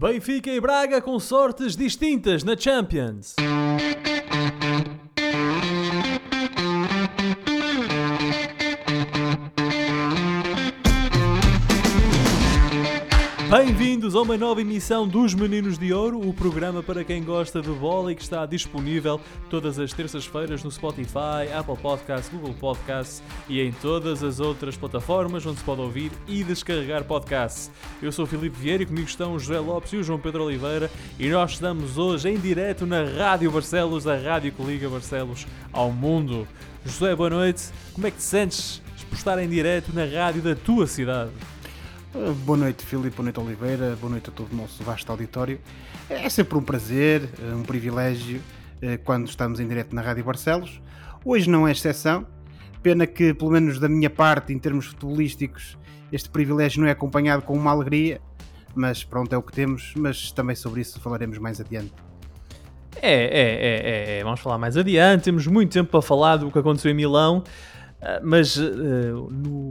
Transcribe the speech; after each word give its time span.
Benfica 0.00 0.48
e 0.48 0.60
Braga 0.60 1.02
com 1.02 1.18
sortes 1.18 1.74
distintas 1.74 2.44
na 2.44 2.56
Champions. 2.56 3.34
Bem-vindos 14.08 14.26
a 14.26 14.32
uma 14.32 14.38
nova 14.38 14.60
emissão 14.62 15.06
dos 15.06 15.34
Meninos 15.34 15.76
de 15.76 15.92
Ouro, 15.92 16.26
o 16.26 16.32
programa 16.32 16.82
para 16.82 17.04
quem 17.04 17.22
gosta 17.22 17.60
de 17.60 17.68
bola 17.68 18.10
e 18.10 18.14
que 18.14 18.22
está 18.22 18.46
disponível 18.46 19.20
todas 19.50 19.78
as 19.78 19.92
terças-feiras 19.92 20.64
no 20.64 20.70
Spotify, 20.70 21.52
Apple 21.54 21.76
Podcasts, 21.76 22.30
Google 22.30 22.54
Podcasts 22.54 23.22
e 23.50 23.60
em 23.60 23.70
todas 23.70 24.22
as 24.22 24.40
outras 24.40 24.78
plataformas 24.78 25.44
onde 25.44 25.58
se 25.58 25.64
pode 25.64 25.82
ouvir 25.82 26.10
e 26.26 26.42
descarregar 26.42 27.04
podcasts. 27.04 27.70
Eu 28.00 28.10
sou 28.10 28.24
o 28.24 28.26
Filipe 28.26 28.58
Vieira 28.58 28.82
e 28.82 28.86
comigo 28.86 29.06
estão 29.06 29.34
o 29.34 29.38
José 29.38 29.60
Lopes 29.60 29.92
e 29.92 29.98
o 29.98 30.02
João 30.02 30.18
Pedro 30.18 30.44
Oliveira 30.44 30.90
e 31.18 31.28
nós 31.28 31.50
estamos 31.50 31.98
hoje 31.98 32.30
em 32.30 32.38
direto 32.38 32.86
na 32.86 33.04
Rádio 33.04 33.50
Barcelos, 33.50 34.06
a 34.06 34.16
rádio 34.16 34.52
que 34.52 34.62
liga 34.62 34.88
Barcelos 34.88 35.46
ao 35.70 35.92
mundo. 35.92 36.48
José, 36.82 37.14
boa 37.14 37.28
noite. 37.28 37.64
Como 37.92 38.06
é 38.06 38.10
que 38.10 38.16
te 38.16 38.22
sentes 38.22 38.80
por 39.10 39.16
estar 39.16 39.38
em 39.38 39.48
direto 39.48 39.92
na 39.92 40.06
rádio 40.06 40.40
da 40.40 40.54
tua 40.54 40.86
cidade? 40.86 41.30
Uh, 42.14 42.32
boa 42.32 42.56
noite, 42.56 42.86
Filipe, 42.86 43.14
boa 43.14 43.24
noite, 43.24 43.38
Oliveira, 43.38 43.94
boa 44.00 44.10
noite 44.10 44.30
a 44.30 44.32
todo 44.32 44.50
o 44.50 44.56
nosso 44.56 44.82
vasto 44.82 45.10
auditório. 45.10 45.60
É 46.08 46.26
sempre 46.30 46.56
um 46.56 46.62
prazer, 46.62 47.28
uh, 47.38 47.54
um 47.54 47.62
privilégio 47.62 48.40
uh, 48.82 48.98
quando 49.04 49.28
estamos 49.28 49.60
em 49.60 49.68
direto 49.68 49.94
na 49.94 50.00
Rádio 50.00 50.24
Barcelos. 50.24 50.80
Hoje 51.22 51.50
não 51.50 51.68
é 51.68 51.72
exceção, 51.72 52.26
pena 52.82 53.06
que, 53.06 53.34
pelo 53.34 53.50
menos 53.50 53.78
da 53.78 53.90
minha 53.90 54.08
parte, 54.08 54.54
em 54.54 54.58
termos 54.58 54.86
futebolísticos, 54.86 55.76
este 56.10 56.30
privilégio 56.30 56.80
não 56.80 56.88
é 56.88 56.92
acompanhado 56.92 57.42
com 57.42 57.52
uma 57.52 57.70
alegria, 57.70 58.22
mas 58.74 59.04
pronto, 59.04 59.34
é 59.34 59.36
o 59.36 59.42
que 59.42 59.52
temos, 59.52 59.92
mas 59.94 60.32
também 60.32 60.56
sobre 60.56 60.80
isso 60.80 60.98
falaremos 61.00 61.36
mais 61.36 61.60
adiante. 61.60 61.92
É, 63.02 63.12
é, 63.12 63.18
é, 63.20 64.16
é, 64.16 64.18
é. 64.20 64.24
vamos 64.24 64.40
falar 64.40 64.56
mais 64.56 64.78
adiante, 64.78 65.24
temos 65.24 65.46
muito 65.46 65.70
tempo 65.74 65.90
para 65.90 66.00
falar 66.00 66.38
do 66.38 66.50
que 66.50 66.58
aconteceu 66.58 66.90
em 66.90 66.94
Milão, 66.94 67.44
mas 68.22 68.56
no 68.56 69.68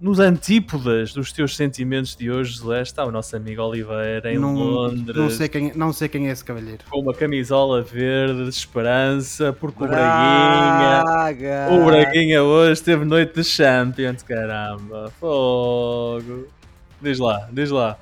nos 0.00 0.20
antípodas 0.20 1.12
dos 1.12 1.32
teus 1.32 1.56
sentimentos 1.56 2.14
de 2.14 2.30
hoje, 2.30 2.52
José, 2.52 2.82
está 2.82 3.04
o 3.04 3.10
nosso 3.10 3.34
amigo 3.34 3.60
Oliveira 3.62 4.32
em 4.32 4.38
não, 4.38 4.54
Londres. 4.54 5.16
Não 5.16 5.30
sei, 5.30 5.48
quem, 5.48 5.72
não 5.74 5.92
sei 5.92 6.08
quem 6.08 6.28
é 6.28 6.30
esse 6.30 6.44
cavalheiro. 6.44 6.84
Com 6.88 7.00
uma 7.00 7.12
camisola 7.12 7.82
verde 7.82 8.44
de 8.44 8.48
esperança, 8.48 9.52
porque 9.52 9.86
Braga. 9.86 11.02
o 11.02 11.04
Braguinha. 11.04 11.68
O 11.70 11.84
Braguinha 11.84 12.42
hoje 12.42 12.82
teve 12.82 13.04
noite 13.04 13.34
de 13.34 13.44
Champions, 13.44 14.22
caramba. 14.22 15.10
Fogo. 15.18 16.46
Diz 17.02 17.18
lá, 17.18 17.48
diz 17.52 17.70
lá. 17.70 17.98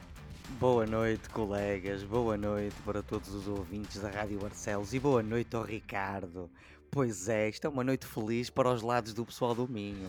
Boa 0.60 0.86
noite, 0.86 1.28
colegas. 1.30 2.02
Boa 2.02 2.36
noite 2.36 2.76
para 2.84 3.02
todos 3.02 3.34
os 3.34 3.48
ouvintes 3.48 4.00
da 4.00 4.10
Rádio 4.10 4.38
Barcelos 4.38 4.92
e 4.92 4.98
boa 4.98 5.22
noite 5.22 5.56
ao 5.56 5.62
Ricardo. 5.62 6.50
Pois 6.90 7.28
é, 7.28 7.48
esta 7.48 7.66
é 7.66 7.70
uma 7.70 7.84
noite 7.84 8.06
feliz 8.06 8.48
para 8.48 8.70
os 8.70 8.82
lados 8.82 9.12
do 9.12 9.24
pessoal 9.24 9.54
do 9.54 9.68
Minho 9.68 10.08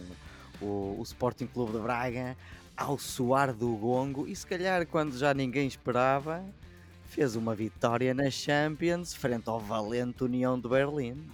o, 0.62 0.96
o 1.00 1.04
Sporting 1.04 1.48
Clube 1.48 1.74
de 1.74 1.80
Braga 1.80 2.36
ao 2.76 2.98
soar 2.98 3.54
do 3.54 3.76
gongo 3.76 4.28
e 4.28 4.36
se 4.36 4.46
calhar 4.46 4.86
quando 4.86 5.18
já 5.18 5.34
ninguém 5.34 5.68
esperava 5.68 6.44
fez 7.06 7.36
uma 7.36 7.56
vitória 7.56 8.14
na 8.14 8.30
Champions 8.30 9.14
frente 9.14 9.50
ao 9.50 9.60
valente 9.60 10.24
União 10.24 10.60
de 10.60 10.68
Berlim. 10.68 11.28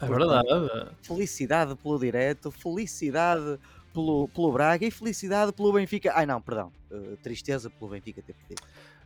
É 0.00 0.06
verdade. 0.06 0.48
Felicidade 1.02 1.74
pelo 1.74 1.98
direto, 1.98 2.50
felicidade 2.50 3.58
pelo, 3.92 4.28
pelo 4.28 4.52
Braga 4.52 4.86
e 4.86 4.90
felicidade 4.90 5.52
pelo 5.52 5.72
Benfica. 5.72 6.12
Ai 6.14 6.26
não, 6.26 6.40
perdão, 6.40 6.70
uh, 6.90 7.16
tristeza 7.22 7.70
pelo 7.70 7.90
Benfica 7.90 8.22
ter 8.22 8.34
perdido. 8.34 8.62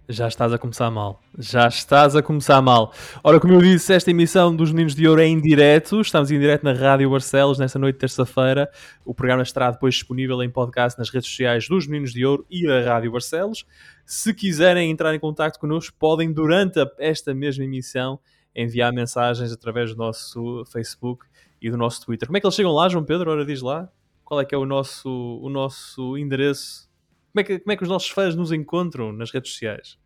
Já 0.08 0.26
estás 0.26 0.52
a 0.52 0.58
começar 0.58 0.90
mal. 0.90 1.22
Já 1.38 1.68
estás 1.68 2.16
a 2.16 2.22
começar 2.22 2.60
mal. 2.60 2.92
Ora, 3.22 3.38
como 3.38 3.54
eu 3.54 3.60
disse, 3.60 3.92
esta 3.92 4.10
emissão 4.10 4.54
dos 4.54 4.72
Meninos 4.72 4.94
de 4.94 5.06
Ouro 5.06 5.20
é 5.20 5.26
em 5.26 5.40
direto. 5.40 6.00
Estamos 6.00 6.32
em 6.32 6.38
direto 6.40 6.64
na 6.64 6.72
Rádio 6.72 7.08
Barcelos 7.08 7.60
nesta 7.60 7.78
noite 7.78 7.94
de 7.94 8.00
terça-feira. 8.00 8.68
O 9.04 9.14
programa 9.14 9.44
estará 9.44 9.70
depois 9.70 9.94
disponível 9.94 10.42
em 10.42 10.50
podcast 10.50 10.98
nas 10.98 11.10
redes 11.10 11.28
sociais 11.28 11.68
dos 11.68 11.86
Meninos 11.86 12.12
de 12.12 12.26
Ouro 12.26 12.44
e 12.50 12.66
da 12.66 12.80
Rádio 12.82 13.12
Barcelos. 13.12 13.64
Se 14.04 14.34
quiserem 14.34 14.90
entrar 14.90 15.14
em 15.14 15.20
contato 15.20 15.60
connosco, 15.60 15.96
podem, 15.96 16.32
durante 16.32 16.80
esta 16.98 17.32
mesma 17.32 17.62
emissão, 17.62 18.18
enviar 18.52 18.92
mensagens 18.92 19.52
através 19.52 19.90
do 19.90 19.96
nosso 19.96 20.64
Facebook 20.72 21.24
e 21.62 21.70
do 21.70 21.76
nosso 21.76 22.04
Twitter. 22.04 22.26
Como 22.26 22.36
é 22.36 22.40
que 22.40 22.46
eles 22.46 22.56
chegam 22.56 22.72
lá, 22.72 22.88
João 22.88 23.04
Pedro? 23.04 23.30
Ora, 23.30 23.44
diz 23.44 23.62
lá. 23.62 23.88
Qual 24.24 24.40
é 24.40 24.44
que 24.44 24.54
é 24.56 24.58
o 24.58 24.66
nosso, 24.66 25.08
o 25.40 25.48
nosso 25.48 26.18
endereço 26.18 26.89
como 27.32 27.40
é, 27.40 27.44
que, 27.44 27.58
como 27.60 27.72
é 27.72 27.76
que 27.76 27.82
os 27.82 27.88
nossos 27.88 28.10
fãs 28.10 28.34
nos 28.34 28.52
encontram 28.52 29.12
nas 29.12 29.30
redes 29.30 29.52
sociais? 29.52 29.98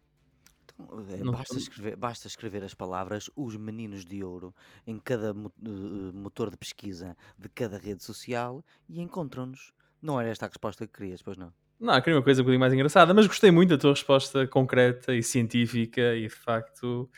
Então, 0.78 1.04
é, 1.08 1.36
basta, 1.36 1.56
escrever, 1.56 1.96
basta 1.96 2.26
escrever 2.26 2.64
as 2.64 2.74
palavras 2.74 3.30
Os 3.36 3.56
Meninos 3.56 4.04
de 4.04 4.24
Ouro 4.24 4.52
em 4.86 4.98
cada 4.98 5.28
eh, 5.30 6.12
motor 6.12 6.50
de 6.50 6.56
pesquisa 6.56 7.16
de 7.38 7.48
cada 7.48 7.78
rede 7.78 8.02
social 8.02 8.64
e 8.88 9.00
encontram-nos. 9.00 9.72
Não 10.02 10.20
era 10.20 10.28
esta 10.28 10.46
a 10.46 10.48
resposta 10.48 10.86
que 10.86 10.92
querias, 10.92 11.22
pois 11.22 11.36
não? 11.36 11.52
Não, 11.78 12.00
queria 12.00 12.16
uma 12.16 12.24
coisa 12.24 12.42
um 12.42 12.44
bocadinho 12.44 12.60
mais 12.60 12.72
engraçada, 12.72 13.14
mas 13.14 13.26
gostei 13.26 13.50
muito 13.50 13.70
da 13.70 13.78
tua 13.78 13.90
resposta 13.90 14.46
concreta 14.48 15.14
e 15.14 15.22
científica 15.22 16.14
e 16.14 16.22
de 16.22 16.28
facto 16.28 17.08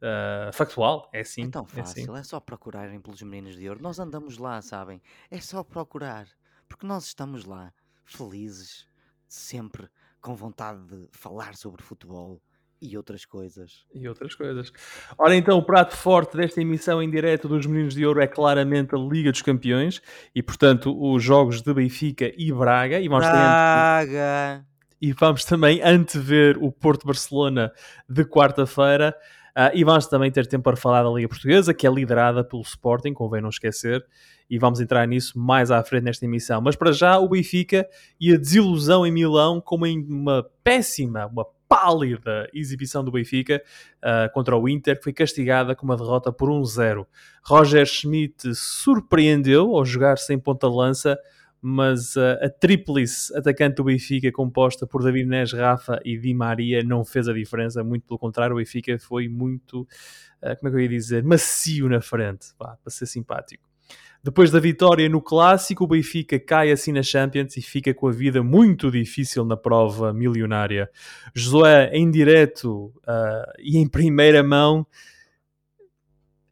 uh, 0.00 0.52
factual. 0.52 1.08
É 1.12 1.20
assim. 1.20 1.44
É 1.44 1.48
tão 1.48 1.64
fácil, 1.64 2.00
é, 2.00 2.02
assim. 2.02 2.20
é 2.20 2.22
só 2.22 2.40
procurarem 2.40 3.00
pelos 3.00 3.22
Meninos 3.22 3.56
de 3.56 3.68
Ouro. 3.68 3.80
Nós 3.80 3.98
andamos 3.98 4.38
lá, 4.38 4.60
sabem? 4.60 5.00
É 5.30 5.40
só 5.40 5.62
procurar, 5.62 6.26
porque 6.68 6.86
nós 6.86 7.04
estamos 7.06 7.44
lá, 7.44 7.72
felizes 8.04 8.88
sempre 9.28 9.88
com 10.20 10.34
vontade 10.34 10.80
de 10.86 11.08
falar 11.12 11.54
sobre 11.54 11.82
futebol 11.82 12.40
e 12.80 12.96
outras 12.96 13.24
coisas. 13.24 13.84
E 13.94 14.06
outras 14.08 14.34
coisas. 14.34 14.72
Ora, 15.16 15.34
então, 15.34 15.58
o 15.58 15.62
prato 15.62 15.96
forte 15.96 16.36
desta 16.36 16.60
emissão 16.60 17.02
em 17.02 17.10
direto 17.10 17.48
dos 17.48 17.66
Meninos 17.66 17.94
de 17.94 18.04
Ouro 18.04 18.20
é 18.20 18.26
claramente 18.26 18.94
a 18.94 18.98
Liga 18.98 19.32
dos 19.32 19.42
Campeões 19.42 20.02
e, 20.34 20.42
portanto, 20.42 20.94
os 21.00 21.22
jogos 21.22 21.62
de 21.62 21.72
Benfica 21.72 22.30
e 22.36 22.52
Braga. 22.52 23.00
E 23.00 23.08
vamos 23.08 23.26
Braga! 23.26 24.66
E 25.00 25.12
vamos 25.12 25.44
também 25.44 25.82
antever 25.82 26.62
o 26.62 26.70
Porto-Barcelona 26.70 27.72
de 28.08 28.24
quarta-feira. 28.24 29.14
Uh, 29.56 29.70
e 29.72 29.84
vamos 29.84 30.06
também 30.06 30.32
ter 30.32 30.46
tempo 30.46 30.64
para 30.64 30.76
falar 30.76 31.04
da 31.04 31.10
Liga 31.10 31.28
Portuguesa, 31.28 31.72
que 31.72 31.86
é 31.86 31.90
liderada 31.90 32.42
pelo 32.42 32.62
Sporting, 32.62 33.12
convém 33.12 33.40
não 33.40 33.50
esquecer, 33.50 34.04
e 34.50 34.58
vamos 34.58 34.80
entrar 34.80 35.06
nisso 35.06 35.38
mais 35.38 35.70
à 35.70 35.82
frente 35.84 36.04
nesta 36.04 36.24
emissão. 36.24 36.60
Mas 36.60 36.74
para 36.74 36.90
já, 36.90 37.18
o 37.18 37.28
Benfica 37.28 37.88
e 38.20 38.32
a 38.32 38.36
desilusão 38.36 39.06
em 39.06 39.12
Milão, 39.12 39.60
como 39.60 39.86
em 39.86 40.04
uma 40.04 40.44
péssima, 40.64 41.26
uma 41.26 41.46
pálida 41.68 42.48
exibição 42.52 43.04
do 43.04 43.12
Benfica 43.12 43.62
uh, 43.98 44.32
contra 44.32 44.56
o 44.56 44.68
Inter, 44.68 44.96
que 44.96 45.04
foi 45.04 45.12
castigada 45.12 45.74
com 45.74 45.84
uma 45.84 45.96
derrota 45.96 46.32
por 46.32 46.48
1-0. 46.48 47.06
Roger 47.44 47.86
Schmidt 47.86 48.54
surpreendeu 48.54 49.74
ao 49.76 49.84
jogar 49.84 50.18
sem 50.18 50.38
ponta-lança, 50.38 51.18
mas 51.66 52.14
uh, 52.14 52.36
a 52.42 52.50
tríplice 52.50 53.34
atacante 53.34 53.76
do 53.76 53.84
Benfica, 53.84 54.30
composta 54.30 54.86
por 54.86 55.02
David 55.02 55.26
Neres, 55.26 55.54
Rafa 55.54 55.98
e 56.04 56.18
Di 56.18 56.34
Maria, 56.34 56.82
não 56.84 57.02
fez 57.06 57.26
a 57.26 57.32
diferença, 57.32 57.82
muito 57.82 58.06
pelo 58.06 58.18
contrário, 58.18 58.54
o 58.54 58.58
Benfica 58.58 58.98
foi 58.98 59.28
muito, 59.28 59.80
uh, 60.42 60.56
como 60.58 60.68
é 60.68 60.70
que 60.70 60.76
eu 60.76 60.80
ia 60.80 60.88
dizer, 60.88 61.24
macio 61.24 61.88
na 61.88 62.02
frente, 62.02 62.48
pá, 62.58 62.76
para 62.76 62.90
ser 62.90 63.06
simpático. 63.06 63.66
Depois 64.22 64.50
da 64.50 64.60
vitória 64.60 65.08
no 65.08 65.22
Clássico, 65.22 65.84
o 65.84 65.86
Benfica 65.86 66.38
cai 66.38 66.70
assim 66.70 66.92
na 66.92 67.02
Champions 67.02 67.56
e 67.56 67.62
fica 67.62 67.94
com 67.94 68.08
a 68.08 68.12
vida 68.12 68.42
muito 68.42 68.90
difícil 68.90 69.42
na 69.46 69.56
prova 69.56 70.12
milionária. 70.12 70.90
Josué, 71.34 71.88
em 71.94 72.10
direto 72.10 72.92
uh, 73.08 73.52
e 73.58 73.78
em 73.78 73.88
primeira 73.88 74.42
mão, 74.42 74.86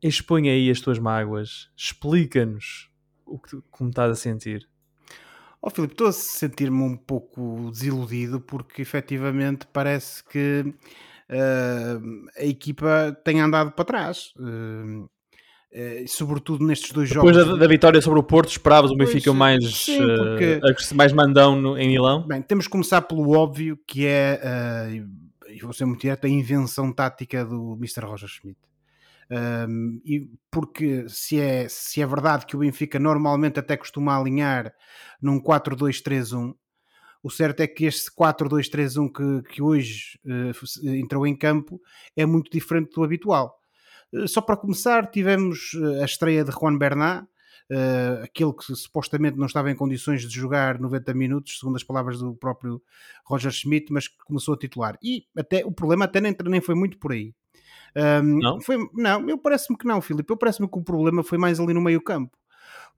expõe 0.03 0.49
aí 0.49 0.71
as 0.71 0.81
tuas 0.81 0.99
mágoas, 0.99 1.69
explica-nos 1.77 2.91
o 3.27 3.39
que, 3.39 3.61
como 3.71 3.91
estás 3.91 4.11
a 4.11 4.15
sentir. 4.15 4.72
Oh, 5.65 5.71
Filipe, 5.71 5.95
estou 5.95 6.09
a 6.09 6.13
sentir-me 6.13 6.83
um 6.83 6.97
pouco 6.97 7.71
desiludido 7.71 8.41
porque 8.41 8.83
efetivamente 8.83 9.65
parece 9.73 10.25
que 10.25 10.65
uh, 11.31 12.27
a 12.37 12.45
equipa 12.45 13.17
tem 13.25 13.41
andado 13.41 13.71
para 13.71 13.85
trás. 13.85 14.33
Uh, 14.37 15.05
uh, 15.05 16.09
sobretudo 16.09 16.67
nestes 16.67 16.91
dois 16.91 17.09
Depois 17.09 17.37
jogos. 17.37 17.45
Depois 17.45 17.61
da, 17.61 17.65
da, 17.65 17.71
vitória 17.71 18.03
sobre 18.03 18.19
o 18.19 18.25
Porto, 18.25 18.51
esperavas 18.51 18.91
o 18.91 18.97
Benfica 18.97 19.33
mais, 19.33 19.65
sim, 19.73 19.99
porque, 19.99 20.61
mais 20.97 21.13
mandão 21.13 21.55
no, 21.55 21.79
em 21.79 21.91
Milão? 21.91 22.27
Bem, 22.27 22.43
temos 22.43 22.67
que 22.67 22.73
começar 22.73 23.03
pelo 23.03 23.31
óbvio 23.31 23.79
que 23.87 24.05
é, 24.05 24.91
e 25.49 25.61
vou 25.61 25.73
ser 25.73 25.85
muito 25.85 26.01
direto, 26.01 26.27
a 26.27 26.29
invenção 26.29 26.93
tática 26.93 27.45
do 27.45 27.75
Mr. 27.75 28.05
Roger 28.05 28.29
Schmidt. 28.29 28.59
Um, 29.33 29.99
e 30.05 30.29
porque 30.51 31.09
se 31.09 31.41
é, 31.41 31.67
se 31.67 32.03
é 32.03 32.07
verdade 32.07 32.45
que 32.45 32.55
o 32.55 32.59
Benfica 32.59 32.99
normalmente 32.99 33.59
até 33.59 33.79
costuma 33.79 34.15
alinhar 34.15 34.75
num 35.23 35.41
4-2-3-1, 35.41 36.55
o 37.23 37.31
certo 37.31 37.61
é 37.61 37.67
que 37.67 37.87
este 37.87 38.11
4-2-3-1 38.11 39.11
que, 39.11 39.55
que 39.55 39.63
hoje 39.63 40.19
uh, 40.27 40.89
entrou 40.89 41.27
em 41.27 41.35
campo 41.35 41.81
é 42.15 42.27
muito 42.27 42.51
diferente 42.51 42.93
do 42.93 43.03
habitual. 43.03 43.59
Uh, 44.13 44.29
só 44.29 44.43
para 44.43 44.57
começar, 44.57 45.11
tivemos 45.11 45.71
eh, 45.77 46.03
a 46.03 46.05
estreia 46.05 46.45
de 46.45 46.51
Juan 46.51 46.77
Bernat, 46.77 47.25
uh, 47.25 48.25
aquele 48.25 48.53
que 48.53 48.75
supostamente 48.75 49.39
não 49.39 49.47
estava 49.47 49.71
em 49.71 49.77
condições 49.77 50.29
de 50.29 50.35
jogar 50.35 50.79
90 50.79 51.15
minutos, 51.15 51.59
segundo 51.59 51.77
as 51.77 51.85
palavras 51.85 52.19
do 52.19 52.35
próprio 52.35 52.83
Roger 53.25 53.53
Schmidt, 53.53 53.91
mas 53.91 54.09
que 54.09 54.19
começou 54.27 54.53
a 54.53 54.59
titular. 54.59 54.99
E 55.03 55.25
até 55.35 55.65
o 55.65 55.73
problema 55.73 56.05
até 56.05 56.21
nem, 56.21 56.37
nem 56.45 56.61
foi 56.61 56.75
muito 56.75 56.99
por 56.99 57.13
aí. 57.13 57.33
Um, 57.97 58.39
não? 58.39 58.61
Foi, 58.61 58.79
não, 58.95 59.29
eu 59.29 59.39
parece-me 59.39 59.77
que 59.77 59.87
não, 59.87 60.01
Filipe. 60.01 60.31
Eu 60.31 60.37
parece-me 60.37 60.69
que 60.69 60.79
o 60.79 60.83
problema 60.83 61.23
foi 61.23 61.39
mais 61.39 61.61
ali 61.61 61.75
no 61.75 61.81
meio 61.81 62.01
campo. 62.01 62.37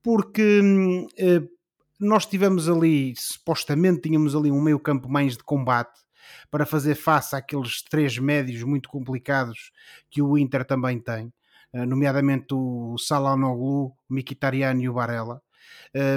Porque 0.01 0.61
uh, 0.61 1.55
nós 1.99 2.25
tivemos 2.25 2.69
ali, 2.69 3.13
supostamente 3.15 4.01
tínhamos 4.01 4.35
ali 4.35 4.51
um 4.51 4.61
meio 4.61 4.79
campo 4.79 5.09
mais 5.09 5.37
de 5.37 5.43
combate 5.43 6.05
para 6.49 6.65
fazer 6.65 6.95
face 6.95 7.35
àqueles 7.35 7.81
três 7.83 8.17
médios 8.17 8.63
muito 8.63 8.89
complicados 8.89 9.71
que 10.09 10.21
o 10.21 10.37
Inter 10.37 10.65
também 10.65 10.99
tem, 10.99 11.31
eh, 11.73 11.85
nomeadamente 11.85 12.53
o 12.53 12.97
Salanoglu, 12.97 13.87
o 13.87 14.13
Mkhitaryan 14.13 14.81
e 14.81 14.89
o 14.89 14.93
Barella. 14.93 15.41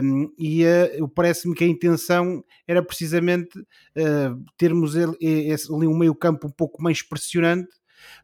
Um, 0.03 0.33
e 0.37 0.65
uh, 0.65 1.09
parece-me 1.09 1.55
que 1.55 1.65
a 1.65 1.67
intenção 1.67 2.45
era 2.67 2.83
precisamente 2.83 3.59
uh, 3.59 4.45
termos 4.57 4.97
ele, 4.97 5.17
ali 5.23 5.87
um 5.87 5.97
meio 5.97 6.15
campo 6.15 6.49
um 6.49 6.51
pouco 6.51 6.83
mais 6.83 7.01
pressionante 7.01 7.78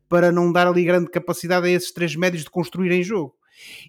para 0.09 0.31
não 0.31 0.53
dar 0.53 0.67
ali 0.67 0.85
grande 0.85 1.11
capacidade 1.11 1.67
a 1.67 1.71
esses 1.71 1.93
três 1.93 2.15
médios 2.17 2.45
de 2.45 2.51
construírem 2.51 3.03
jogo. 3.03 3.35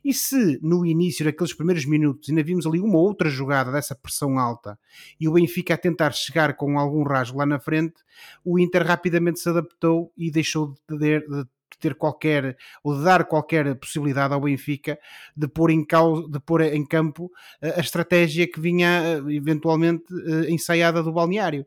E 0.03 0.13
se 0.13 0.59
no 0.61 0.85
início 0.85 1.25
daqueles 1.25 1.53
primeiros 1.53 1.85
minutos 1.85 2.29
ainda 2.29 2.43
vimos 2.43 2.65
ali 2.65 2.79
uma 2.79 2.99
outra 2.99 3.29
jogada 3.29 3.71
dessa 3.71 3.95
pressão 3.95 4.37
alta 4.37 4.77
e 5.19 5.27
o 5.27 5.33
Benfica 5.33 5.73
a 5.73 5.77
tentar 5.77 6.11
chegar 6.11 6.55
com 6.55 6.77
algum 6.77 7.03
rasgo 7.03 7.39
lá 7.39 7.45
na 7.45 7.59
frente, 7.59 7.95
o 8.43 8.59
Inter 8.59 8.85
rapidamente 8.85 9.39
se 9.39 9.49
adaptou 9.49 10.11
e 10.15 10.29
deixou 10.29 10.73
de 10.89 10.99
ter, 10.99 11.21
de 11.27 11.45
ter 11.77 11.95
qualquer 11.95 12.57
ou 12.83 12.97
de 12.97 13.03
dar 13.03 13.25
qualquer 13.25 13.75
possibilidade 13.75 14.33
ao 14.33 14.41
Benfica 14.41 14.99
de 15.35 15.47
pôr 15.47 15.71
em, 15.71 15.83
causa, 15.83 16.27
de 16.29 16.39
pôr 16.39 16.61
em 16.61 16.85
campo 16.85 17.31
eh, 17.61 17.75
a 17.77 17.79
estratégia 17.79 18.47
que 18.47 18.59
vinha 18.59 18.87
eh, 19.01 19.33
eventualmente 19.33 20.05
eh, 20.13 20.51
ensaiada 20.51 21.03
do 21.03 21.11
balneário. 21.11 21.65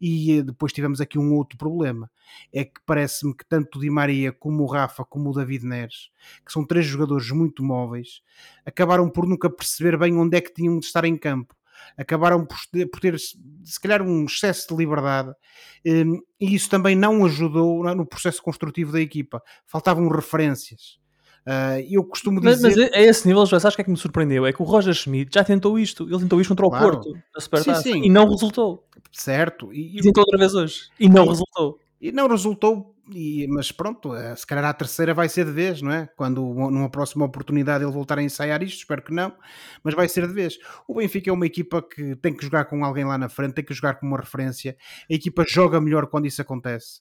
E 0.00 0.42
depois 0.42 0.72
tivemos 0.72 1.00
aqui 1.00 1.18
um 1.18 1.34
outro 1.34 1.58
problema. 1.58 2.10
É 2.52 2.64
que 2.64 2.80
parece-me 2.84 3.34
que 3.34 3.44
tanto 3.44 3.78
o 3.78 3.80
Di 3.80 3.90
Maria 3.90 4.32
como 4.32 4.62
o 4.62 4.66
Rafa 4.66 5.04
como 5.04 5.30
o 5.30 5.34
David 5.34 5.64
Neres, 5.64 6.10
que 6.44 6.52
são 6.52 6.64
três 6.64 6.84
jogadores 6.84 7.30
muito 7.30 7.62
móveis, 7.64 8.22
acabaram 8.66 9.08
por 9.08 9.26
nunca 9.26 9.48
perceber 9.48 9.96
bem 9.96 10.16
onde 10.16 10.36
é 10.36 10.40
que 10.40 10.52
tinham 10.52 10.78
de 10.78 10.84
estar 10.84 11.04
em 11.04 11.16
campo 11.16 11.57
acabaram 11.96 12.44
por 12.44 12.58
ter, 12.70 12.86
por 12.86 13.00
ter, 13.00 13.18
se 13.18 13.80
calhar 13.80 14.02
um 14.02 14.24
excesso 14.24 14.68
de 14.68 14.76
liberdade 14.76 15.32
um, 15.86 16.20
e 16.40 16.54
isso 16.54 16.68
também 16.68 16.94
não 16.94 17.24
ajudou 17.24 17.82
no 17.94 18.06
processo 18.06 18.42
construtivo 18.42 18.92
da 18.92 19.00
equipa. 19.00 19.42
Faltavam 19.66 20.08
referências. 20.08 20.98
Uh, 21.46 21.80
eu 21.90 22.04
costumo 22.04 22.40
dizer... 22.40 22.60
Mas, 22.60 22.76
mas 22.76 22.92
a 22.92 23.00
esse 23.00 23.26
nível, 23.26 23.46
já 23.46 23.58
sabes 23.58 23.72
o 23.72 23.76
que 23.76 23.80
é 23.82 23.84
que 23.84 23.90
me 23.90 23.96
surpreendeu? 23.96 24.44
É 24.44 24.52
que 24.52 24.60
o 24.60 24.66
Roger 24.66 24.92
Schmidt 24.92 25.30
já 25.32 25.42
tentou 25.42 25.78
isto. 25.78 26.04
Ele 26.04 26.18
tentou 26.18 26.40
isto 26.40 26.50
contra 26.50 26.68
claro. 26.68 26.86
o 26.86 26.90
Porto, 26.90 27.18
a 27.34 27.40
Supertaça, 27.40 27.88
e 27.88 28.10
não 28.10 28.28
resultou. 28.28 28.86
Certo. 29.10 29.72
E, 29.72 29.98
e 29.98 30.02
tentou 30.02 30.22
outra 30.22 30.38
vez 30.38 30.54
hoje. 30.54 30.90
E 31.00 31.08
não 31.08 31.24
e, 31.24 31.28
resultou. 31.28 31.78
E 32.00 32.12
não 32.12 32.28
resultou 32.28 32.98
e, 33.14 33.46
mas 33.48 33.72
pronto, 33.72 34.14
eh, 34.14 34.36
se 34.36 34.46
calhar 34.46 34.64
a 34.64 34.72
terceira 34.72 35.14
vai 35.14 35.28
ser 35.28 35.46
de 35.46 35.52
vez, 35.52 35.80
não 35.80 35.90
é? 35.90 36.06
Quando 36.16 36.42
numa 36.42 36.90
próxima 36.90 37.24
oportunidade 37.24 37.82
ele 37.82 37.92
voltar 37.92 38.18
a 38.18 38.22
ensaiar 38.22 38.62
isto, 38.62 38.78
espero 38.78 39.02
que 39.02 39.12
não, 39.12 39.34
mas 39.82 39.94
vai 39.94 40.08
ser 40.08 40.26
de 40.26 40.34
vez. 40.34 40.58
O 40.86 40.94
Benfica 40.94 41.30
é 41.30 41.32
uma 41.32 41.46
equipa 41.46 41.82
que 41.82 42.16
tem 42.16 42.34
que 42.34 42.44
jogar 42.44 42.66
com 42.66 42.84
alguém 42.84 43.04
lá 43.04 43.16
na 43.16 43.28
frente, 43.28 43.54
tem 43.54 43.64
que 43.64 43.72
jogar 43.72 43.94
com 43.94 44.06
uma 44.06 44.18
referência. 44.18 44.76
A 45.10 45.14
equipa 45.14 45.44
joga 45.48 45.80
melhor 45.80 46.06
quando 46.08 46.26
isso 46.26 46.42
acontece. 46.42 47.00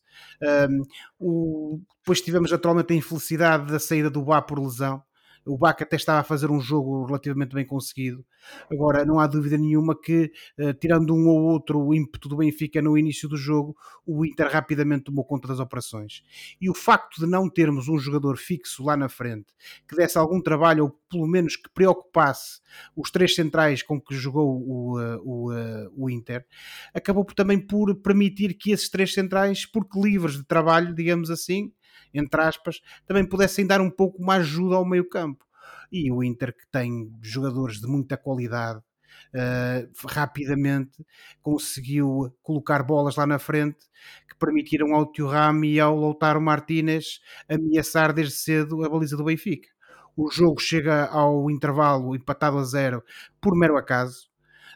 Um, 0.70 0.84
o, 1.20 1.82
depois 2.00 2.22
tivemos 2.22 2.52
naturalmente 2.52 2.94
a 2.94 2.96
infelicidade 2.96 3.72
da 3.72 3.80
saída 3.80 4.10
do 4.10 4.24
Bá 4.24 4.42
por 4.42 4.60
lesão. 4.60 5.04
O 5.48 5.58
Baca 5.58 5.84
até 5.84 5.96
estava 5.96 6.20
a 6.20 6.24
fazer 6.24 6.52
um 6.52 6.60
jogo 6.60 7.06
relativamente 7.06 7.54
bem 7.54 7.66
conseguido. 7.66 8.26
Agora, 8.72 9.06
não 9.06 9.20
há 9.20 9.28
dúvida 9.28 9.58
nenhuma 9.58 10.00
que, 10.00 10.32
uh, 10.60 10.74
tirando 10.74 11.14
um 11.14 11.28
ou 11.28 11.44
outro 11.44 11.94
ímpeto 11.94 12.30
do 12.30 12.38
Benfica 12.38 12.82
no 12.82 12.98
início 12.98 13.28
do 13.28 13.38
jogo, 13.38 13.76
o 14.06 14.26
Inter 14.26 14.50
rapidamente 14.50 15.06
tomou 15.06 15.26
conta 15.26 15.48
das 15.48 15.60
operações. 15.60 16.24
E 16.60 16.70
o 16.70 16.74
facto 16.74 17.20
de 17.20 17.28
não 17.28 17.50
termos 17.50 17.88
um 17.88 17.98
jogador 17.98 18.38
fixo 18.38 18.84
lá 18.84 18.96
na 18.96 19.10
frente 19.10 19.48
que 19.88 19.96
desse 19.96 20.18
algum 20.18 20.42
trabalho, 20.42 20.86
ou 20.86 21.00
pelo 21.10 21.28
menos 21.28 21.56
que 21.56 21.70
preocupasse 21.74 22.60
os 22.96 23.10
três 23.10 23.34
centrais 23.34 23.82
com 23.82 24.00
que 24.00 24.16
jogou 24.16 24.62
o, 24.62 25.00
uh, 25.00 25.22
o, 25.24 25.54
uh, 25.54 25.92
o 25.96 26.10
Inter, 26.10 26.46
acabou 26.94 27.24
também 27.26 27.60
por 27.60 27.96
permitir 27.96 28.54
que 28.54 28.72
esses 28.72 28.90
três 28.90 29.14
centrais, 29.14 29.66
porque 29.66 30.00
livres 30.00 30.38
de 30.38 30.44
trabalho, 30.44 30.94
digamos 30.94 31.30
assim, 31.32 31.72
entre 32.14 32.42
aspas, 32.42 32.82
também 33.06 33.28
pudessem 33.28 33.66
dar 33.66 33.82
um 33.82 33.90
pouco 33.90 34.22
mais 34.22 34.42
ajuda 34.42 34.76
ao 34.76 34.86
meio 34.86 35.08
campo. 35.08 35.46
E 35.92 36.12
o 36.12 36.24
Inter, 36.24 36.54
que 36.54 36.68
tem 36.72 37.12
jogadores 37.22 37.80
de 37.80 37.88
muita 37.88 38.18
qualidade, 38.18 38.80
uh, 38.80 40.08
rapidamente 40.08 41.06
conseguiu 41.42 42.34
colocar 42.42 42.84
bolas 42.84 43.16
lá 43.16 43.26
na 43.26 43.40
frente 43.40 43.86
que 44.28 44.36
permitiram 44.38 44.94
ao 44.94 45.06
Thuram 45.06 45.64
e 45.64 45.80
ao 45.80 45.98
Lautaro 45.98 46.42
Martínez 46.42 47.20
ameaçar 47.50 48.14
desde 48.14 48.36
cedo 48.36 48.84
a 48.84 48.90
baliza 48.90 49.18
do 49.18 49.24
Benfica. 49.24 49.70
O 50.16 50.32
jogo 50.32 50.60
chega 50.60 51.06
ao 51.06 51.50
intervalo 51.50 52.16
empatado 52.16 52.58
a 52.58 52.64
zero 52.64 53.04
por 53.40 53.56
mero 53.56 53.78
acaso. 53.78 54.28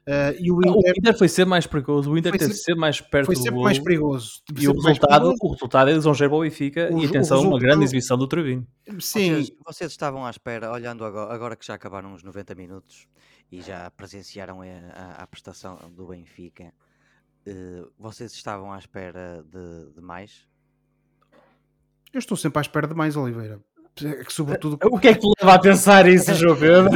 Uh, 0.01 0.33
e 0.39 0.51
o, 0.51 0.59
Inter, 0.59 0.73
o 0.73 0.99
Inter 0.99 1.17
foi 1.17 1.27
ser 1.27 1.45
mais 1.45 1.67
perigoso, 1.67 2.11
o 2.11 2.17
Inter 2.17 2.35
teve 2.35 2.55
ser 2.55 2.75
mais 2.75 2.99
perto 2.99 3.27
foi 3.27 3.35
sempre 3.35 3.61
mais 3.61 3.77
perigoso. 3.77 4.41
E 4.57 4.67
o 4.67 4.73
resultado, 4.73 5.35
o 5.39 5.51
resultado 5.51 5.91
é 5.91 5.93
lisonjeiro 5.93 6.33
ao 6.33 6.41
Benfica 6.41 6.89
o, 6.91 6.99
e 6.99 7.05
atenção, 7.05 7.41
uma 7.41 7.59
grande 7.59 7.83
exibição 7.83 8.17
do 8.17 8.27
Trevino. 8.27 8.65
Sim. 8.99 9.35
Vocês, 9.35 9.51
vocês, 9.63 9.91
estavam 9.91 10.25
à 10.25 10.31
espera, 10.31 10.71
olhando 10.71 11.05
agora, 11.05 11.31
agora, 11.31 11.55
que 11.55 11.65
já 11.65 11.75
acabaram 11.75 12.13
os 12.15 12.23
90 12.23 12.55
minutos 12.55 13.07
e 13.51 13.61
já 13.61 13.91
presenciaram 13.91 14.61
a, 14.61 14.65
a, 14.65 15.23
a 15.23 15.27
prestação 15.27 15.77
do 15.95 16.07
Benfica, 16.07 16.73
uh, 17.47 17.91
vocês 17.99 18.33
estavam 18.33 18.73
à 18.73 18.79
espera 18.79 19.45
de, 19.47 19.93
de 19.93 20.01
mais? 20.01 20.47
Eu 22.11 22.17
estou 22.19 22.35
sempre 22.35 22.57
à 22.57 22.61
espera 22.61 22.87
de 22.87 22.95
mais, 22.95 23.15
Oliveira. 23.15 23.61
É 24.03 24.23
sobretudo... 24.29 24.77
O 24.85 24.99
que 24.99 25.09
é 25.09 25.13
que 25.13 25.19
te 25.19 25.27
leva 25.39 25.55
a 25.55 25.59
pensar 25.59 26.07
isso, 26.07 26.33
João 26.33 26.55
Pedro? 26.55 26.91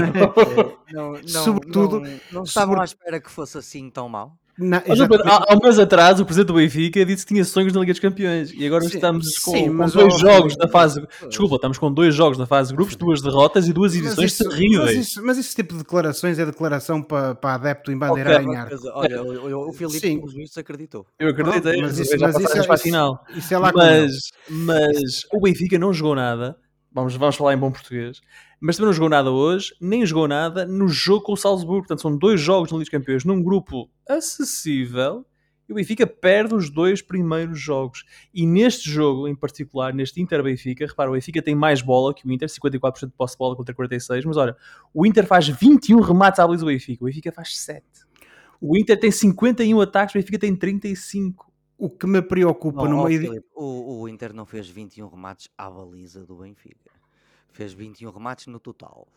não, 0.92 1.12
não, 1.14 1.28
sobretudo, 1.28 2.00
não, 2.00 2.10
não 2.32 2.44
estavam 2.44 2.70
sobre... 2.70 2.82
à 2.82 2.84
espera 2.86 3.20
que 3.20 3.30
fosse 3.30 3.58
assim 3.58 3.90
tão 3.90 4.08
mal. 4.08 4.38
Não, 4.58 4.78
há, 4.78 5.52
há 5.52 5.56
um 5.56 5.60
mês 5.62 5.78
atrás, 5.78 6.18
o 6.22 6.26
presidente 6.26 6.48
do 6.48 6.54
Benfica 6.54 7.06
disse 7.06 7.26
que 7.26 7.34
tinha 7.34 7.44
sonhos 7.44 7.74
na 7.74 7.82
Liga 7.82 7.92
dos 7.92 8.00
Campeões 8.00 8.54
e 8.54 8.66
agora 8.66 8.86
sim, 8.86 8.96
estamos 8.96 9.38
com, 9.40 9.52
sim, 9.52 9.76
com 9.76 9.86
dois 9.86 10.18
jogos 10.18 10.56
da 10.56 10.66
fase. 10.66 11.06
Desculpa, 11.28 11.56
estamos 11.56 11.78
com 11.78 11.92
dois 11.92 12.16
jogos 12.16 12.38
da 12.38 12.46
fase 12.46 12.70
de 12.70 12.76
grupos, 12.78 12.96
duas 12.96 13.22
derrotas 13.22 13.68
e 13.68 13.74
duas 13.74 13.94
edições 13.94 14.32
isso, 14.32 14.50
terríveis. 14.50 14.96
Mas, 14.96 15.08
isso, 15.08 15.26
mas 15.26 15.38
esse 15.38 15.54
tipo 15.54 15.74
de 15.74 15.80
declarações 15.80 16.40
é 16.40 16.46
declaração 16.46 17.02
para, 17.02 17.36
para 17.36 17.56
adepto 17.56 17.92
em 17.92 17.98
bandeira 17.98 18.42
okay, 18.42 18.46
em 18.46 18.90
Olha, 18.94 19.24
o, 19.24 19.70
o 19.70 19.74
Filipe, 19.74 20.00
sim. 20.00 20.22
isso 20.38 20.58
acreditou. 20.58 21.06
Eu 21.20 21.30
acreditei, 21.30 21.82
mas 21.82 22.00
isso, 22.00 22.16
mas 22.18 22.40
isso, 22.40 22.58
é, 22.58 22.64
para 22.64 22.76
a 22.76 22.78
final. 22.78 23.26
Isso 23.36 23.54
é 23.54 23.58
lá 23.58 23.74
mas, 23.76 24.14
mas 24.50 25.26
o 25.34 25.42
Benfica 25.42 25.78
não 25.78 25.92
jogou 25.92 26.16
nada 26.16 26.56
Vamos, 26.96 27.14
vamos 27.18 27.36
falar 27.36 27.54
em 27.54 27.58
bom 27.58 27.70
português. 27.70 28.22
Mas 28.58 28.78
também 28.78 28.88
não 28.88 28.94
jogou 28.94 29.10
nada 29.10 29.30
hoje, 29.30 29.76
nem 29.82 30.06
jogou 30.06 30.30
nada 30.30 30.66
no 30.66 30.88
jogo 30.88 31.26
com 31.26 31.34
o 31.34 31.38
Salzburgo. 31.38 31.82
Portanto, 31.82 32.02
são 32.02 32.18
dois 32.18 32.40
jogos 32.40 32.72
no 32.72 32.78
Liga 32.78 32.86
dos 32.86 32.90
Campeões 32.90 33.26
num 33.26 33.44
grupo 33.44 33.90
acessível 34.08 35.26
e 35.68 35.74
o 35.74 35.76
Benfica 35.76 36.08
perde 36.08 36.56
os 36.56 36.70
dois 36.70 37.02
primeiros 37.02 37.60
jogos. 37.60 38.06
E 38.34 38.48
neste 38.48 38.90
jogo, 38.90 39.28
em 39.28 39.36
particular, 39.36 39.94
neste 39.94 40.22
Inter-Benfica, 40.22 40.86
repara, 40.86 41.10
o 41.10 41.14
Benfica 41.16 41.42
tem 41.42 41.54
mais 41.54 41.82
bola 41.82 42.14
que 42.14 42.26
o 42.26 42.32
Inter, 42.32 42.48
54% 42.48 43.08
de 43.08 43.12
posse 43.12 43.34
de 43.34 43.40
bola 43.40 43.58
contra 43.58 43.76
46%, 43.76 44.24
mas 44.26 44.38
olha, 44.38 44.56
o 44.94 45.06
Inter 45.06 45.28
faz 45.28 45.50
21 45.50 46.00
remates 46.00 46.40
à 46.40 46.48
baliza 46.48 46.64
do 46.64 46.72
Benfica, 46.72 47.04
o 47.04 47.08
Benfica 47.08 47.30
faz 47.30 47.58
7. 47.58 47.84
O 48.62 48.78
Inter 48.78 48.98
tem 48.98 49.12
51 49.12 49.82
ataques, 49.82 50.16
o 50.16 50.18
Benfica 50.18 50.40
tem 50.40 50.56
35. 50.56 51.52
O 51.78 51.90
que 51.90 52.08
me 52.08 52.22
preocupa 52.22 52.88
não, 52.88 52.98
no 52.98 53.04
meio. 53.06 53.22
Filipe, 53.22 53.48
o, 53.54 54.02
o 54.02 54.10
Inter 54.10 54.34
não 54.34 54.46
fez 54.46 54.70
21 54.70 55.08
remates 55.08 55.50
à 55.58 55.70
baliza 55.70 56.26
do 56.26 56.38
Benfica. 56.38 56.92
Fez 57.52 57.74
21 57.74 58.12
remates 58.12 58.48
no 58.48 58.60
total. 58.60 59.08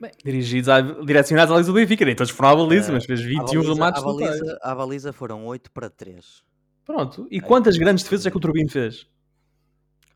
Bem, 0.00 0.12
dirigidos, 0.24 0.68
à, 0.68 0.80
direcionados 0.80 1.50
à 1.50 1.54
baliza 1.54 1.72
do 1.72 1.74
Benfica, 1.74 2.04
nem 2.04 2.14
todos 2.14 2.30
foram 2.30 2.50
à 2.50 2.56
baliza, 2.56 2.90
uh, 2.90 2.94
mas 2.94 3.04
fez 3.04 3.20
21 3.20 3.44
baliza, 3.44 3.74
remates 3.74 4.02
à 4.02 4.04
baliza, 4.04 4.58
à 4.62 4.74
baliza 4.74 5.12
foram 5.12 5.46
8 5.46 5.70
para 5.72 5.90
3. 5.90 6.44
Pronto, 6.84 7.26
e 7.30 7.38
é, 7.38 7.40
quantas 7.40 7.76
é, 7.76 7.78
grandes 7.78 8.04
defesas 8.04 8.26
é 8.26 8.30
que 8.30 8.36
o 8.36 8.40
Turbino 8.40 8.70
fez? 8.70 9.08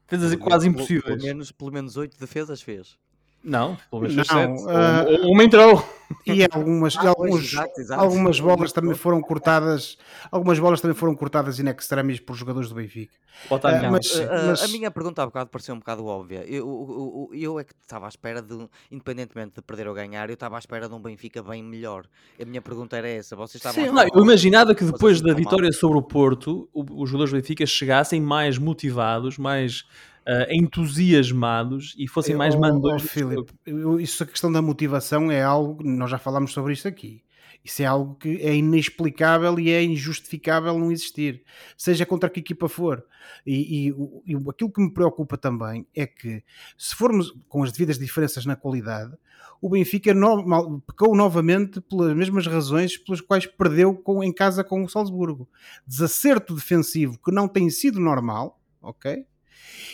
Fez 0.07 0.23
assim 0.23 0.39
quase 0.39 0.69
impossíveis. 0.69 1.05
Pelo 1.05 1.23
menos, 1.23 1.51
pelo 1.51 1.73
menos 1.73 1.97
8 1.97 2.19
defesas 2.19 2.63
fez. 2.63 2.99
Não, 3.45 3.77
pelo 3.91 4.03
menos 4.03 4.29
não, 4.29 4.55
uh, 4.57 5.31
uma 5.31 5.45
entrou. 5.45 5.85
E 6.27 6.43
algumas, 6.45 6.97
ah, 6.97 7.09
alguns, 7.09 7.53
exato, 7.53 7.81
exato. 7.81 8.01
algumas 8.01 8.39
bolas 8.39 8.71
também 8.71 8.95
foram 8.95 9.21
cortadas, 9.21 9.97
algumas 10.31 10.59
bolas 10.59 10.81
também 10.81 10.95
foram 10.95 11.15
cortadas 11.15 11.59
in 11.59 11.69
extremis 11.69 12.21
por 12.21 12.37
jogadores 12.37 12.69
do 12.69 12.75
Benfica. 12.75 13.15
Uh, 13.51 13.59
mas, 13.91 14.15
uh, 14.15 14.29
mas... 14.49 14.63
A 14.63 14.69
minha 14.69 14.91
pergunta 14.91 15.23
há 15.23 15.27
bocado 15.27 15.51
pareceu 15.51 15.75
um 15.75 15.79
bocado 15.79 16.05
óbvia. 16.05 16.45
Eu, 16.47 17.29
eu, 17.31 17.31
eu 17.33 17.59
é 17.59 17.65
que 17.65 17.73
estava 17.81 18.07
à 18.07 18.09
espera 18.09 18.43
de, 18.43 18.69
independentemente 18.91 19.55
de 19.57 19.63
perder 19.63 19.89
ou 19.89 19.95
ganhar, 19.95 20.29
eu 20.29 20.35
estava 20.35 20.57
à 20.57 20.59
espera 20.59 20.89
de 20.89 20.95
um 20.95 21.01
Benfica 21.01 21.43
bem 21.43 21.63
melhor. 21.63 22.07
A 22.41 22.45
minha 22.45 22.61
pergunta 22.61 22.97
era 22.97 23.09
essa. 23.09 23.35
Vocês 23.35 23.65
estavam 23.65 23.83
Sim, 23.83 23.91
não, 23.91 24.03
eu 24.03 24.23
imaginava 24.23 24.75
que 24.75 24.85
depois 24.85 25.21
da 25.21 25.33
vitória 25.33 25.71
mal. 25.71 25.73
sobre 25.73 25.99
o 25.99 26.03
Porto, 26.03 26.69
os 26.75 27.09
jogadores 27.09 27.33
do 27.33 27.37
Benfica 27.37 27.67
chegassem 27.67 28.21
mais 28.21 28.59
motivados, 28.59 29.39
mais 29.39 29.85
uh, 30.27 30.47
entusiasmados 30.51 31.95
e 31.99 32.07
fossem 32.09 32.35
mais 32.37 32.55
Oh, 32.55 32.61
mandões. 32.61 33.03
oh, 33.05 33.09
Filipe, 33.09 33.53
eu- 33.67 34.01
isso 34.01 34.23
a 34.23 34.27
questão 34.27 34.51
da 34.51 34.63
motivação 34.63 35.31
é 35.31 35.43
algo, 35.43 35.83
nós 35.85 36.11
já 36.11 36.19
falámos 36.19 36.53
sobre 36.53 36.73
isso 36.73 36.87
aqui. 36.89 37.23
Isso 37.65 37.81
é 37.81 37.85
algo 37.87 38.17
que 38.17 38.39
é 38.43 38.57
inexplicável 38.57 39.57
e 39.61 39.71
é 39.71 39.81
injustificável 39.85 40.77
não 40.77 40.91
existir, 40.91 41.45
seja 41.77 42.05
contra 42.05 42.29
que 42.29 42.41
equipa 42.41 42.69
for. 42.69 43.05
E, 43.47 43.89
e 43.89 44.33
e 44.33 44.35
aquilo 44.49 44.73
que 44.73 44.81
me 44.81 44.93
preocupa 44.93 45.39
também 45.39 45.87
é 45.95 46.05
que, 46.05 46.43
se 46.77 46.93
formos 46.97 47.33
com 47.49 47.63
as 47.63 47.71
devidas 47.71 47.99
diferenças 48.01 48.45
na 48.45 48.57
qualidade, 48.57 49.13
o 49.61 49.69
Benfica 49.69 50.13
normal- 50.13 50.81
pecou 50.85 51.15
novamente 51.15 51.81
pelas 51.81 52.17
mesmas 52.17 52.49
razões 52.49 52.97
pelas 52.97 53.21
quais 53.21 53.47
perdeu 53.47 53.95
com- 53.95 54.25
em 54.25 54.33
casa 54.33 54.65
com 54.65 54.83
o 54.83 54.89
Salzburgo. 54.89 55.49
Desacerto 55.87 56.57
defensivo 56.57 57.17
que 57.25 57.31
não 57.31 57.47
tem 57.47 57.71
sido 57.71 58.01
normal, 58.01 58.61
ok? 58.81 59.25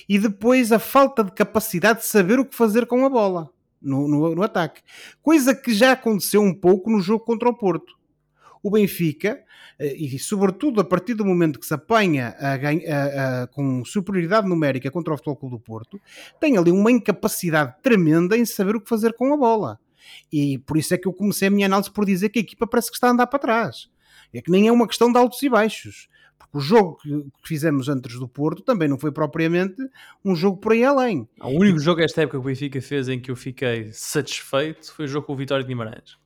E 0.09 0.19
depois 0.19 0.73
a 0.73 0.79
falta 0.79 1.23
de 1.25 1.33
capacidade 1.33 2.01
de 2.01 2.07
saber 2.07 2.39
o 2.39 2.45
que 2.45 2.55
fazer 2.55 2.87
com 2.87 3.05
a 3.05 3.09
bola 3.09 3.51
no, 3.81 4.09
no- 4.09 4.35
no 4.35 4.43
ataque. 4.43 4.83
Coisa 5.23 5.55
que 5.55 5.73
já 5.73 5.93
aconteceu 5.93 6.41
um 6.43 6.55
pouco 6.55 6.91
no 6.91 7.01
jogo 7.01 7.25
contra 7.25 7.49
o 7.49 7.55
Porto. 7.55 7.97
O 8.61 8.71
Benfica, 8.73 9.41
eh, 9.79 9.95
e 9.97 10.19
sobretudo 10.19 10.81
a 10.81 10.85
partir 10.85 11.15
do 11.15 11.25
momento 11.25 11.61
que 11.61 11.67
se 11.67 11.73
apanha 11.75 12.35
a 12.41 12.55
a- 12.55 13.43
a- 13.43 13.47
com 13.47 13.85
superioridade 13.85 14.49
numérica 14.49 14.91
contra 14.91 15.15
o 15.15 15.17
Futebol 15.17 15.37
Clube 15.37 15.57
do 15.57 15.61
Porto, 15.61 16.01
tem 16.41 16.57
ali 16.59 16.73
uma 16.73 16.91
incapacidade 16.91 17.75
tremenda 17.83 18.37
em 18.37 18.45
saber 18.45 18.75
o 18.75 18.81
que 18.81 18.89
fazer 18.89 19.13
com 19.15 19.33
a 19.33 19.37
bola. 19.37 19.79
E 20.33 20.59
por 20.59 20.77
isso 20.77 20.93
é 20.93 20.99
que 20.99 21.07
eu 21.07 21.13
comecei 21.13 21.47
a 21.49 21.51
minha 21.51 21.67
análise 21.67 21.91
por 21.91 22.05
dizer 22.05 22.31
que 22.31 22.39
a 22.41 22.43
equipa 22.43 22.67
parece 22.67 22.91
que 22.91 22.97
está 22.97 23.07
a 23.09 23.11
andar 23.13 23.27
para 23.29 23.39
trás. 23.39 23.89
É 24.35 24.43
que 24.43 24.51
nem 24.51 24.67
é 24.67 24.73
uma 24.73 24.89
questão 24.89 25.13
de 25.13 25.19
altos 25.19 25.41
e 25.43 25.49
baixos. 25.49 26.09
Porque 26.51 26.59
o 26.59 26.61
jogo 26.61 26.97
que 27.03 27.09
que 27.43 27.49
fizemos 27.49 27.89
antes 27.89 28.19
do 28.19 28.27
Porto 28.27 28.63
também 28.63 28.89
não 28.89 28.99
foi 28.99 29.13
propriamente 29.13 29.77
um 30.25 30.35
jogo 30.35 30.57
por 30.59 30.73
aí 30.73 30.85
além. 30.85 31.29
O 31.41 31.49
único 31.49 31.79
jogo 31.79 32.01
esta 32.01 32.23
época 32.23 32.39
que 32.39 32.43
o 32.43 32.47
Benfica 32.47 32.81
fez 32.81 33.09
em 33.09 33.21
que 33.21 33.31
eu 33.31 33.37
fiquei 33.37 33.91
satisfeito 33.93 34.93
foi 34.93 35.05
o 35.05 35.09
jogo 35.09 35.27
com 35.27 35.35
o 35.35 35.37
Vitória 35.37 35.63
de 35.63 35.69
Guimarães. 35.69 36.17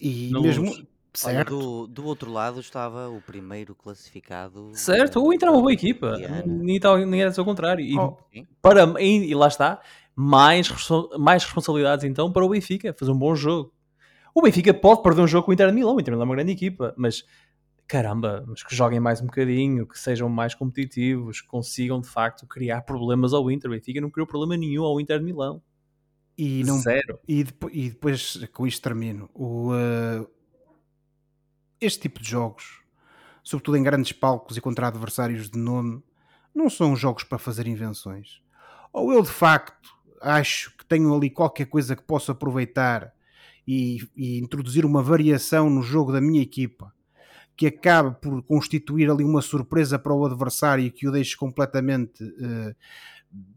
E 0.00 0.30
mesmo. 0.32 0.66
Luz. 0.66 0.84
Olha, 1.24 1.34
Certo. 1.36 1.50
do, 1.56 1.86
do 1.86 2.04
outro 2.06 2.32
lado 2.32 2.58
estava 2.58 3.08
o 3.08 3.20
primeiro 3.20 3.72
classificado. 3.72 4.72
Certo, 4.74 5.20
eh, 5.20 5.22
o 5.22 5.32
Inter 5.32 5.48
é 5.48 5.52
uma 5.52 5.60
boa 5.60 5.72
equipa. 5.72 6.16
Nem, 6.44 6.80
tal, 6.80 6.98
nem 6.98 7.22
era 7.22 7.32
ao 7.36 7.44
contrário. 7.44 7.84
E, 7.84 7.96
Oh, 7.96 8.16
para, 8.60 9.00
e, 9.00 9.30
e 9.30 9.34
lá 9.34 9.46
está, 9.46 9.80
mais, 10.16 10.68
mais 11.16 11.44
responsabilidades 11.44 12.04
então 12.04 12.32
para 12.32 12.44
o 12.44 12.48
Benfica, 12.48 12.92
fazer 12.98 13.12
um 13.12 13.18
bom 13.18 13.32
jogo. 13.36 13.72
O 14.34 14.42
Benfica 14.42 14.74
pode 14.74 15.04
perder 15.04 15.20
um 15.22 15.26
jogo 15.28 15.44
com 15.44 15.52
o 15.52 15.54
Inter 15.54 15.68
de 15.68 15.74
Milão, 15.74 15.94
o 15.94 16.00
Inter 16.00 16.06
de 16.06 16.10
Milão 16.16 16.24
é 16.24 16.28
uma 16.30 16.34
grande 16.34 16.50
equipa, 16.50 16.92
mas 16.96 17.24
caramba, 17.86 18.44
mas 18.46 18.62
que 18.62 18.74
joguem 18.74 18.98
mais 19.00 19.20
um 19.20 19.26
bocadinho, 19.26 19.86
que 19.86 19.98
sejam 19.98 20.28
mais 20.28 20.54
competitivos, 20.54 21.40
que 21.40 21.46
consigam 21.46 22.00
de 22.00 22.08
facto 22.08 22.46
criar 22.46 22.82
problemas 22.82 23.32
ao 23.32 23.50
Inter. 23.50 23.70
O 23.70 23.74
Benfica 23.74 24.00
não 24.00 24.10
criou 24.10 24.26
problema 24.26 24.56
nenhum 24.56 24.84
ao 24.84 25.00
Inter 25.00 25.18
de 25.18 25.24
Milão. 25.24 25.62
e, 26.36 26.64
não, 26.64 26.78
Zero. 26.78 27.18
e, 27.28 27.44
depo- 27.44 27.70
e 27.72 27.90
depois 27.90 28.36
com 28.52 28.66
isto 28.66 28.82
termino. 28.82 29.30
O, 29.34 29.72
eh, 29.74 30.26
este 31.80 32.00
tipo 32.00 32.20
de 32.20 32.28
jogos, 32.28 32.80
sobretudo 33.42 33.76
em 33.76 33.82
grandes 33.82 34.12
palcos 34.12 34.56
e 34.56 34.60
contra 34.60 34.88
adversários 34.88 35.48
de 35.48 35.58
nome, 35.58 36.02
não 36.54 36.68
são 36.70 36.96
jogos 36.96 37.22
para 37.24 37.38
fazer 37.38 37.66
invenções. 37.66 38.40
Ou 38.92 39.12
eu 39.12 39.22
de 39.22 39.28
facto 39.30 39.88
acho 40.20 40.76
que 40.76 40.84
tenho 40.86 41.14
ali 41.14 41.30
qualquer 41.30 41.66
coisa 41.66 41.94
que 41.94 42.02
posso 42.02 42.32
aproveitar 42.32 43.12
e, 43.66 43.98
e 44.16 44.38
introduzir 44.38 44.84
uma 44.84 45.02
variação 45.02 45.68
no 45.70 45.82
jogo 45.82 46.12
da 46.12 46.20
minha 46.20 46.42
equipa 46.42 46.92
que 47.56 47.66
acabe 47.66 48.16
por 48.20 48.42
constituir 48.42 49.10
ali 49.10 49.22
uma 49.22 49.40
surpresa 49.40 49.98
para 49.98 50.12
o 50.12 50.24
adversário 50.24 50.84
e 50.84 50.90
que 50.90 51.06
o 51.06 51.12
deixe 51.12 51.36
completamente 51.36 52.24
eh, 52.40 52.74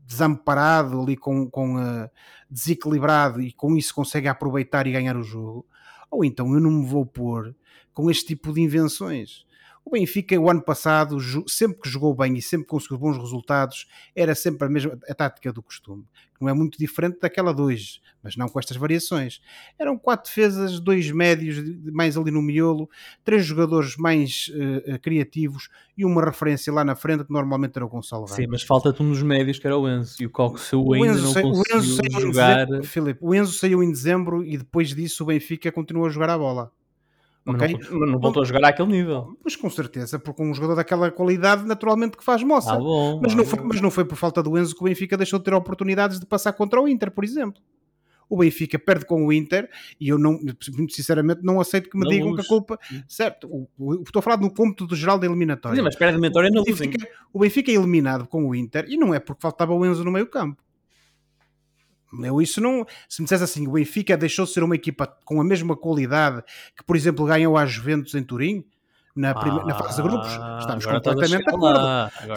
desamparado 0.06 1.01
ali 1.01 1.18
com, 1.18 1.50
com 1.50 1.80
eh, 1.80 2.10
desequilibrado 2.50 3.42
e 3.42 3.51
com 3.51 3.75
isso 3.75 3.94
consegue 3.94 4.27
aproveitar 4.27 4.86
e 4.88 4.92
ganhar 4.92 5.18
o 5.18 5.24
jogo, 5.24 5.66
ou 6.12 6.24
então 6.24 6.54
eu 6.54 6.60
não 6.60 6.72
me 6.72 6.86
vou 6.86 7.06
pôr 7.06 7.56
com 7.94 8.10
este 8.12 8.27
tipo 8.27 8.54
de 8.54 8.62
invenções. 8.62 9.47
O 9.88 9.91
Benfica, 9.91 10.38
o 10.38 10.50
ano 10.50 10.62
passado, 10.62 11.17
sempre 11.48 11.79
que 11.79 11.88
jogou 11.89 12.13
bem 12.13 12.36
e 12.36 12.41
sempre 12.41 12.67
conseguiu 12.67 12.98
bons 12.98 13.17
resultados, 13.17 13.88
era 14.13 14.36
sempre 14.36 14.67
a 14.67 14.70
mesma 14.70 15.00
a 15.10 15.13
tática 15.15 15.53
do 15.53 15.63
costume, 15.63 16.03
que 16.38 16.41
não 16.41 16.50
é 16.50 16.53
muito 16.53 16.77
diferente 16.77 17.20
daquela 17.22 17.53
de 17.53 17.62
hoje, 17.62 18.01
mas 18.22 18.36
não 18.36 18.50
com 18.50 18.60
estas 18.60 18.75
variações. 18.75 19.39
Eram 19.79 19.98
quatro 19.98 20.29
defesas, 20.29 20.82
dois 20.82 21.10
médios, 21.10 21.63
mais 21.94 22.17
ali 22.17 22.32
no 22.32 22.41
miolo, 22.41 22.89
três 23.24 23.46
jogadores 23.46 23.96
mais 23.96 24.51
eh, 24.86 24.98
criativos 24.98 25.70
e 25.98 26.03
uma 26.03 26.22
referência 26.22 26.74
lá 26.74 26.84
na 26.84 26.94
frente, 26.94 27.24
que 27.24 27.32
normalmente 27.32 27.77
era 27.77 27.86
o 27.86 27.89
Gonçalo 27.89 28.27
Sim, 28.27 28.41
Ramos. 28.41 28.48
mas 28.51 28.63
falta-te 28.63 29.01
um 29.01 29.10
dos 29.10 29.24
médios 29.24 29.58
que 29.58 29.65
era 29.67 29.77
o 29.77 29.88
Enzo, 29.88 30.17
e 30.22 30.25
o 30.25 30.29
Coxu 30.29 30.84
O 30.84 30.94
ainda 30.96 31.13
Enzo, 31.13 31.24
não 31.27 31.32
sai- 31.32 31.44
o 31.44 31.48
Enzo 31.48 31.63
conseguiu 31.63 31.96
saiu 31.96 32.17
em 32.17 32.22
jogar. 32.34 32.65
dezembro, 32.65 32.84
Filipe, 32.88 33.20
o 33.24 33.34
Enzo 33.34 33.53
saiu 33.53 33.82
em 33.82 33.89
dezembro 33.89 34.44
e 34.44 34.58
depois 34.58 34.94
disso 34.94 35.24
o 35.24 35.27
Benfica 35.27 35.72
continua 35.72 36.08
a 36.08 36.10
jogar 36.10 36.29
a 36.32 36.38
bola. 36.38 36.74
Mas 37.48 37.62
Ok? 37.62 37.80
não, 37.92 38.00
não 38.08 38.20
voltou 38.20 38.44
a 38.44 38.46
jogar 38.46 38.68
àquele 38.68 38.89
nível. 38.89 39.38
Mas 39.44 39.56
com 39.56 39.70
certeza, 39.70 40.20
porque 40.20 40.44
um 40.44 40.54
jogador 40.54 40.75
daquela 40.75 41.10
qualidade 41.10 41.66
naturalmente 41.66 42.18
que 42.18 42.24
faz 42.24 42.44
moça. 42.44 42.74
Ah, 42.74 42.77
bom. 42.77 43.20
mas, 43.22 43.32
ah, 43.34 43.36
não 43.38 43.44
bom. 43.46 43.50
foi, 43.50 43.60
mas 43.63 43.82
não 43.82 43.89
foi 43.92 44.04
por 44.06 44.16
falta 44.18 44.44
do 44.44 44.58
Enzo 44.58 44.75
que 44.75 44.82
o 44.82 44.86
Benfica 44.86 45.16
deixou 45.16 45.39
de 45.39 45.46
ter 45.46 45.54
oportunidades 45.54 46.20
de 46.20 46.25
passar 46.25 46.51
contra 46.54 46.82
o 46.82 46.88
Inter, 46.88 47.10
por 47.10 47.24
exemplo. 47.24 47.62
O 48.30 48.38
Benfica 48.39 48.77
perde 48.77 49.06
com 49.06 49.25
o 49.25 49.32
Inter 49.32 49.70
e 49.98 50.10
eu 50.10 50.18
não, 50.18 50.34
muito 50.77 50.94
sinceramente, 50.94 51.39
não 51.44 51.62
aceito 51.62 51.89
que 51.89 51.98
me 51.98 52.06
digam 52.10 52.32
luz. 52.32 52.42
que 52.42 52.46
a 52.46 52.50
culpa. 52.50 52.77
Certo, 53.08 53.48
o, 53.48 53.70
o- 53.77 54.01
estou 54.04 54.20
a 54.20 54.22
falar 54.22 54.36
no 54.38 54.54
cômputo 54.54 54.86
do 54.88 54.96
geral 54.98 55.18
da 55.18 55.25
eliminatória. 55.25 55.77
Sim, 55.77 55.82
mas 55.84 55.96
perde 55.96 56.10
a 56.10 56.13
eliminatória 56.16 56.50
na 56.51 56.60
o. 56.60 56.66
Benfica, 56.66 57.08
o 57.32 57.39
Benfica 57.39 57.72
é 57.72 57.75
eliminado 57.75 58.27
com 58.27 58.46
o 58.46 58.54
Inter 58.54 58.86
e 58.89 58.98
não 58.98 59.13
é 59.13 59.20
porque 59.22 59.42
faltava 59.42 59.74
o 59.74 59.86
Enzo 59.86 60.04
no 60.04 60.12
meio 60.12 60.27
campo. 60.27 60.62
Eu 62.23 62.41
isso 62.41 62.61
não. 62.61 62.85
Se 63.09 63.21
me 63.21 63.25
dissesse 63.25 63.43
assim, 63.43 63.67
o 63.67 63.71
Benfica 63.71 64.15
deixou 64.15 64.45
de 64.45 64.51
ser 64.51 64.63
uma 64.63 64.75
equipa 64.75 65.07
com 65.25 65.41
a 65.41 65.43
mesma 65.43 65.75
qualidade 65.75 66.43
que, 66.75 66.83
por 66.83 66.95
exemplo, 66.95 67.25
ganhou 67.25 67.57
à 67.57 67.65
Juventus 67.65 68.15
em 68.15 68.23
Turim, 68.23 68.65
na, 69.17 69.33
prime- 69.36 69.63
na 69.65 69.74
fase 69.75 69.95
de 69.97 70.01
grupos, 70.03 70.27
Ah, 70.31 70.57
estamos 70.62 70.86
completamente 71.01 71.43
de 71.43 71.55
acordo. 71.57 71.79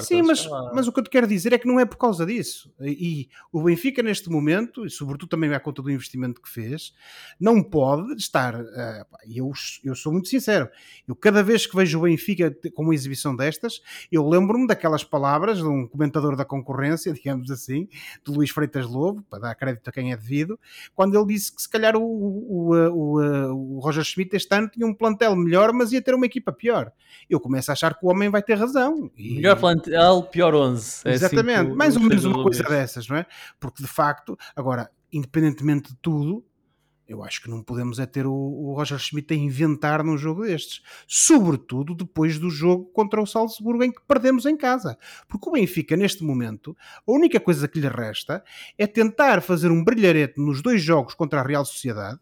Sim, 0.07 0.23
mas, 0.29 0.41
mas 0.75 0.89
o 0.89 0.93
que 0.93 1.01
eu 1.01 1.05
te 1.05 1.11
quero 1.11 1.27
dizer 1.27 1.53
é 1.53 1.59
que 1.59 1.67
não 1.69 1.79
é 1.81 1.85
por 1.85 1.97
causa 1.97 2.27
disso. 2.27 2.73
E, 2.81 2.91
e 3.23 3.29
o 3.53 3.63
Benfica, 3.63 4.03
neste 4.03 4.29
momento, 4.31 4.87
e 4.87 4.91
sobretudo 4.91 5.29
também 5.29 5.53
à 5.55 5.61
conta 5.61 5.83
do 5.83 5.91
investimento 5.91 6.41
que 6.41 6.49
fez, 6.49 6.95
não 7.39 7.63
pode 7.63 8.15
estar. 8.15 8.55
eh, 8.55 9.05
eu, 9.35 9.51
eu 9.85 9.95
sou 9.95 10.13
muito 10.13 10.29
sincero. 10.29 10.69
Eu, 11.07 11.15
cada 11.15 11.43
vez 11.43 11.67
que 11.67 11.77
vejo 11.77 11.99
o 11.99 12.03
Benfica 12.03 12.55
com 12.75 12.83
uma 12.83 12.95
exibição 12.95 13.35
destas, 13.37 13.81
eu 14.11 14.27
lembro-me 14.29 14.67
daquelas 14.67 15.05
palavras 15.05 15.59
de 15.59 15.65
um 15.65 15.87
comentador 15.87 16.37
da 16.37 16.45
concorrência, 16.45 17.13
digamos 17.15 17.51
assim, 17.51 17.89
de 18.25 18.33
Luís 18.33 18.51
Freitas 18.51 18.87
Lobo, 18.87 19.23
para 19.29 19.39
dar 19.41 19.55
crédito 19.55 19.89
a 19.89 19.93
quem 19.93 20.13
é 20.13 20.17
devido, 20.17 20.59
quando 20.95 21.17
ele 21.19 21.27
disse 21.35 21.55
que 21.55 21.61
se 21.63 21.69
calhar 21.69 21.97
o, 21.97 22.03
o, 22.03 22.75
o, 22.75 23.21
o, 23.21 23.77
o 23.77 23.79
Roger 23.81 24.05
Schmidt 24.05 24.35
este 24.37 24.55
ano 24.55 24.69
tinha 24.69 24.87
um 24.87 24.95
plantel 24.95 25.35
melhor, 25.37 25.73
mas 25.73 25.93
ia 25.93 26.01
ter 26.03 26.15
uma 26.15 26.27
equipa 26.27 26.53
pior. 26.53 26.70
Eu 27.29 27.41
começo 27.41 27.71
a 27.71 27.73
achar 27.73 27.95
que 27.99 28.05
o 28.05 28.09
homem 28.09 28.29
vai 28.29 28.43
ter 28.43 28.55
razão. 28.57 29.11
E- 29.17 29.35
Melhor 29.37 29.59
plantel, 29.59 30.23
pior 30.25 30.55
11. 30.55 31.03
É 31.05 31.15
assim 31.15 31.25
Exatamente, 31.27 31.73
o- 31.73 31.77
mais 31.77 31.97
ou 31.97 32.03
menos 32.03 32.25
uma 32.25 32.43
coisa 32.43 32.63
dessas, 32.65 33.09
não 33.09 33.17
é? 33.17 33.27
Porque 33.59 33.83
de 33.83 33.89
facto, 33.89 34.37
agora, 34.55 34.91
independentemente 35.13 35.91
de 35.91 35.97
tudo, 36.01 36.45
eu 37.09 37.25
acho 37.25 37.43
que 37.43 37.51
não 37.51 37.61
podemos 37.61 37.99
é 37.99 38.07
ter 38.07 38.25
o, 38.25 38.33
o 38.33 38.73
Roger 38.73 38.97
Schmidt 38.97 39.35
a 39.35 39.37
inventar 39.37 40.05
num 40.05 40.17
jogo 40.17 40.45
destes. 40.45 40.81
Sobretudo 41.09 41.93
depois 41.93 42.39
do 42.39 42.49
jogo 42.49 42.85
contra 42.93 43.21
o 43.21 43.27
Salzburgo 43.27 43.83
em 43.83 43.91
que 43.91 44.01
perdemos 44.07 44.47
em 44.47 44.57
casa. 44.57 44.97
Porque 45.29 45.49
o 45.49 45.53
Benfica, 45.53 45.97
neste 45.97 46.23
momento, 46.23 46.77
a 47.05 47.11
única 47.11 47.41
coisa 47.41 47.67
que 47.67 47.81
lhe 47.81 47.89
resta 47.89 48.45
é 48.79 48.87
tentar 48.87 49.43
fazer 49.43 49.73
um 49.73 49.83
brilharete 49.83 50.41
nos 50.41 50.63
dois 50.63 50.81
jogos 50.83 51.13
contra 51.15 51.41
a 51.41 51.43
Real 51.45 51.65
Sociedade. 51.65 52.21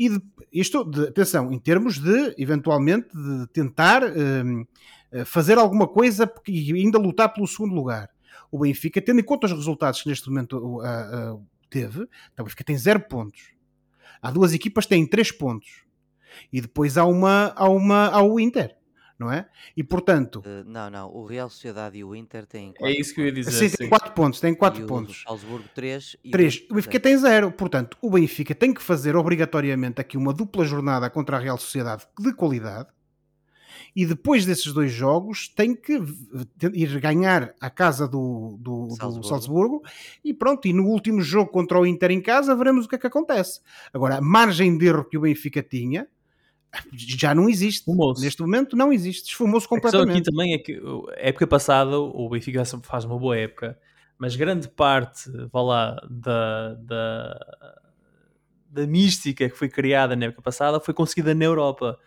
E 0.00 0.08
de- 0.08 0.22
isto, 0.50 0.82
de- 0.82 1.08
atenção, 1.08 1.52
em 1.52 1.58
termos 1.58 1.98
de, 1.98 2.34
eventualmente, 2.38 3.08
de 3.14 3.46
tentar 3.48 4.02
hum, 4.02 4.64
eh, 5.12 5.26
fazer 5.26 5.58
alguma 5.58 5.86
coisa 5.86 6.32
e 6.48 6.72
ainda 6.72 6.98
lutar 6.98 7.30
pelo 7.34 7.46
segundo 7.46 7.74
lugar. 7.74 8.08
O 8.50 8.60
Benfica, 8.60 9.02
tendo 9.02 9.20
em 9.20 9.22
conta 9.22 9.46
os 9.46 9.52
resultados 9.52 10.00
que 10.00 10.08
neste 10.08 10.26
momento 10.30 10.56
uh, 10.56 11.34
uh, 11.34 11.46
teve, 11.68 12.08
então 12.32 12.42
o 12.42 12.44
Benfica 12.44 12.64
tem 12.64 12.78
zero 12.78 13.00
pontos. 13.00 13.52
Há 14.22 14.30
duas 14.30 14.54
equipas 14.54 14.86
que 14.86 14.88
têm 14.88 15.06
três 15.06 15.30
pontos. 15.30 15.84
E 16.50 16.62
depois 16.62 16.96
há 16.96 17.04
uma, 17.04 17.52
há 17.54 17.68
uma 17.68 18.06
há 18.06 18.22
o 18.22 18.40
Inter, 18.40 18.76
não 19.20 19.30
é? 19.30 19.46
E 19.76 19.84
portanto, 19.84 20.42
Eh, 20.44 20.64
não, 20.66 20.88
não. 20.88 21.14
O 21.14 21.26
Real 21.26 21.50
Sociedade 21.50 21.98
e 21.98 22.02
o 22.02 22.16
Inter 22.16 22.46
têm 22.46 22.72
É 22.80 22.90
isso 22.90 23.14
que 23.14 23.20
eu 23.20 23.26
ia 23.26 23.32
dizer. 23.32 23.68
sim. 23.68 23.76
tem 23.76 23.88
quatro 23.90 24.12
pontos, 24.12 24.40
tem 24.40 24.54
quatro 24.54 24.82
e 24.82 24.86
pontos. 24.86 25.20
O 25.26 25.28
Salzburgo 25.28 25.68
3 25.74 26.16
e 26.24 26.30
Três. 26.30 26.64
o 26.68 26.72
O 26.72 26.74
Benfica 26.76 26.98
tem 26.98 27.16
zero. 27.18 27.52
Portanto, 27.52 27.98
o 28.00 28.10
Benfica 28.10 28.54
tem 28.54 28.72
que 28.72 28.82
fazer 28.82 29.14
obrigatoriamente 29.14 30.00
aqui 30.00 30.16
uma 30.16 30.32
dupla 30.32 30.64
jornada 30.64 31.10
contra 31.10 31.36
a 31.36 31.40
Real 31.40 31.58
Sociedade 31.58 32.06
de 32.18 32.32
qualidade. 32.32 32.88
E 33.94 34.06
depois 34.06 34.46
desses 34.46 34.72
dois 34.72 34.92
jogos 34.92 35.48
tem 35.48 35.74
que 35.74 36.00
ir 36.72 37.00
ganhar 37.00 37.52
a 37.60 37.68
casa 37.68 38.06
do, 38.06 38.56
do, 38.60 38.86
do 38.86 38.94
Salzburgo. 38.96 39.28
Salzburgo. 39.28 39.82
E 40.24 40.32
pronto, 40.32 40.66
e 40.68 40.72
no 40.72 40.84
último 40.86 41.20
jogo 41.20 41.50
contra 41.50 41.78
o 41.78 41.84
Inter 41.84 42.10
em 42.12 42.22
casa 42.22 42.54
veremos 42.54 42.86
o 42.86 42.88
que 42.88 42.94
é 42.94 42.98
que 42.98 43.06
acontece. 43.06 43.60
Agora, 43.92 44.16
a 44.16 44.20
margem 44.20 44.78
de 44.78 44.86
erro 44.86 45.04
que 45.04 45.18
o 45.18 45.22
Benfica 45.22 45.62
tinha 45.62 46.06
já 46.92 47.34
não 47.34 47.48
existe. 47.48 47.80
Esfumou-se. 47.80 48.22
Neste 48.22 48.40
momento 48.40 48.76
não 48.76 48.92
existe. 48.92 49.28
Esfumou-se 49.30 49.66
A 49.66 49.80
questão 49.80 50.02
aqui 50.02 50.20
completamente. 50.20 50.24
também 50.24 50.54
é 50.54 50.58
que, 50.58 50.80
a 51.16 51.28
época 51.28 51.46
passada, 51.46 51.98
o 51.98 52.28
Benfica 52.28 52.64
faz 52.82 53.04
uma 53.04 53.18
boa 53.18 53.36
época, 53.36 53.78
mas 54.18 54.36
grande 54.36 54.68
parte, 54.68 55.30
vá 55.52 55.62
lá, 55.62 56.06
da, 56.08 56.74
da, 56.74 57.76
da 58.70 58.86
mística 58.86 59.48
que 59.48 59.56
foi 59.56 59.68
criada 59.68 60.14
na 60.14 60.26
época 60.26 60.42
passada 60.42 60.78
foi 60.80 60.94
conseguida 60.94 61.34
na 61.34 61.44
Europa. 61.44 61.98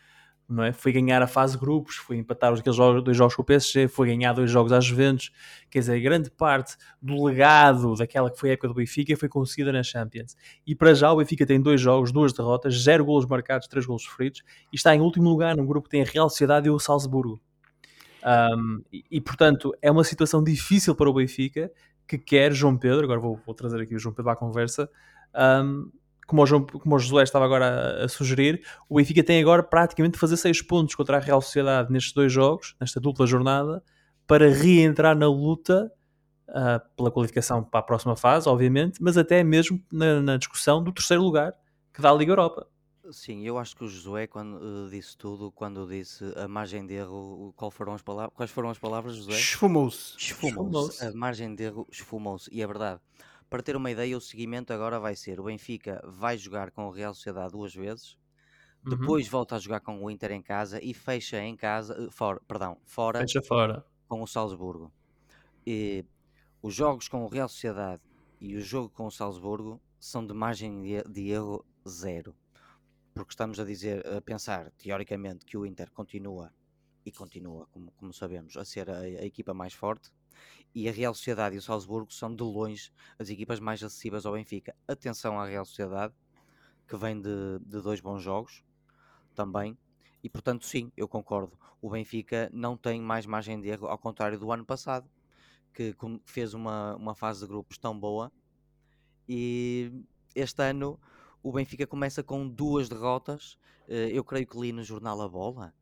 Não 0.48 0.64
é? 0.64 0.74
Foi 0.74 0.92
ganhar 0.92 1.22
a 1.22 1.28
fase 1.28 1.58
grupos, 1.58 1.96
foi 1.96 2.18
empatar 2.18 2.52
os 2.52 2.62
dois 2.62 3.16
jogos 3.16 3.36
com 3.36 3.42
o 3.42 3.46
PSG, 3.46 3.88
foi 3.88 4.08
ganhar 4.08 4.34
dois 4.34 4.52
jogos 4.52 4.72
às 4.72 4.84
Juventus. 4.84 5.32
Quer 5.70 5.80
dizer, 5.80 6.00
grande 6.02 6.30
parte 6.30 6.76
do 7.02 7.24
legado 7.24 7.96
daquela 7.96 8.30
que 8.30 8.38
foi 8.38 8.50
a 8.50 8.54
época 8.54 8.68
do 8.68 8.74
Benfica 8.74 9.16
foi 9.16 9.30
conseguida 9.30 9.72
na 9.72 9.82
Champions. 9.82 10.36
E 10.68 10.76
para 10.76 10.94
já 10.94 11.12
o 11.12 11.18
Benfica 11.18 11.46
tem 11.46 11.62
dois 11.62 11.80
jogos, 11.80 12.12
duas 12.12 12.34
derrotas, 12.34 12.84
zero 12.84 13.06
golos 13.06 13.26
marcados, 13.26 13.68
três 13.68 13.86
golos 13.86 14.04
sofridos 14.04 14.44
e 14.72 14.76
está 14.76 14.94
em 14.94 15.00
último 15.00 15.30
lugar 15.30 15.56
num 15.56 15.66
grupo 15.66 15.88
que 15.88 15.92
tem 15.92 16.02
a 16.02 16.06
Real 16.06 16.30
Sociedade 16.30 16.68
e 16.68 16.72
o 16.72 16.78
Salzburgo. 16.78 17.42
Um, 18.26 18.82
e, 18.92 19.04
e, 19.12 19.22
portanto 19.22 19.74
é 19.82 19.92
uma 19.92 20.04
situação 20.04 20.42
difícil 20.42 20.96
para 20.96 21.10
o 21.10 21.14
Benfica 21.14 21.70
que 22.08 22.18
quer 22.18 22.54
João 22.54 22.78
Pedro, 22.78 23.04
agora 23.04 23.20
vou, 23.20 23.40
vou 23.46 23.54
trazer 23.54 23.82
aqui 23.82 23.96
o 23.96 24.00
João 24.00 24.14
Pedro 24.14 24.32
à 24.32 24.36
conversa, 24.36 24.90
um, 25.36 25.90
como, 26.28 26.42
o 26.42 26.46
João, 26.46 26.66
como 26.66 26.96
o 26.96 27.00
Josué 27.00 27.24
estava 27.24 27.46
agora 27.46 28.02
a, 28.02 28.06
a, 28.06 28.08
sugerir, 28.08 28.64
o 28.90 28.96
Benfica 28.96 29.24
tem 29.24 29.42
agora 29.42 29.64
praticamente 29.64 30.14
de 30.14 30.20
fazer 30.20 30.38
6 30.38 30.62
pontos 30.64 30.96
contra 30.96 31.18
a 31.18 31.20
Real 31.20 31.42
Sociedade 31.42 31.92
nestes 31.92 32.14
dois 32.14 32.32
jogos, 32.32 32.76
nesta 32.80 33.00
dupla 33.00 33.28
jornada, 33.28 33.84
para 34.26 34.50
reentrar 34.50 35.18
na 35.18 35.28
luta 35.28 35.92
uh, 36.50 36.96
pela 36.96 37.12
qualificação 37.12 37.64
para 37.64 37.80
a 37.80 37.84
próxima 37.84 38.16
fase, 38.16 38.48
obviamente, 38.48 39.02
mas 39.02 39.18
até 39.18 39.44
mesmo 39.44 39.82
na, 39.92 40.22
na, 40.22 40.38
discussão 40.38 40.84
do 40.84 40.92
terceiro 40.92 41.24
lugar 41.24 41.54
que 41.94 42.02
dá 42.02 42.10
a 42.10 42.14
Liga 42.14 42.32
Europa. 42.32 42.68
Sim, 43.12 43.46
eu 43.46 43.58
acho 43.58 43.76
que 43.76 43.84
o 43.84 43.88
Josué, 43.88 44.28
quando 44.28 44.56
uh, 44.56 44.90
disse 44.90 45.18
tudo, 45.18 45.52
quando 45.52 45.86
disse 45.86 46.24
a 46.38 46.48
margem 46.48 46.86
de 46.86 46.94
erro, 46.94 47.54
qual 47.58 47.70
foram 47.70 47.94
as 47.94 48.02
palavras, 48.02 48.34
quais 48.34 48.50
foram 48.50 48.70
as 48.70 48.80
palavras, 48.80 49.16
Josué? 49.18 49.36
Esfumou-se. 49.36 50.18
Esfumou-se. 50.18 51.06
A 51.06 51.12
margem 51.12 51.54
de 51.54 51.64
erro 51.64 51.86
esfumou-se. 51.92 52.50
E 52.52 52.62
é 52.62 52.68
verdade. 52.68 53.02
Para 53.54 53.62
ter 53.62 53.76
uma 53.76 53.92
ideia, 53.92 54.18
o 54.18 54.20
seguimento 54.20 54.74
agora 54.74 55.00
vai 55.00 55.16
ser: 55.16 55.40
o 55.40 55.44
Benfica 55.44 56.02
vai 56.08 56.40
jogar 56.40 56.72
com 56.72 56.88
o 56.88 56.90
Real 56.90 57.14
Sociedade 57.14 57.52
duas 57.52 57.72
vezes, 57.72 58.18
uhum. 58.84 58.98
depois 58.98 59.28
volta 59.28 59.58
a 59.58 59.60
jogar 59.60 59.80
com 59.80 60.04
o 60.04 60.10
Inter 60.10 60.32
em 60.32 60.42
casa 60.42 60.84
e 60.84 60.92
fecha 60.92 61.40
em 61.40 61.56
casa, 61.56 62.02
uh, 62.02 62.10
fora, 62.10 62.42
perdão, 62.48 62.80
fora, 62.84 63.20
fecha 63.20 63.44
fora 63.44 63.86
com 64.08 64.24
o 64.24 64.26
Salzburgo. 64.26 64.92
E 65.68 66.04
os 66.64 66.74
jogos 66.74 67.08
com 67.08 67.24
o 67.24 67.28
Real 67.28 67.48
Sociedade 67.48 68.02
e 68.42 68.56
o 68.56 68.60
jogo 68.60 68.90
com 68.90 69.06
o 69.06 69.12
Salzburgo 69.12 69.80
são 70.00 70.26
de 70.26 70.34
margem 70.34 70.82
de, 70.82 71.04
de 71.04 71.30
erro 71.30 71.64
zero. 71.88 72.36
Porque 73.14 73.34
estamos 73.34 73.60
a 73.60 73.64
dizer, 73.64 74.04
a 74.08 74.20
pensar, 74.20 74.72
teoricamente, 74.80 75.46
que 75.46 75.56
o 75.56 75.64
Inter 75.64 75.92
continua 75.92 76.52
e 77.06 77.12
continua, 77.12 77.68
como, 77.68 77.92
como 77.92 78.12
sabemos, 78.12 78.58
a 78.58 78.66
ser 78.66 78.90
a, 78.90 79.02
a 79.02 79.24
equipa 79.24 79.54
mais 79.54 79.76
forte 79.76 80.12
e 80.74 80.90
a 80.90 80.92
Real 80.92 81.14
Sociedade 81.14 81.56
e 81.56 81.60
o 81.60 81.62
Salzburgo 81.62 82.12
são 82.12 82.34
de 82.34 82.44
longe 82.44 82.92
as 83.20 83.30
equipas 83.30 83.60
mais 83.60 83.84
acessíveis 83.84 84.26
ao 84.26 84.34
Benfica. 84.34 84.76
Atenção 84.88 85.40
à 85.40 85.46
Real 85.46 85.66
Sociedade, 85.66 86.14
que 86.88 86.98
vem 86.98 87.22
de, 87.22 87.60
de 87.60 87.82
dois 87.82 88.02
bons 88.02 88.22
jogos 88.22 88.64
também, 89.36 89.78
e 90.24 90.30
portanto, 90.30 90.66
sim, 90.66 90.92
eu 90.96 91.08
concordo. 91.08 91.58
O 91.82 91.90
Benfica 91.90 92.50
não 92.54 92.78
tem 92.78 93.02
mais 93.02 93.26
margem 93.26 93.60
de 93.60 93.68
erro, 93.68 93.88
ao 93.88 93.98
contrário 93.98 94.40
do 94.40 94.52
ano 94.52 94.66
passado, 94.66 95.10
que 95.74 95.96
fez 96.26 96.54
uma, 96.54 96.96
uma 96.96 97.16
fase 97.16 97.42
de 97.42 97.48
grupos 97.48 97.78
tão 97.78 98.00
boa, 98.00 98.32
e 99.28 99.92
este 100.36 100.62
ano 100.64 101.00
o 101.42 101.52
Benfica 101.52 101.86
começa 101.86 102.24
com 102.24 102.48
duas 102.48 102.90
derrotas. 102.90 103.58
Eh, 103.88 104.12
eu 104.14 104.24
creio 104.24 104.48
que 104.48 104.58
li 104.58 104.72
no 104.72 104.84
jornal 104.84 105.22
A 105.22 105.28
Bola 105.28 105.74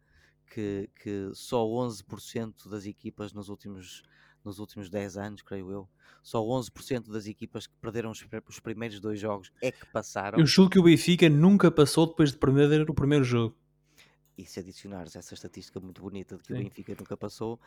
que, 0.51 0.89
que 1.01 1.31
só 1.33 1.63
11% 1.65 2.69
das 2.69 2.85
equipas 2.85 3.31
nos 3.33 3.49
últimos 3.49 4.03
nos 4.43 4.59
últimos 4.59 4.89
10 4.89 5.17
anos, 5.17 5.41
creio 5.41 5.71
eu. 5.71 5.89
Só 6.23 6.39
11% 6.41 7.11
das 7.11 7.25
equipas 7.25 7.67
que 7.67 7.73
perderam 7.81 8.11
os, 8.11 8.23
os, 8.47 8.59
primeiros 8.59 8.99
dois 8.99 9.19
jogos 9.19 9.51
é 9.61 9.71
que 9.71 9.85
passaram. 9.87 10.39
Eu 10.39 10.45
julgo 10.45 10.71
que 10.71 10.79
o 10.79 10.83
Benfica 10.83 11.29
nunca 11.29 11.71
passou 11.71 12.07
depois 12.07 12.31
de 12.31 12.37
perder 12.37 12.89
o 12.89 12.93
primeiro 12.93 13.23
jogo. 13.23 13.55
E 14.37 14.45
se 14.45 14.59
adicionares 14.59 15.15
essa 15.15 15.33
estatística 15.33 15.79
muito 15.79 16.01
bonita 16.01 16.35
de 16.35 16.43
que 16.43 16.53
Sim. 16.53 16.59
o 16.59 16.63
Benfica 16.63 16.95
nunca 16.97 17.17
passou, 17.17 17.59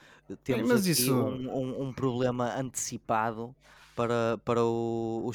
temos 0.42 0.68
Mas 0.68 0.80
aqui 0.82 0.90
isso... 0.90 1.14
um, 1.14 1.50
um, 1.50 1.82
um, 1.88 1.92
problema 1.92 2.56
antecipado 2.56 3.54
para, 3.94 4.38
para 4.44 4.64
o, 4.64 5.24
o. 5.24 5.30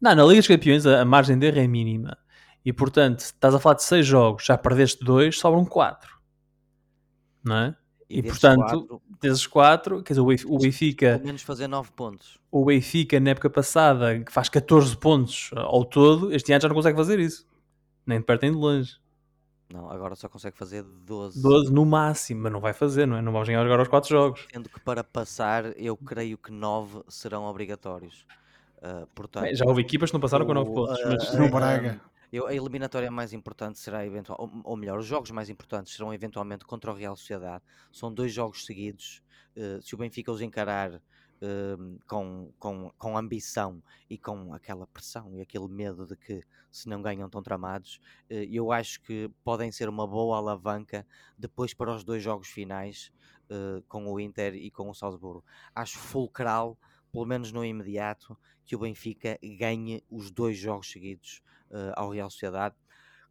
Não, 0.00 0.14
na 0.14 0.24
Liga 0.24 0.40
dos 0.40 0.46
Campeões 0.46 0.86
a, 0.86 1.02
a 1.02 1.04
margem 1.04 1.38
de 1.38 1.46
erro 1.46 1.58
é 1.58 1.66
mínima. 1.66 2.16
E 2.64 2.72
portanto, 2.72 3.20
estás 3.20 3.54
a 3.54 3.58
falar 3.58 3.76
de 3.76 3.84
6 3.84 4.06
jogos, 4.06 4.44
já 4.44 4.58
perdeste 4.58 5.04
2, 5.04 5.38
sobram 5.38 5.64
4. 5.64 6.18
Não 7.44 7.56
é? 7.56 7.76
E, 8.08 8.20
e 8.20 8.22
portanto, 8.22 8.60
quatro, 8.60 9.02
desses 9.20 9.46
quatro, 9.46 10.02
quer 10.02 10.14
dizer, 10.14 10.46
o 10.46 10.58
Benfica. 10.58 11.12
Pelo 11.14 11.26
menos 11.26 11.42
fazer 11.42 11.68
9 11.68 11.90
pontos. 11.92 12.38
O 12.50 12.64
Benfica, 12.64 13.20
na 13.20 13.30
época 13.30 13.50
passada, 13.50 14.18
que 14.20 14.32
faz 14.32 14.48
14 14.48 14.96
pontos 14.96 15.50
ao 15.54 15.84
todo, 15.84 16.34
este 16.34 16.52
ano 16.52 16.62
já 16.62 16.68
não 16.68 16.74
consegue 16.74 16.96
fazer 16.96 17.18
isso. 17.18 17.46
Nem 18.06 18.18
de 18.18 18.24
perto 18.24 18.42
nem 18.42 18.52
de 18.52 18.56
longe. 18.56 18.96
Não, 19.70 19.90
agora 19.90 20.14
só 20.14 20.30
consegue 20.30 20.56
fazer 20.56 20.82
12. 20.82 21.42
12 21.42 21.70
no 21.70 21.84
máximo, 21.84 22.44
mas 22.44 22.52
não 22.52 22.60
vai 22.60 22.72
fazer, 22.72 23.04
não 23.04 23.18
é? 23.18 23.20
Não 23.20 23.30
vamos 23.30 23.46
ganhar 23.46 23.60
agora 23.60 23.82
os 23.82 23.88
4 23.88 24.08
jogos. 24.08 24.46
Sendo 24.50 24.70
que 24.70 24.80
para 24.80 25.04
passar, 25.04 25.78
eu 25.78 25.94
creio 25.94 26.38
que 26.38 26.50
9 26.50 27.02
serão 27.08 27.44
obrigatórios. 27.44 28.26
Uh, 28.78 29.06
portanto, 29.14 29.42
Bem, 29.42 29.54
já 29.54 29.66
houve 29.66 29.82
equipas 29.82 30.10
que 30.10 30.14
não 30.14 30.20
passaram 30.20 30.44
o, 30.44 30.48
com 30.48 30.54
9 30.54 30.72
pontos. 30.72 30.98
Uh, 31.00 31.08
mas... 31.08 31.34
No 31.34 31.50
Braga. 31.50 32.00
Eu, 32.32 32.46
a 32.46 32.54
eliminatória 32.54 33.10
mais 33.10 33.32
importante 33.32 33.78
será 33.78 34.04
eventual, 34.04 34.38
ou, 34.40 34.60
ou, 34.64 34.76
melhor, 34.76 34.98
os 34.98 35.06
jogos 35.06 35.30
mais 35.30 35.48
importantes 35.48 35.94
serão 35.94 36.12
eventualmente 36.12 36.64
contra 36.64 36.90
o 36.90 36.94
Real 36.94 37.16
Sociedade. 37.16 37.64
São 37.92 38.12
dois 38.12 38.32
jogos 38.32 38.66
seguidos. 38.66 39.22
Uh, 39.56 39.80
se 39.82 39.94
o 39.94 39.98
Benfica 39.98 40.30
os 40.30 40.40
encarar 40.40 40.94
uh, 40.94 41.98
com, 42.06 42.52
com, 42.58 42.92
com 42.98 43.16
ambição 43.16 43.82
e 44.10 44.18
com 44.18 44.52
aquela 44.52 44.86
pressão 44.86 45.34
e 45.34 45.40
aquele 45.40 45.68
medo 45.68 46.06
de 46.06 46.16
que 46.16 46.42
se 46.70 46.88
não 46.88 47.00
ganham 47.00 47.26
estão 47.26 47.42
tramados, 47.42 47.98
uh, 48.30 48.34
eu 48.50 48.70
acho 48.70 49.00
que 49.02 49.30
podem 49.42 49.72
ser 49.72 49.88
uma 49.88 50.06
boa 50.06 50.36
alavanca 50.36 51.06
depois 51.36 51.72
para 51.72 51.94
os 51.94 52.04
dois 52.04 52.22
jogos 52.22 52.48
finais 52.48 53.10
eh, 53.50 53.82
com 53.88 54.06
o 54.06 54.20
Inter 54.20 54.54
e 54.54 54.70
com 54.70 54.90
o 54.90 54.94
Salzburgo. 54.94 55.42
Acho 55.74 55.98
fulcral, 55.98 56.78
pelo 57.10 57.24
menos 57.24 57.50
no 57.50 57.64
imediato, 57.64 58.36
que 58.66 58.76
o 58.76 58.80
Benfica 58.80 59.38
ganhe 59.58 60.04
os 60.10 60.30
dois 60.30 60.58
jogos 60.58 60.90
seguidos 60.90 61.42
uh, 61.70 61.92
ao 61.96 62.10
Real 62.10 62.30
Sociedade. 62.30 62.74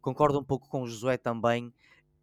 Concordo 0.00 0.38
um 0.38 0.44
pouco 0.44 0.68
com 0.68 0.82
o 0.82 0.86
Josué 0.86 1.16
também, 1.16 1.72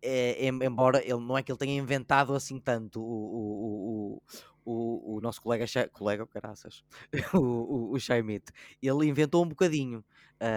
é, 0.01 0.47
embora 0.47 1.01
ele 1.03 1.19
não 1.19 1.37
é 1.37 1.43
que 1.43 1.51
ele 1.51 1.57
tenha 1.57 1.75
inventado 1.75 2.33
assim 2.33 2.59
tanto 2.59 3.01
o, 3.01 4.15
o, 4.15 4.21
o, 4.65 5.15
o, 5.15 5.21
nosso 5.21 5.41
colega, 5.41 5.65
colega 5.91 6.27
caraças, 6.27 6.83
o, 7.33 7.37
o, 7.37 7.91
o 7.93 7.97
ele 8.81 9.07
inventou 9.07 9.43
um 9.43 9.49
bocadinho 9.49 10.05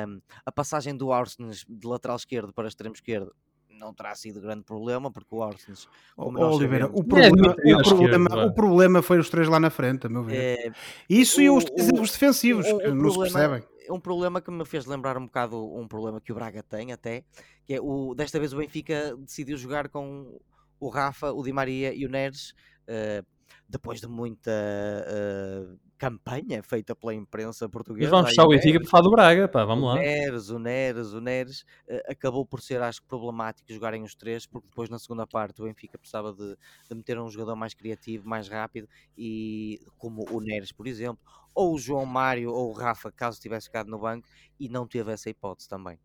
um, 0.06 0.20
a 0.44 0.52
passagem 0.52 0.94
do 0.96 1.12
Arsens 1.12 1.64
de 1.68 1.86
lateral 1.86 2.16
esquerdo 2.16 2.52
para 2.52 2.68
extremo 2.68 2.94
esquerdo 2.94 3.34
não 3.78 3.94
terá 3.94 4.14
sido 4.14 4.40
grande 4.40 4.64
problema, 4.64 5.10
porque 5.10 5.34
o 5.34 5.42
Arsens, 5.42 5.88
como 6.16 6.38
oh, 6.38 6.56
Oliveira, 6.56 6.86
sabemos, 6.86 7.00
o 7.00 7.04
problema, 7.04 7.56
é, 7.64 7.76
o, 7.76 7.82
problema, 7.82 8.46
o 8.46 8.54
problema 8.54 9.02
foi 9.02 9.18
os 9.18 9.30
três 9.30 9.48
lá 9.48 9.60
na 9.60 9.70
frente, 9.70 10.06
a 10.06 10.10
meu 10.10 10.24
ver. 10.24 10.58
É, 10.58 10.72
Isso 11.08 11.38
o, 11.38 11.42
e 11.42 11.50
os, 11.50 11.64
os 12.00 12.10
defensivos, 12.10 12.66
o, 12.66 12.78
que 12.78 12.88
não 12.88 13.10
se 13.10 13.18
percebem 13.18 13.62
um 13.90 13.98
problema 13.98 14.40
que 14.40 14.50
me 14.50 14.64
fez 14.64 14.86
lembrar 14.86 15.16
um 15.16 15.24
bocado 15.24 15.74
um 15.74 15.88
problema 15.88 16.20
que 16.20 16.30
o 16.30 16.34
Braga 16.34 16.62
tem 16.62 16.92
até, 16.92 17.24
que 17.64 17.74
é 17.74 17.80
o 17.80 18.14
desta 18.14 18.38
vez 18.38 18.52
o 18.52 18.58
Benfica 18.58 19.16
decidiu 19.16 19.56
jogar 19.56 19.88
com 19.88 20.38
o 20.80 20.88
Rafa, 20.88 21.32
o 21.32 21.42
Di 21.42 21.52
Maria 21.52 21.92
e 21.92 22.06
o 22.06 22.08
Neres, 22.08 22.50
uh, 22.86 23.26
depois 23.68 24.00
de 24.00 24.06
muita 24.06 24.50
uh, 24.50 25.78
campanha 25.98 26.62
feita 26.62 26.94
pela 26.94 27.12
imprensa 27.12 27.68
portuguesa. 27.68 28.04
Mas 28.04 28.10
vamos 28.10 28.30
fechar 28.30 28.44
o 28.44 28.48
Benfica 28.48 28.80
para 28.80 28.88
falar 28.88 29.02
do 29.02 29.10
Braga, 29.10 29.48
pá, 29.48 29.64
vamos 29.64 29.84
o 29.84 29.88
lá. 29.88 29.94
Neres, 29.96 30.48
o 30.48 30.58
Neres, 30.58 31.12
o 31.12 31.20
Neres, 31.20 31.62
uh, 31.88 32.00
acabou 32.08 32.46
por 32.46 32.60
ser, 32.60 32.80
acho 32.80 33.02
que, 33.02 33.08
problemático 33.08 33.70
jogarem 33.72 34.04
os 34.04 34.14
três, 34.14 34.46
porque 34.46 34.68
depois 34.68 34.88
na 34.88 34.98
segunda 34.98 35.26
parte 35.26 35.60
o 35.60 35.64
Benfica 35.64 35.98
precisava 35.98 36.32
de, 36.32 36.56
de 36.88 36.94
meter 36.94 37.18
um 37.18 37.28
jogador 37.28 37.56
mais 37.56 37.74
criativo, 37.74 38.28
mais 38.28 38.48
rápido, 38.48 38.88
e 39.16 39.80
como 39.98 40.24
o 40.30 40.40
Neres, 40.40 40.70
por 40.70 40.86
exemplo, 40.86 41.20
ou 41.54 41.74
o 41.74 41.78
João 41.78 42.06
Mário 42.06 42.52
ou 42.52 42.70
o 42.70 42.72
Rafa, 42.72 43.10
caso 43.10 43.40
tivesse 43.40 43.66
ficado 43.66 43.90
no 43.90 43.98
banco, 43.98 44.26
e 44.58 44.68
não 44.68 44.86
teve 44.86 45.12
essa 45.12 45.28
hipótese 45.28 45.68
também. 45.68 45.98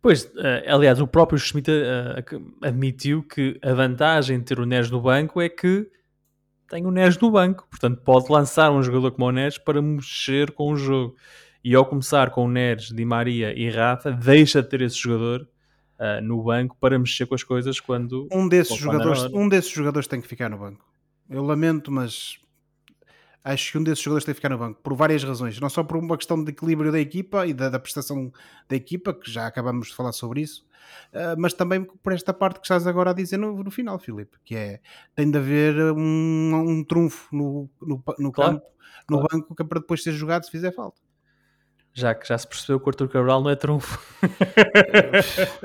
Pois, 0.00 0.24
uh, 0.24 0.64
aliás, 0.68 1.00
o 1.00 1.06
próprio 1.06 1.38
Schmidt 1.38 1.70
uh, 1.70 2.64
admitiu 2.64 3.22
que 3.22 3.58
a 3.62 3.74
vantagem 3.74 4.38
de 4.38 4.44
ter 4.44 4.60
o 4.60 4.64
Neres 4.64 4.90
no 4.90 5.00
banco 5.00 5.40
é 5.40 5.48
que 5.48 5.90
tem 6.70 6.86
o 6.86 6.90
Neres 6.92 7.18
no 7.18 7.32
banco, 7.32 7.66
portanto 7.68 8.00
pode 8.02 8.30
lançar 8.30 8.70
um 8.70 8.80
jogador 8.80 9.10
como 9.10 9.26
o 9.26 9.32
Neres 9.32 9.58
para 9.58 9.82
mexer 9.82 10.52
com 10.52 10.72
o 10.72 10.76
jogo. 10.76 11.16
E 11.62 11.74
ao 11.74 11.84
começar 11.84 12.30
com 12.30 12.46
o 12.46 12.48
Neres, 12.48 12.86
Di 12.86 13.04
Maria 13.04 13.52
e 13.52 13.68
Rafa, 13.68 14.12
deixa 14.12 14.62
de 14.62 14.68
ter 14.68 14.80
esse 14.80 14.96
jogador 14.96 15.42
uh, 15.98 16.22
no 16.22 16.42
banco 16.42 16.76
para 16.80 16.98
mexer 16.98 17.26
com 17.26 17.34
as 17.34 17.42
coisas 17.42 17.80
quando 17.80 18.26
um 18.32 18.48
desses 18.48 18.76
jogadores, 18.76 19.24
um 19.24 19.48
desses 19.48 19.70
jogadores 19.70 20.06
tem 20.06 20.20
que 20.20 20.28
ficar 20.28 20.48
no 20.48 20.56
banco. 20.56 20.88
Eu 21.28 21.42
lamento, 21.42 21.90
mas 21.90 22.38
acho 23.44 23.72
que 23.72 23.78
um 23.78 23.82
desses 23.82 24.02
jogadores 24.02 24.24
tem 24.24 24.34
que 24.34 24.36
ficar 24.36 24.50
no 24.50 24.58
banco, 24.58 24.80
por 24.82 24.94
várias 24.94 25.24
razões. 25.24 25.58
Não 25.60 25.70
só 25.70 25.82
por 25.82 25.96
uma 25.96 26.16
questão 26.16 26.42
de 26.42 26.50
equilíbrio 26.50 26.92
da 26.92 27.00
equipa 27.00 27.46
e 27.46 27.52
da, 27.52 27.68
da 27.68 27.78
prestação 27.78 28.32
da 28.68 28.76
equipa, 28.76 29.14
que 29.14 29.30
já 29.30 29.46
acabamos 29.46 29.88
de 29.88 29.94
falar 29.94 30.12
sobre 30.12 30.42
isso, 30.42 30.66
uh, 31.12 31.38
mas 31.38 31.52
também 31.52 31.84
por 31.84 32.12
esta 32.12 32.32
parte 32.32 32.60
que 32.60 32.66
estás 32.66 32.86
agora 32.86 33.10
a 33.10 33.14
dizer 33.14 33.38
no, 33.38 33.62
no 33.62 33.70
final, 33.70 33.98
Filipe, 33.98 34.38
que 34.44 34.54
é 34.54 34.80
tem 35.14 35.30
de 35.30 35.38
haver 35.38 35.92
um, 35.92 36.54
um 36.54 36.84
trunfo 36.84 37.34
no, 37.34 37.68
no, 37.80 38.02
no 38.18 38.32
Claro, 38.32 38.52
campo, 38.54 38.66
no 39.08 39.18
claro. 39.18 39.28
banco, 39.32 39.54
que 39.54 39.62
é 39.62 39.66
para 39.66 39.80
depois 39.80 40.02
ser 40.02 40.12
jogado 40.12 40.44
se 40.44 40.50
fizer 40.50 40.72
falta. 40.72 41.00
Já 42.00 42.14
que 42.14 42.26
já 42.26 42.38
se 42.38 42.48
percebeu 42.48 42.80
que 42.80 42.86
o 42.86 42.90
Arthur 42.90 43.08
Cabral 43.08 43.42
não 43.42 43.50
é 43.50 43.56
trunfo. 43.56 43.98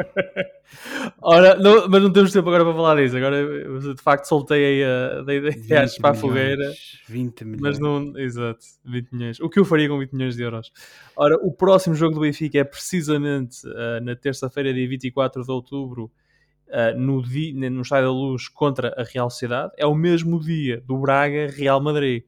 Ora, 1.21 1.56
não- 1.56 1.88
mas 1.88 2.02
não 2.04 2.12
temos 2.12 2.32
tempo 2.32 2.50
agora 2.50 2.63
para 2.65 2.74
falar 2.74 2.95
disso. 3.02 3.17
Agora, 3.17 3.93
de 3.95 4.02
facto, 4.02 4.26
soltei 4.26 4.65
aí 4.65 4.84
a, 4.84 5.21
dei, 5.21 5.41
dei 5.41 5.52
20 5.52 5.67
reais 5.67 5.98
para 5.98 6.12
a 6.12 6.13
fogueira. 6.13 6.71
20 7.08 7.45
milhões. 7.45 7.62
Mas 7.62 7.80
não, 7.80 8.17
exato, 8.17 8.60
20 8.84 9.12
milhões. 9.12 9.39
O 9.39 9.50
que 9.50 9.60
eu 9.60 9.65
faria 9.65 9.88
com 9.88 9.98
20 9.98 10.12
milhões 10.13 10.36
de 10.36 10.43
euros? 10.43 10.71
Ora, 11.15 11.36
o 11.38 11.52
próximo 11.52 11.95
jogo 11.95 12.15
do 12.15 12.21
Benfica 12.21 12.60
é 12.60 12.63
precisamente 12.63 13.58
ah, 13.67 14.00
na 14.02 14.15
terça-feira, 14.15 14.74
dia 14.74 14.88
24 14.88 15.43
de 15.43 15.52
outubro, 15.52 16.12
ah, 16.71 16.93
no, 16.93 17.21
di, 17.21 17.54
no 17.54 17.82
Estádio 17.82 18.08
da 18.08 18.12
Luz 18.13 18.48
contra 18.48 18.93
a 18.98 19.04
Real 19.04 19.30
Sociedade. 19.30 19.71
É 19.78 19.86
o 19.86 19.95
mesmo 19.95 20.39
dia 20.39 20.82
do 20.86 20.98
Braga-Real 20.98 21.82
Madrid. 21.82 22.24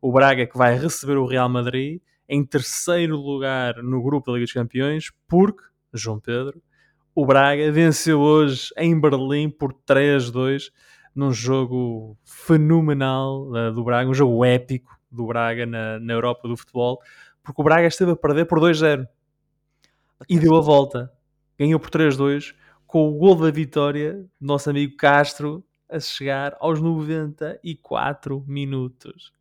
O 0.00 0.12
Braga 0.12 0.46
que 0.46 0.56
vai 0.56 0.78
receber 0.78 1.16
o 1.16 1.26
Real 1.26 1.48
Madrid 1.48 2.00
em 2.28 2.44
terceiro 2.44 3.16
lugar 3.16 3.82
no 3.82 4.02
grupo 4.02 4.26
da 4.26 4.34
Liga 4.34 4.44
dos 4.44 4.52
Campeões, 4.52 5.10
porque, 5.26 5.62
João 5.94 6.20
Pedro, 6.20 6.62
o 7.14 7.24
Braga 7.24 7.72
venceu 7.72 8.20
hoje 8.20 8.70
em 8.76 8.98
Berlim 9.00 9.50
por 9.50 9.72
3-2 9.72 10.70
num 11.14 11.32
jogo 11.32 12.16
fenomenal 12.24 13.48
uh, 13.48 13.72
do 13.72 13.82
Braga, 13.82 14.08
um 14.08 14.14
jogo 14.14 14.44
épico 14.44 14.96
do 15.10 15.26
Braga 15.26 15.66
na, 15.66 15.98
na 15.98 16.12
Europa 16.12 16.46
do 16.46 16.56
futebol, 16.56 17.00
porque 17.42 17.60
o 17.60 17.64
Braga 17.64 17.88
esteve 17.88 18.12
a 18.12 18.16
perder 18.16 18.44
por 18.44 18.60
2-0 18.60 19.04
e 20.28 20.38
deu 20.38 20.54
a 20.54 20.60
volta. 20.60 21.10
Ganhou 21.58 21.80
por 21.80 21.90
3-2 21.90 22.54
com 22.86 23.08
o 23.08 23.18
gol 23.18 23.34
da 23.34 23.50
vitória 23.50 24.14
do 24.40 24.46
nosso 24.46 24.70
amigo 24.70 24.96
Castro 24.96 25.64
a 25.90 25.98
chegar 25.98 26.56
aos 26.60 26.80
94 26.80 28.44
minutos. 28.46 29.32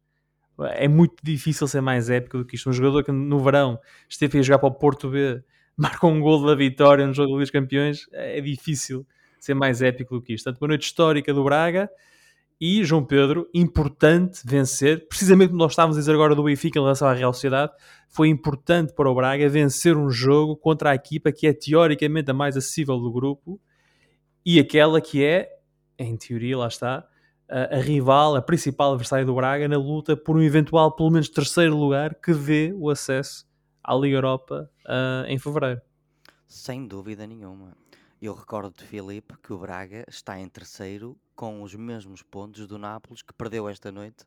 É 0.59 0.87
muito 0.87 1.15
difícil 1.23 1.67
ser 1.67 1.81
mais 1.81 2.09
épico 2.09 2.37
do 2.37 2.45
que 2.45 2.55
isto. 2.55 2.69
Um 2.69 2.73
jogador 2.73 3.03
que 3.03 3.11
no 3.11 3.39
verão 3.39 3.79
esteve 4.09 4.39
a 4.39 4.41
jogar 4.41 4.59
para 4.59 4.69
o 4.69 4.73
Porto 4.73 5.09
B, 5.09 5.43
marcou 5.77 6.11
um 6.11 6.19
gol 6.19 6.45
da 6.45 6.55
vitória 6.55 7.05
no 7.05 7.13
jogo 7.13 7.37
dos 7.37 7.51
Campeões, 7.51 8.07
é 8.11 8.41
difícil 8.41 9.05
ser 9.39 9.53
mais 9.53 9.81
épico 9.81 10.15
do 10.15 10.21
que 10.21 10.33
isto. 10.33 10.45
Portanto, 10.45 10.61
uma 10.61 10.69
noite 10.69 10.85
histórica 10.85 11.33
do 11.33 11.43
Braga 11.43 11.89
e 12.59 12.83
João 12.83 13.05
Pedro, 13.05 13.47
importante 13.53 14.41
vencer, 14.43 15.07
precisamente 15.07 15.49
como 15.49 15.59
nós 15.59 15.73
estávamos 15.73 15.95
a 15.95 15.99
dizer 15.99 16.13
agora 16.13 16.33
do 16.33 16.43
Benfica 16.43 16.79
em 16.79 16.81
relação 16.81 17.07
à 17.07 17.13
Real 17.13 17.31
Sociedade, 17.31 17.71
foi 18.09 18.29
importante 18.29 18.93
para 18.93 19.09
o 19.09 19.13
Braga 19.13 19.47
vencer 19.47 19.95
um 19.95 20.09
jogo 20.09 20.57
contra 20.57 20.89
a 20.89 20.95
equipa 20.95 21.31
que 21.31 21.45
é 21.45 21.53
teoricamente 21.53 22.31
a 22.31 22.33
mais 22.33 22.57
acessível 22.57 22.97
do 22.97 23.11
grupo 23.11 23.61
e 24.43 24.59
aquela 24.59 24.99
que 24.99 25.23
é, 25.23 25.49
em 25.99 26.17
teoria, 26.17 26.57
lá 26.57 26.67
está, 26.67 27.07
a, 27.49 27.77
a 27.77 27.79
rival, 27.79 28.35
a 28.35 28.41
principal 28.41 28.91
adversária 28.91 29.25
do 29.25 29.35
Braga 29.35 29.67
na 29.67 29.77
luta 29.77 30.15
por 30.15 30.35
um 30.35 30.41
eventual, 30.41 30.91
pelo 30.91 31.09
menos, 31.09 31.29
terceiro 31.29 31.75
lugar 31.75 32.15
que 32.15 32.33
dê 32.33 32.73
o 32.75 32.89
acesso 32.89 33.47
à 33.83 33.95
Liga 33.95 34.17
Europa 34.17 34.69
uh, 34.85 35.25
em 35.27 35.37
fevereiro. 35.37 35.81
Sem 36.47 36.87
dúvida 36.87 37.25
nenhuma. 37.25 37.75
Eu 38.21 38.33
recordo-te, 38.33 38.83
Filipe, 38.83 39.35
que 39.43 39.53
o 39.53 39.57
Braga 39.57 40.03
está 40.07 40.39
em 40.39 40.49
terceiro 40.49 41.17
com 41.35 41.61
os 41.61 41.75
mesmos 41.75 42.23
pontos 42.23 42.65
do 42.65 42.77
Nápoles 42.77 43.21
que 43.21 43.33
perdeu 43.33 43.69
esta 43.69 43.91
noite 43.91 44.25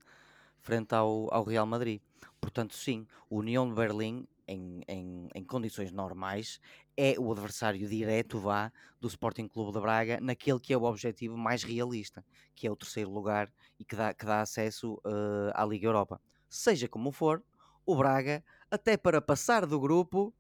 frente 0.61 0.95
ao, 0.95 1.33
ao 1.33 1.43
Real 1.43 1.67
Madrid. 1.67 2.01
Portanto, 2.41 2.75
sim, 2.75 3.07
o 3.29 3.39
União 3.39 3.69
de 3.69 3.75
Berlim, 3.75 4.27
em, 4.47 4.81
em, 4.87 5.29
em, 5.35 5.45
condições 5.45 5.91
normais, 5.91 6.61
é 7.03 7.15
o 7.19 7.33
adversário 7.33 7.89
direto, 7.89 8.39
vá, 8.39 8.71
do 9.01 9.09
Sporting 9.09 9.49
Clube 9.49 9.73
de 9.73 9.81
Braga, 9.81 10.19
naquele 10.21 10.61
que 10.61 10.75
é 10.75 10.77
o 10.77 10.83
objetivo 10.83 11.35
mais 11.35 11.63
realista, 11.63 12.23
que 12.55 12.67
é 12.67 12.71
o 12.71 12.77
terceiro 12.77 13.11
lugar 13.11 13.51
e 13.79 13.85
que 13.87 13.97
dá, 13.97 14.13
que 14.13 14.27
dá 14.27 14.43
acesso 14.43 15.01
uh, 15.07 15.51
à 15.55 15.65
Liga 15.65 15.87
Europa. 15.87 16.21
Seja 16.47 16.87
como 16.89 17.11
for, 17.11 17.43
o 17.87 17.97
Braga, 17.97 18.45
até 18.71 18.99
para 18.99 19.23
passar 19.23 19.65
do 19.65 19.81
grupo, 19.81 20.35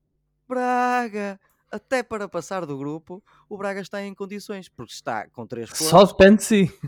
Braga, 0.46 1.40
até 1.72 2.02
para 2.02 2.28
passar 2.28 2.66
do 2.66 2.76
grupo, 2.76 3.24
o 3.48 3.56
Braga 3.56 3.80
está 3.80 4.02
em 4.02 4.12
condições, 4.12 4.68
porque 4.68 4.92
está 4.92 5.26
com 5.30 5.46
3 5.46 5.70
pontos. 5.70 5.86
Só 5.88 6.04
depende 6.04 6.36
de 6.36 6.44
si. 6.44 6.78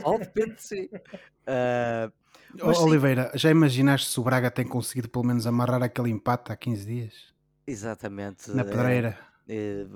Só 0.00 0.18
depende 0.18 0.54
de 0.54 0.62
si. 0.62 0.90
Uh, 1.48 2.12
mas, 2.64 2.78
Oliveira, 2.78 3.32
sim. 3.32 3.38
já 3.38 3.50
imaginaste 3.50 4.08
se 4.08 4.20
o 4.20 4.22
Braga 4.22 4.52
tem 4.52 4.64
conseguido 4.64 5.08
pelo 5.08 5.24
menos 5.24 5.48
amarrar 5.48 5.82
aquele 5.82 6.10
empate 6.10 6.52
há 6.52 6.56
15 6.56 6.86
dias? 6.86 7.35
Exatamente. 7.66 8.50
Na 8.50 8.64
pedreira. 8.64 9.18
É, 9.48 9.86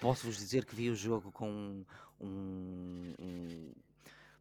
Posso-vos 0.00 0.36
dizer 0.36 0.64
que 0.64 0.74
vi 0.74 0.90
o 0.90 0.94
jogo 0.94 1.32
com 1.32 1.50
um, 1.50 1.84
um, 2.20 3.14
um 3.18 3.72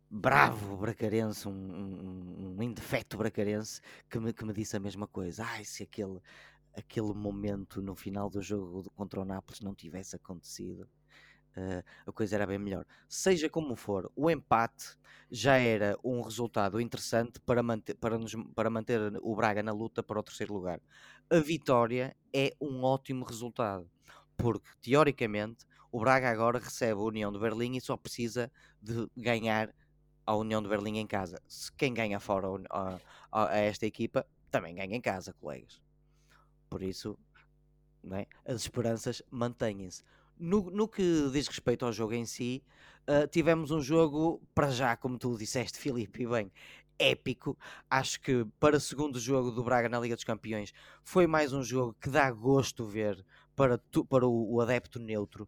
bravo 0.09 0.77
bracarense, 0.77 1.47
um, 1.47 1.51
um, 1.51 2.55
um, 2.57 2.63
indefeto 2.63 3.17
bracarense, 3.17 3.81
que 4.09 4.19
me, 4.19 4.33
que 4.33 4.45
me 4.45 4.53
disse 4.53 4.75
a 4.75 4.79
mesma 4.79 5.07
coisa. 5.07 5.43
Ai, 5.45 5.65
se 5.65 5.83
aquele, 5.83 6.19
aquele 6.75 7.13
momento 7.13 7.81
no 7.81 7.95
final 7.95 8.29
do 8.29 8.41
jogo 8.41 8.89
contra 8.95 9.21
o 9.21 9.25
Nápoles 9.25 9.61
não 9.61 9.73
tivesse 9.73 10.15
acontecido, 10.15 10.87
uh, 11.57 11.83
a 12.05 12.11
coisa 12.11 12.35
era 12.35 12.45
bem 12.45 12.57
melhor. 12.57 12.85
Seja 13.09 13.49
como 13.49 13.75
for, 13.75 14.11
o 14.15 14.29
empate 14.29 14.97
já 15.29 15.57
era 15.57 15.97
um 16.03 16.21
resultado 16.21 16.79
interessante 16.79 17.39
para 17.41 17.61
manter, 17.61 17.95
para, 17.95 18.17
nos, 18.17 18.33
para 18.55 18.69
manter 18.69 18.99
o 19.21 19.35
Braga 19.35 19.61
na 19.61 19.73
luta 19.73 20.01
para 20.01 20.19
o 20.19 20.23
terceiro 20.23 20.53
lugar. 20.53 20.79
A 21.29 21.39
vitória 21.39 22.15
é 22.33 22.55
um 22.61 22.83
ótimo 22.83 23.25
resultado, 23.25 23.89
porque 24.37 24.69
teoricamente 24.81 25.65
o 25.91 25.99
Braga 25.99 26.29
agora 26.29 26.59
recebe 26.59 26.93
a 26.93 27.03
União 27.03 27.31
de 27.31 27.39
Berlim 27.39 27.75
e 27.75 27.81
só 27.81 27.97
precisa 27.97 28.51
de 28.81 29.09
ganhar 29.17 29.73
a 30.25 30.35
União 30.35 30.61
de 30.61 30.69
Berlim 30.69 30.97
em 30.97 31.07
casa. 31.07 31.41
Se 31.47 31.71
quem 31.73 31.93
ganha 31.93 32.19
fora 32.19 32.47
a, 32.69 32.99
a, 33.31 33.49
a 33.49 33.57
esta 33.57 33.85
equipa 33.85 34.25
também 34.51 34.75
ganha 34.75 34.95
em 34.95 35.01
casa, 35.01 35.33
colegas. 35.33 35.81
Por 36.69 36.83
isso, 36.83 37.17
é? 38.11 38.27
as 38.45 38.61
esperanças 38.61 39.21
mantêm-se. 39.29 40.03
No, 40.39 40.69
no, 40.69 40.87
que 40.87 41.29
diz 41.31 41.47
respeito 41.47 41.85
ao 41.85 41.91
jogo 41.91 42.13
em 42.13 42.25
si, 42.25 42.63
uh, 43.07 43.27
tivemos 43.27 43.71
um 43.71 43.81
jogo, 43.81 44.41
para 44.53 44.69
já, 44.69 44.95
como 44.95 45.17
tu 45.17 45.37
disseste, 45.37 45.79
Filipe, 45.79 46.23
e 46.23 46.27
bem, 46.27 46.51
épico. 46.99 47.57
Acho 47.89 48.19
que 48.21 48.45
para 48.59 48.77
o 48.77 48.79
segundo 48.79 49.19
jogo 49.19 49.51
do 49.51 49.63
Braga 49.63 49.89
na 49.89 49.99
Liga 49.99 50.15
dos 50.15 50.23
Campeões 50.23 50.73
foi 51.03 51.27
mais 51.27 51.53
um 51.53 51.63
jogo 51.63 51.95
que 51.99 52.09
dá 52.09 52.29
gosto 52.31 52.85
ver 52.85 53.23
para, 53.55 53.77
tu, 53.77 54.05
para 54.05 54.25
o, 54.25 54.55
o 54.55 54.61
adepto 54.61 54.99
neutro. 54.99 55.47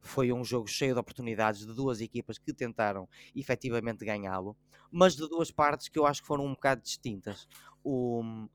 Foi 0.00 0.32
um 0.32 0.42
jogo 0.42 0.66
cheio 0.66 0.94
de 0.94 1.00
oportunidades 1.00 1.66
de 1.66 1.74
duas 1.74 2.00
equipas 2.00 2.38
que 2.38 2.54
tentaram 2.54 3.06
efetivamente 3.36 4.04
ganhá-lo, 4.04 4.56
mas 4.90 5.14
de 5.14 5.28
duas 5.28 5.50
partes 5.50 5.88
que 5.88 5.98
eu 5.98 6.06
acho 6.06 6.22
que 6.22 6.26
foram 6.26 6.46
um 6.46 6.54
bocado 6.54 6.80
distintas. 6.80 7.46
O, 7.84 8.48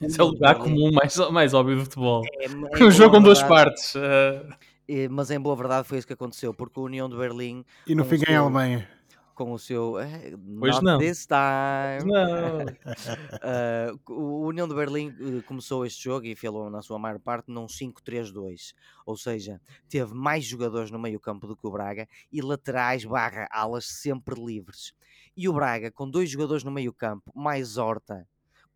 esse 0.00 0.20
é 0.20 0.24
o 0.24 0.28
lugar 0.28 0.58
comum 0.58 0.90
mais, 0.92 1.16
mais 1.30 1.54
óbvio 1.54 1.76
do 1.76 1.84
futebol. 1.84 2.22
É, 2.40 2.46
é 2.46 2.48
um 2.84 2.90
jogo 2.90 3.16
com 3.16 3.22
duas 3.22 3.42
partes. 3.42 3.94
Mas 5.10 5.30
em 5.30 5.40
boa 5.40 5.56
verdade 5.56 5.86
foi 5.86 5.98
isso 5.98 6.06
que 6.06 6.12
aconteceu, 6.12 6.52
porque 6.54 6.78
a 6.78 6.82
União 6.82 7.08
de 7.08 7.16
Berlim. 7.16 7.64
E 7.86 7.94
no 7.94 8.04
fim 8.04 8.18
ganha 8.18 8.38
a 8.38 8.42
Alemanha. 8.42 8.88
Com 9.34 9.52
o 9.52 9.58
seu. 9.58 9.98
Eh, 9.98 10.34
pois 10.58 10.82
não. 10.82 10.98
This 10.98 11.26
time. 11.26 12.12
Não. 12.12 12.66
uh, 14.10 14.12
o 14.12 14.46
União 14.46 14.68
de 14.68 14.74
Berlim 14.74 15.08
uh, 15.08 15.42
começou 15.44 15.86
este 15.86 16.04
jogo 16.04 16.26
e 16.26 16.36
fez 16.36 16.52
na 16.70 16.82
sua 16.82 16.98
maior 16.98 17.18
parte 17.18 17.50
num 17.50 17.66
5-3-2. 17.66 18.74
Ou 19.06 19.16
seja, 19.16 19.60
teve 19.88 20.12
mais 20.12 20.44
jogadores 20.44 20.90
no 20.90 20.98
meio-campo 20.98 21.46
do 21.46 21.56
que 21.56 21.66
o 21.66 21.70
Braga 21.70 22.06
e 22.30 22.42
laterais 22.42 23.04
barra 23.04 23.48
alas 23.50 23.86
sempre 23.86 24.34
livres. 24.34 24.92
E 25.34 25.48
o 25.48 25.54
Braga, 25.54 25.90
com 25.90 26.10
dois 26.10 26.28
jogadores 26.28 26.64
no 26.64 26.70
meio-campo, 26.70 27.32
mais 27.34 27.78
Horta 27.78 28.26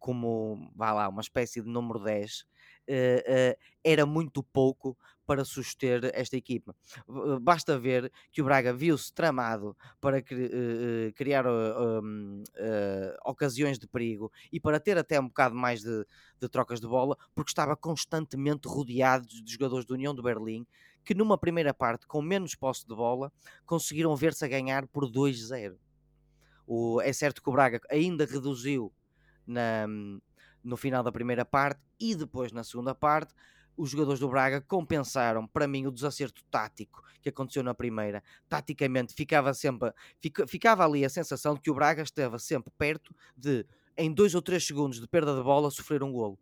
como, 0.05 0.71
vá 0.77 0.93
lá, 0.93 1.09
uma 1.09 1.23
espécie 1.23 1.63
de 1.63 1.67
número 1.67 1.99
10, 1.99 2.41
uh, 2.41 2.45
uh, 2.45 2.47
era 3.83 4.07
muito 4.07 4.43
pouco 4.43 4.97
para 5.27 5.45
suster 5.45 6.11
esta 6.13 6.37
equipa. 6.37 6.75
Basta 7.41 7.79
ver 7.79 8.13
que 8.31 8.43
o 8.43 8.45
Braga 8.45 8.73
viu-se 8.73 9.13
tramado 9.13 9.77
para 10.01 10.19
uh, 10.19 11.13
criar 11.15 11.47
um, 11.47 12.43
ocasiões 13.25 13.79
de 13.79 13.87
perigo 13.87 14.31
e 14.53 14.61
para 14.61 14.79
ter 14.79 14.99
até 14.99 15.19
um 15.19 15.29
bocado 15.29 15.55
mais 15.55 15.81
de, 15.83 16.07
de 16.41 16.49
trocas 16.49 16.81
de 16.81 16.87
bola, 16.87 17.17
porque 17.35 17.51
estava 17.51 17.77
constantemente 17.77 18.69
rodeado 18.69 19.27
de 19.27 19.53
jogadores 19.53 19.87
da 19.87 19.95
União 19.95 20.15
de 20.15 20.23
Berlim 20.23 20.67
que 21.05 21.15
numa 21.15 21.37
primeira 21.37 21.75
parte, 21.75 22.07
com 22.07 22.23
menos 22.23 22.55
posse 22.55 22.87
de 22.87 22.95
bola, 22.95 23.31
conseguiram 23.67 24.17
ver-se 24.17 24.45
a 24.45 24.49
ganhar 24.49 24.87
por 24.87 25.05
2-0. 25.05 25.77
É 27.03 27.13
certo 27.13 27.43
que 27.43 27.49
o 27.51 27.53
Braga 27.53 27.79
ainda 27.91 28.25
reduziu 28.25 28.91
na, 29.47 29.87
no 30.65 30.77
final 30.77 31.03
da 31.03 31.13
primeira 31.13 31.45
parte 31.45 31.81
e 32.01 32.15
depois 32.15 32.51
na 32.51 32.65
segunda 32.65 32.95
parte 32.95 33.35
os 33.77 33.91
jogadores 33.91 34.21
do 34.21 34.29
Braga 34.29 34.61
compensaram 34.61 35.47
para 35.47 35.67
mim 35.67 35.87
o 35.87 35.91
desacerto 35.91 36.45
tático 36.51 37.03
que 37.21 37.29
aconteceu 37.29 37.63
na 37.63 37.75
primeira. 37.75 38.23
Taticamente 38.49 39.15
ficava 39.15 39.53
sempre 39.53 39.93
fica, 40.21 40.47
ficava 40.47 40.85
ali 40.85 41.05
a 41.05 41.09
sensação 41.09 41.55
de 41.55 41.61
que 41.61 41.71
o 41.71 41.75
Braga 41.75 42.03
esteve 42.03 42.39
sempre 42.39 42.73
perto 42.79 43.15
de 43.37 43.67
em 43.97 44.13
dois 44.13 44.35
ou 44.35 44.43
três 44.43 44.67
segundos 44.67 45.01
de 45.01 45.07
perda 45.07 45.37
de 45.37 45.43
bola, 45.43 45.71
sofrer 45.71 46.03
um 46.03 46.13
golo. 46.13 46.39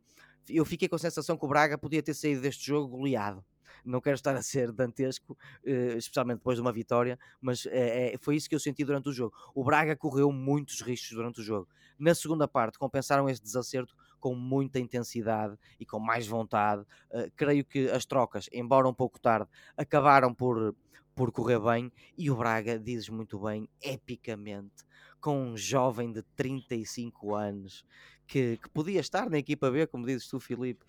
Eu 0.48 0.64
fiquei 0.64 0.88
com 0.88 0.96
a 0.96 0.98
sensação 0.98 1.37
que 1.37 1.44
o 1.44 1.48
Braga 1.48 1.78
podia 1.78 2.02
ter 2.02 2.14
saído 2.14 2.40
deste 2.40 2.66
jogo 2.66 2.96
goleado. 2.96 3.44
Não 3.85 4.00
quero 4.00 4.14
estar 4.14 4.35
a 4.35 4.42
ser 4.42 4.70
dantesco, 4.70 5.37
eh, 5.64 5.94
especialmente 5.96 6.38
depois 6.38 6.56
de 6.56 6.62
uma 6.62 6.72
vitória, 6.72 7.18
mas 7.40 7.66
é, 7.66 8.14
é, 8.14 8.18
foi 8.18 8.37
isso 8.37 8.48
que 8.48 8.54
eu 8.54 8.61
senti 8.61 8.85
durante 8.85 9.08
o 9.08 9.12
jogo. 9.12 9.35
O 9.54 9.64
Braga 9.64 9.96
correu 9.96 10.30
muitos 10.30 10.80
riscos 10.82 11.11
durante 11.11 11.40
o 11.40 11.42
jogo. 11.42 11.68
Na 11.98 12.14
segunda 12.14 12.46
parte, 12.46 12.78
compensaram 12.78 13.28
esse 13.28 13.42
desacerto 13.42 13.94
com 14.22 14.37
muita 14.37 14.78
intensidade 14.78 15.58
e 15.80 15.85
com 15.85 15.98
mais 15.98 16.28
vontade. 16.28 16.82
Uh, 17.11 17.30
creio 17.35 17.64
que 17.64 17.90
as 17.90 18.06
trocas, 18.06 18.48
embora 18.52 18.88
um 18.88 18.94
pouco 18.94 19.18
tarde, 19.18 19.50
acabaram 19.76 20.32
por, 20.32 20.76
por 21.12 21.32
correr 21.32 21.58
bem 21.58 21.92
e 22.16 22.30
o 22.30 22.37
Braga, 22.37 22.78
dizes 22.78 23.08
muito 23.08 23.37
bem, 23.40 23.68
epicamente, 23.82 24.85
com 25.20 25.42
um 25.42 25.56
jovem 25.56 26.12
de 26.12 26.22
35 26.37 27.35
anos 27.35 27.85
que, 28.28 28.58
que 28.58 28.68
podia 28.70 29.00
estar 29.00 29.28
na 29.28 29.38
equipa 29.38 29.68
B, 29.72 29.88
como 29.88 30.06
dizes 30.06 30.28
tu, 30.28 30.38
Filipe. 30.38 30.87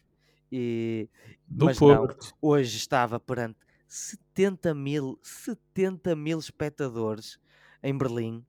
E, 0.51 1.09
Do 1.47 1.65
mas 1.65 1.79
Porto. 1.79 2.27
não, 2.27 2.49
hoje 2.49 2.77
estava 2.77 3.19
perante 3.19 3.57
70 3.87 4.75
mil, 4.75 5.19
70 5.23 6.15
mil 6.15 6.37
espectadores 6.37 7.39
em 7.81 7.97
Berlim 7.97 8.45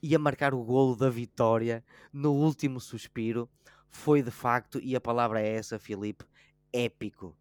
e 0.00 0.14
a 0.14 0.18
marcar 0.18 0.54
o 0.54 0.62
golo 0.62 0.94
da 0.94 1.10
vitória 1.10 1.82
no 2.12 2.32
último 2.32 2.78
suspiro 2.78 3.48
foi 3.94 4.22
de 4.22 4.30
facto, 4.30 4.80
e 4.82 4.96
a 4.96 5.00
palavra 5.00 5.40
é 5.40 5.54
essa, 5.54 5.78
Filipe, 5.78 6.24
épico. 6.72 7.36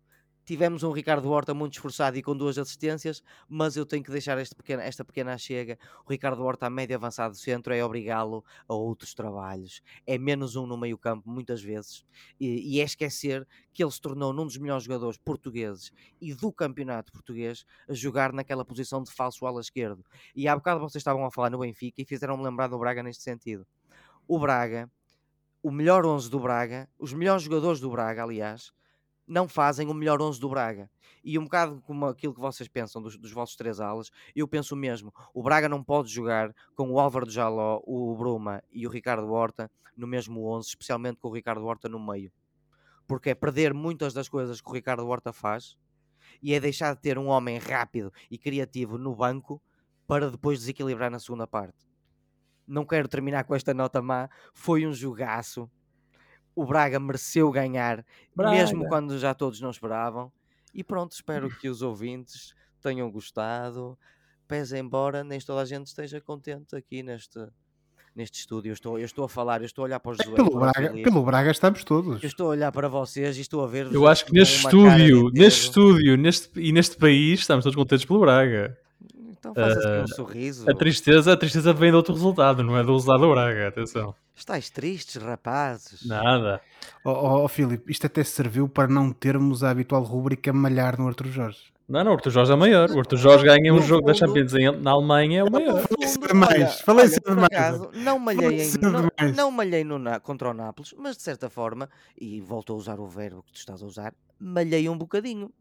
Tivemos 0.46 0.84
um 0.84 0.92
Ricardo 0.92 1.30
Horta 1.30 1.54
muito 1.54 1.74
esforçado 1.74 2.18
e 2.18 2.22
com 2.22 2.38
duas 2.38 2.58
assistências, 2.58 3.24
mas 3.50 3.76
eu 3.76 3.86
tenho 3.86 4.04
que 4.04 4.12
deixar 4.12 4.38
pequeno, 4.56 4.82
esta 4.82 5.04
pequena 5.04 5.38
chega. 5.38 5.80
O 6.06 6.12
Ricardo 6.12 6.44
Horta, 6.44 6.68
a 6.68 6.70
médio 6.70 6.96
avançado 6.96 7.34
centro, 7.36 7.74
é 7.74 7.84
obrigá-lo 7.84 8.46
a 8.68 8.74
outros 8.74 9.14
trabalhos. 9.14 9.82
É 10.06 10.18
menos 10.18 10.56
um 10.56 10.68
no 10.68 10.78
meio-campo, 10.78 11.30
muitas 11.30 11.62
vezes, 11.62 12.06
e, 12.40 12.76
e 12.76 12.82
é 12.82 12.84
esquecer 12.84 13.48
que 13.74 13.84
ele 13.84 13.92
se 13.92 14.00
tornou 14.00 14.32
num 14.32 14.46
dos 14.46 14.58
melhores 14.58 14.84
jogadores 14.84 15.18
portugueses 15.18 15.92
e 16.22 16.34
do 16.34 16.52
campeonato 16.52 17.12
português 17.12 17.66
a 17.90 17.94
jogar 17.94 18.32
naquela 18.32 18.64
posição 18.64 19.02
de 19.02 19.12
falso 19.12 19.46
ala 19.46 19.60
esquerdo. 19.60 20.06
E 20.36 20.48
há 20.48 20.56
bocado 20.56 20.80
vocês 20.82 21.02
estavam 21.02 21.26
a 21.26 21.32
falar 21.32 21.50
no 21.50 21.60
Benfica 21.60 22.02
e 22.02 22.06
fizeram-me 22.06 22.44
lembrar 22.44 22.68
do 22.68 22.78
Braga 22.78 23.02
neste 23.02 23.24
sentido. 23.24 23.66
O 24.28 24.38
Braga, 24.40 24.90
o 25.64 25.72
melhor 25.72 26.06
11 26.06 26.30
do 26.30 26.42
Braga, 26.42 26.90
os 27.00 27.14
melhores 27.14 27.44
jogadores 27.44 27.80
do 27.80 27.90
Braga, 27.90 28.22
aliás, 28.22 28.74
não 29.26 29.48
fazem 29.48 29.88
o 29.88 29.94
melhor 29.94 30.22
11 30.22 30.38
do 30.38 30.50
Braga. 30.50 30.92
E 31.24 31.40
um 31.40 31.46
bocado 31.46 31.82
como 31.88 32.06
aquilo 32.06 32.34
que 32.34 32.42
vocês 32.42 32.68
pensam 32.68 33.02
dos, 33.02 33.18
dos 33.18 33.32
vossos 33.32 33.56
três 33.56 33.80
alas, 33.80 34.12
eu 34.36 34.46
penso 34.46 34.76
o 34.76 34.78
mesmo. 34.78 35.14
O 35.34 35.42
Braga 35.42 35.70
não 35.70 35.82
pode 35.82 36.10
jogar 36.10 36.54
com 36.76 36.92
o 36.92 37.00
Álvaro 37.00 37.30
Jaló, 37.30 37.82
o 37.86 38.14
Bruma 38.14 38.62
e 38.70 38.86
o 38.86 38.90
Ricardo 38.90 39.32
Horta 39.32 39.72
no 39.96 40.06
mesmo 40.06 40.46
11, 40.46 40.68
especialmente 40.68 41.20
com 41.20 41.30
o 41.30 41.34
Ricardo 41.34 41.66
Horta 41.66 41.88
no 41.88 41.98
meio. 42.00 42.30
Porque 43.08 43.30
é 43.30 43.36
perder 43.36 43.74
muitas 43.74 44.14
das 44.14 44.28
coisas 44.28 44.60
que 44.60 44.70
o 44.70 44.74
Ricardo 44.74 45.08
Horta 45.08 45.32
faz 45.32 45.78
e 46.42 46.54
é 46.54 46.60
deixar 46.60 46.94
de 46.94 47.02
ter 47.02 47.18
um 47.18 47.28
homem 47.28 47.58
rápido 47.58 48.12
e 48.30 48.38
criativo 48.38 48.98
no 48.98 49.16
banco 49.16 49.62
para 50.06 50.30
depois 50.30 50.60
desequilibrar 50.60 51.10
na 51.10 51.20
segunda 51.20 51.48
parte. 51.48 51.93
Não 52.68 52.86
quero 52.86 53.08
terminar 53.08 53.44
com 53.44 53.56
esta 53.56 53.74
nota 53.74 54.02
má. 54.02 54.30
Foi 54.54 54.86
um 54.86 54.94
jogaço 54.94 55.70
o 56.56 56.66
Braga 56.66 57.00
mereceu 57.00 57.52
ganhar, 57.52 58.06
Braga. 58.36 58.56
mesmo 58.56 58.88
quando 58.88 59.18
já 59.18 59.34
todos 59.34 59.60
não 59.60 59.70
esperavam. 59.70 60.32
E 60.74 60.84
pronto, 60.84 61.12
espero 61.14 61.50
que 61.60 61.70
os 61.70 61.82
ouvintes 61.82 62.54
tenham 62.82 63.10
gostado. 63.12 63.98
Pese 64.48 64.78
embora 64.78 65.24
nem 65.24 65.40
toda 65.40 65.62
a 65.62 65.66
gente 65.66 65.88
esteja 65.88 66.20
contente 66.22 66.76
aqui 66.76 67.02
neste, 67.02 67.40
neste 68.16 68.40
estúdio. 68.40 68.70
Eu 68.70 68.74
estou, 68.74 69.00
eu 69.00 69.06
estou 69.06 69.26
a 69.26 69.30
falar, 69.30 69.62
eu 69.62 69.66
estou 69.66 69.84
a 69.84 69.86
olhar 69.86 70.00
para 70.00 70.12
os 70.12 70.20
é, 70.20 70.32
pelo 70.32 70.60
Braga, 70.60 70.92
pelo 70.92 71.24
Braga 71.24 71.52
estamos 71.52 71.84
todos. 71.84 72.22
Eu 72.22 72.28
estou 72.28 72.48
a 72.48 72.50
olhar 72.50 72.72
para 72.72 72.88
vocês 72.88 73.38
e 73.38 73.42
estou 73.42 73.64
a 73.64 73.68
ver. 73.68 73.92
Eu 73.92 74.08
acho 74.08 74.26
que 74.26 74.34
neste 74.34 74.58
estúdio, 74.58 75.30
neste 75.32 75.64
estúdio 75.64 76.18
neste, 76.18 76.60
e 76.60 76.72
neste 76.72 76.98
país 76.98 77.40
estamos 77.40 77.64
todos 77.64 77.76
contentes 77.76 78.06
pelo 78.06 78.20
Braga. 78.20 78.78
Então 79.44 79.54
faz 79.54 79.78
assim 79.78 80.04
um 80.04 80.08
sorriso. 80.08 80.70
A 80.70 80.74
tristeza, 80.74 81.34
a 81.34 81.38
tristeza 81.38 81.74
vem 81.74 81.92
de 81.92 81.98
outro 81.98 82.14
resultado, 82.14 82.64
não 82.64 82.78
é 82.78 82.84
do 82.84 82.94
resultado 82.94 83.20
do 83.20 83.32
Braga, 83.32 83.68
atenção. 83.68 84.16
Estais 84.34 84.70
tristes, 84.70 85.22
rapazes? 85.22 86.08
Nada. 86.08 86.62
Ó 87.04 87.12
oh, 87.12 87.44
oh, 87.44 87.48
Filipe, 87.50 87.92
isto 87.92 88.08
até 88.08 88.24
serviu 88.24 88.70
para 88.70 88.88
não 88.88 89.12
termos 89.12 89.62
a 89.62 89.70
habitual 89.70 90.02
rúbrica 90.02 90.54
malhar 90.54 90.98
no 90.98 91.10
Arthur 91.10 91.28
Jorge. 91.28 91.74
Não, 91.90 92.02
não, 92.06 92.12
o 92.12 92.16
Arthur 92.16 92.32
Jorge 92.32 92.54
é 92.54 92.56
maior. 92.56 92.90
O 92.90 93.00
Arthur 93.00 93.18
Jorge 93.18 93.44
ganha 93.44 93.74
um 93.74 93.82
jogo 93.82 94.08
fundo, 94.08 94.08
da 94.08 94.14
Champions 94.14 94.54
na 94.82 94.92
Alemanha, 94.92 95.42
é 95.42 95.44
o 95.44 95.52
maior. 95.52 95.86
Falei 95.86 96.08
sempre 96.08 96.34
mais, 96.34 96.80
falei 96.80 97.06
mais. 97.36 97.44
Acaso, 97.44 97.92
não 97.94 98.18
malhei, 98.18 98.62
em, 98.62 98.72
não, 98.80 99.34
não 99.36 99.52
malhei 99.52 99.84
no, 99.84 100.00
contra 100.22 100.50
o 100.50 100.54
Nápoles, 100.54 100.96
mas 100.98 101.18
de 101.18 101.24
certa 101.24 101.50
forma, 101.50 101.90
e 102.18 102.40
volto 102.40 102.72
a 102.72 102.76
usar 102.78 103.02
o 103.02 103.06
verbo 103.06 103.44
que 103.44 103.52
tu 103.52 103.58
estás 103.58 103.84
a 103.84 103.86
usar, 103.86 104.14
malhei 104.40 104.88
um 104.88 104.98
bocadinho 104.98 105.52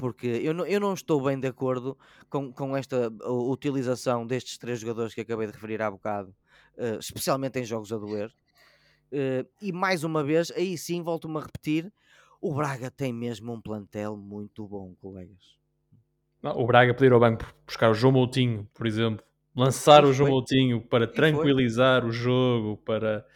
porque 0.00 0.26
eu 0.26 0.54
não, 0.54 0.64
eu 0.64 0.80
não 0.80 0.94
estou 0.94 1.22
bem 1.22 1.38
de 1.38 1.46
acordo 1.46 1.96
com, 2.30 2.50
com 2.50 2.74
esta 2.74 3.12
utilização 3.28 4.26
destes 4.26 4.56
três 4.56 4.80
jogadores 4.80 5.12
que 5.12 5.20
acabei 5.20 5.46
de 5.46 5.52
referir 5.52 5.82
há 5.82 5.90
bocado, 5.90 6.34
uh, 6.78 6.98
especialmente 6.98 7.60
em 7.60 7.64
jogos 7.64 7.92
a 7.92 7.98
doer. 7.98 8.32
Uh, 9.12 9.46
e 9.60 9.70
mais 9.70 10.02
uma 10.02 10.24
vez, 10.24 10.50
aí 10.52 10.78
sim, 10.78 11.02
volto-me 11.02 11.36
a 11.36 11.42
repetir: 11.42 11.92
o 12.40 12.54
Braga 12.54 12.90
tem 12.90 13.12
mesmo 13.12 13.52
um 13.52 13.60
plantel 13.60 14.16
muito 14.16 14.66
bom, 14.66 14.94
colegas. 15.02 15.58
Não, 16.42 16.58
o 16.58 16.66
Braga 16.66 16.94
pedir 16.94 17.12
ao 17.12 17.20
banco 17.20 17.44
buscar 17.66 17.90
o 17.90 17.94
João 17.94 18.14
Moutinho, 18.14 18.66
por 18.72 18.86
exemplo, 18.86 19.22
lançar 19.54 20.02
o 20.06 20.14
João 20.14 20.30
Moutinho 20.30 20.80
para 20.80 21.06
tranquilizar 21.06 22.06
o 22.06 22.10
jogo, 22.10 22.78
para 22.78 23.26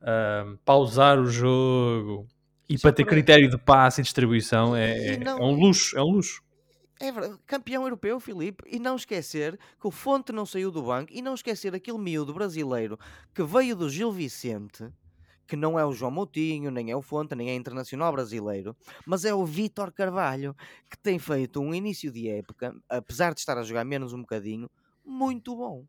uh, 0.00 0.56
pausar 0.64 1.20
o 1.20 1.26
jogo, 1.26 2.26
e 2.68 2.78
para 2.78 2.92
ter 2.92 3.04
critério 3.04 3.48
de 3.48 3.58
passe 3.58 4.00
e 4.00 4.04
distribuição 4.04 4.74
é, 4.74 5.14
e 5.14 5.18
não... 5.18 5.38
é 5.38 5.42
um 5.42 5.54
luxo, 5.54 5.96
é 5.96 6.02
um 6.02 6.10
luxo. 6.10 6.42
É 6.98 7.12
verdade, 7.12 7.38
campeão 7.46 7.82
europeu, 7.82 8.18
Filipe, 8.18 8.64
e 8.66 8.78
não 8.78 8.96
esquecer 8.96 9.58
que 9.78 9.86
o 9.86 9.90
Fonte 9.90 10.32
não 10.32 10.46
saiu 10.46 10.70
do 10.70 10.82
banco, 10.82 11.12
e 11.12 11.20
não 11.20 11.34
esquecer 11.34 11.74
aquele 11.74 11.98
miúdo 11.98 12.32
brasileiro 12.32 12.98
que 13.34 13.42
veio 13.42 13.76
do 13.76 13.90
Gil 13.90 14.10
Vicente, 14.10 14.88
que 15.46 15.56
não 15.56 15.78
é 15.78 15.84
o 15.84 15.92
João 15.92 16.10
Moutinho, 16.10 16.70
nem 16.70 16.90
é 16.90 16.96
o 16.96 17.02
Fonte, 17.02 17.34
nem 17.34 17.50
é 17.50 17.54
internacional 17.54 18.10
brasileiro, 18.12 18.74
mas 19.06 19.26
é 19.26 19.34
o 19.34 19.44
Vítor 19.44 19.92
Carvalho, 19.92 20.56
que 20.90 20.98
tem 20.98 21.18
feito 21.18 21.60
um 21.60 21.74
início 21.74 22.10
de 22.10 22.30
época, 22.30 22.74
apesar 22.88 23.34
de 23.34 23.40
estar 23.40 23.58
a 23.58 23.62
jogar 23.62 23.84
menos 23.84 24.14
um 24.14 24.20
bocadinho, 24.20 24.70
muito 25.04 25.54
bom. 25.54 25.84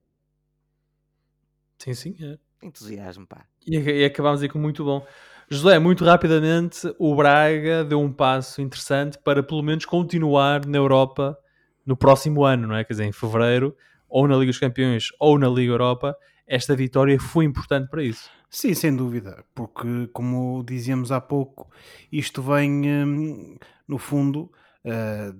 Sim, 1.80 1.94
sim, 1.94 2.16
é. 2.20 2.38
Entusiasmo, 2.62 3.26
pá. 3.26 3.46
E, 3.66 3.78
e 3.78 4.06
acabámos 4.06 4.42
aí 4.42 4.50
com 4.50 4.60
muito 4.60 4.84
bom. 4.84 5.06
José, 5.50 5.80
muito 5.80 6.04
rapidamente, 6.04 6.94
o 7.00 7.16
Braga 7.16 7.86
deu 7.86 8.02
um 8.02 8.12
passo 8.12 8.62
interessante 8.62 9.18
para 9.18 9.42
pelo 9.42 9.64
menos 9.64 9.86
continuar 9.86 10.66
na 10.66 10.78
Europa 10.78 11.38
no 11.86 11.96
próximo 11.96 12.44
ano, 12.44 12.68
não 12.68 12.76
é? 12.76 12.84
Quer 12.84 12.94
dizer, 12.94 13.06
em 13.06 13.14
fevereiro, 13.14 13.74
ou 14.10 14.28
na 14.28 14.36
Liga 14.36 14.52
dos 14.52 14.60
Campeões 14.60 15.08
ou 15.18 15.40
na 15.40 15.48
Liga 15.48 15.72
Europa, 15.72 16.18
esta 16.46 16.76
vitória 16.76 17.18
foi 17.18 17.46
importante 17.46 17.90
para 17.90 18.04
isso. 18.04 18.30
Sim, 18.50 18.74
sem 18.74 18.94
dúvida, 18.94 19.44
porque 19.56 20.08
como 20.12 20.64
dizíamos 20.68 21.14
há 21.14 21.22
pouco, 21.22 21.70
isto 22.12 22.42
vem, 22.42 22.86
hum, 22.86 23.58
no 23.88 23.98
fundo, 23.98 24.52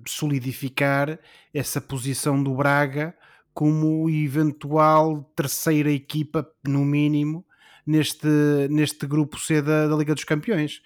solidificar 0.06 1.18
essa 1.52 1.80
posição 1.80 2.42
do 2.42 2.54
Braga 2.54 3.14
como 3.52 4.08
eventual 4.08 5.22
terceira 5.34 5.90
equipa, 5.90 6.46
no 6.66 6.84
mínimo, 6.84 7.44
neste, 7.88 8.28
neste 8.68 9.06
grupo 9.06 9.38
C 9.38 9.62
da, 9.62 9.88
da 9.88 9.96
Liga 9.96 10.14
dos 10.14 10.24
Campeões, 10.24 10.82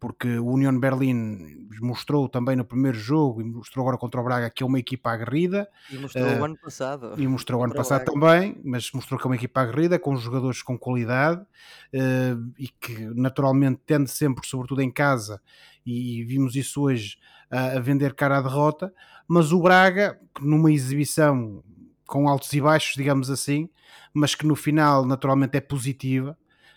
porque 0.00 0.38
o 0.38 0.46
Union 0.46 0.80
Berlin 0.80 1.68
mostrou 1.82 2.30
também 2.30 2.56
no 2.56 2.64
primeiro 2.64 2.98
jogo 2.98 3.42
e 3.42 3.44
mostrou 3.44 3.82
agora 3.82 3.98
contra 3.98 4.18
o 4.18 4.24
Braga 4.24 4.48
que 4.48 4.62
é 4.62 4.66
uma 4.66 4.78
equipa 4.78 5.10
aguerrida. 5.10 5.68
E 5.90 5.98
mostrou 5.98 6.26
uh, 6.26 6.40
o 6.40 6.44
ano 6.44 6.56
passado. 6.58 7.14
E 7.18 7.28
mostrou 7.28 7.60
o 7.60 7.64
ano 7.64 7.74
passado 7.74 8.06
também, 8.06 8.58
mas 8.64 8.90
mostrou 8.92 9.20
que 9.20 9.26
é 9.26 9.28
uma 9.28 9.36
equipa 9.36 9.60
aguerrida, 9.60 9.98
com 9.98 10.16
jogadores 10.16 10.62
com 10.62 10.78
qualidade 10.78 11.42
uh, 11.42 12.52
e 12.58 12.68
que 12.68 13.04
naturalmente 13.14 13.82
tende 13.84 14.10
sempre, 14.10 14.46
sobretudo 14.48 14.80
em 14.80 14.90
casa, 14.90 15.40
e 15.84 16.24
vimos 16.24 16.56
isso 16.56 16.80
hoje, 16.80 17.18
a, 17.50 17.76
a 17.76 17.80
vender 17.80 18.14
cara 18.14 18.38
à 18.38 18.40
derrota, 18.40 18.92
mas 19.28 19.52
o 19.52 19.60
Braga, 19.60 20.18
numa 20.40 20.72
exibição 20.72 21.62
com 22.06 22.28
altos 22.28 22.50
e 22.54 22.60
baixos, 22.62 22.94
digamos 22.94 23.30
assim, 23.30 23.68
mas 24.14 24.34
que 24.34 24.46
no 24.46 24.56
final 24.56 25.04
naturalmente 25.04 25.56
é 25.56 25.60
positiva, 25.60 26.36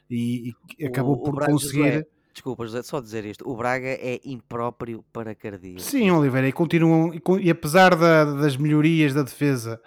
e, 0.10 0.54
e 0.78 0.88
acabou 0.88 1.16
o, 1.16 1.24
por 1.24 1.36
Braga, 1.36 1.52
conseguir. 1.52 1.84
José, 1.84 2.08
desculpa, 2.34 2.66
José, 2.66 2.84
só 2.84 3.00
dizer 3.00 3.26
isto: 3.26 3.50
o 3.50 3.56
Braga 3.56 3.88
é 3.88 4.20
impróprio 4.26 5.04
para 5.14 5.36
cardíaco. 5.36 5.82
Sim, 5.82 6.12
Oliveira, 6.12 6.48
e 6.48 6.52
continuam, 6.52 7.14
e, 7.14 7.22
e 7.42 7.50
apesar 7.50 7.96
da, 7.96 8.26
das 8.26 8.58
melhorias 8.58 9.14
da 9.14 9.24
defesa 9.24 9.82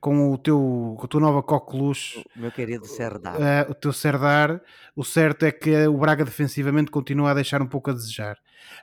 com 0.00 0.32
o 0.32 0.38
teu 0.38 0.94
com 0.98 1.04
a 1.04 1.08
tua 1.08 1.20
nova 1.20 1.42
coqueluche, 1.42 2.24
o 2.36 2.40
meu 2.40 2.50
querido 2.50 2.86
Serdar, 2.86 3.36
uh, 3.36 3.70
o 3.70 3.74
teu 3.74 3.92
Serdar, 3.92 4.60
o 4.96 5.04
certo 5.04 5.44
é 5.44 5.52
que 5.52 5.86
o 5.86 5.96
Braga 5.98 6.24
defensivamente 6.24 6.90
continua 6.90 7.30
a 7.30 7.34
deixar 7.34 7.62
um 7.62 7.66
pouco 7.66 7.90
a 7.90 7.94
desejar. 7.94 8.36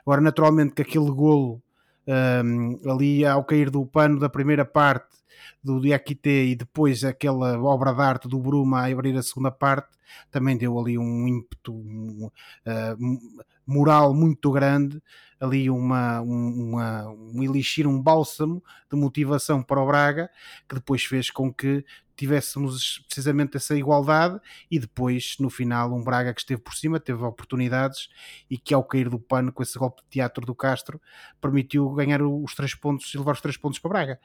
Agora, 0.04 0.20
naturalmente, 0.20 0.74
que 0.74 0.82
aquele 0.82 1.10
golo 1.10 1.62
um, 2.06 2.90
ali 2.90 3.24
ao 3.24 3.44
cair 3.44 3.70
do 3.70 3.84
pano 3.84 4.18
da 4.18 4.28
primeira 4.28 4.64
parte 4.64 5.16
do 5.62 5.80
Diakite 5.80 6.28
e 6.28 6.56
depois 6.56 7.04
aquela 7.04 7.60
obra 7.60 7.92
de 7.92 8.00
arte 8.00 8.28
do 8.28 8.38
Bruma 8.38 8.80
a 8.80 8.92
abrir 8.92 9.16
a 9.16 9.22
segunda 9.22 9.50
parte, 9.50 9.96
também 10.30 10.56
deu 10.56 10.78
ali 10.78 10.98
um 10.98 11.26
ímpeto 11.26 11.72
um, 11.72 12.26
uh, 12.26 13.42
moral 13.66 14.14
muito 14.14 14.50
grande, 14.50 15.02
ali 15.40 15.68
uma, 15.68 16.20
uma, 16.20 17.08
um 17.10 17.42
elixir, 17.42 17.86
um 17.86 18.00
bálsamo 18.00 18.62
de 18.90 18.96
motivação 18.96 19.62
para 19.62 19.80
o 19.80 19.86
Braga, 19.86 20.30
que 20.68 20.76
depois 20.76 21.04
fez 21.04 21.30
com 21.30 21.52
que 21.52 21.84
tivéssemos 22.16 23.04
precisamente 23.06 23.56
essa 23.56 23.76
igualdade 23.76 24.40
e 24.70 24.78
depois 24.78 25.36
no 25.38 25.50
final 25.50 25.94
um 25.94 26.02
Braga 26.02 26.32
que 26.32 26.40
esteve 26.40 26.60
por 26.60 26.74
cima, 26.74 26.98
teve 26.98 27.22
oportunidades 27.22 28.08
e 28.50 28.56
que 28.56 28.72
ao 28.72 28.82
cair 28.82 29.08
do 29.08 29.18
pano 29.18 29.52
com 29.52 29.62
esse 29.62 29.78
golpe 29.78 30.02
de 30.02 30.08
teatro 30.08 30.44
do 30.46 30.54
Castro 30.54 31.00
permitiu 31.40 31.88
ganhar 31.90 32.22
os 32.22 32.54
três 32.54 32.74
pontos 32.74 33.12
e 33.12 33.18
levar 33.18 33.32
os 33.32 33.40
três 33.40 33.56
pontos 33.56 33.78
para 33.78 33.90
Braga. 33.90 34.20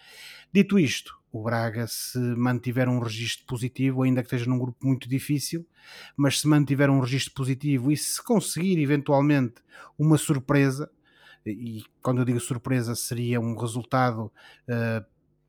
Dito 0.53 0.79
isto, 0.79 1.19
o 1.31 1.43
Braga 1.43 1.85
se 1.87 2.17
mantiver 2.17 2.87
um 2.87 2.99
registro 2.99 3.45
positivo, 3.45 4.03
ainda 4.03 4.21
que 4.21 4.27
esteja 4.27 4.49
num 4.49 4.57
grupo 4.57 4.85
muito 4.85 5.07
difícil, 5.07 5.67
mas 6.15 6.39
se 6.39 6.47
mantiver 6.47 6.89
um 6.89 6.99
registro 6.99 7.33
positivo 7.33 7.91
e 7.91 7.97
se 7.97 8.23
conseguir 8.23 8.81
eventualmente 8.81 9.55
uma 9.97 10.17
surpresa, 10.17 10.89
e 11.45 11.83
quando 12.01 12.19
eu 12.19 12.25
digo 12.25 12.39
surpresa 12.39 12.95
seria 12.95 13.39
um 13.39 13.55
resultado 13.55 14.31
uh, 14.67 15.05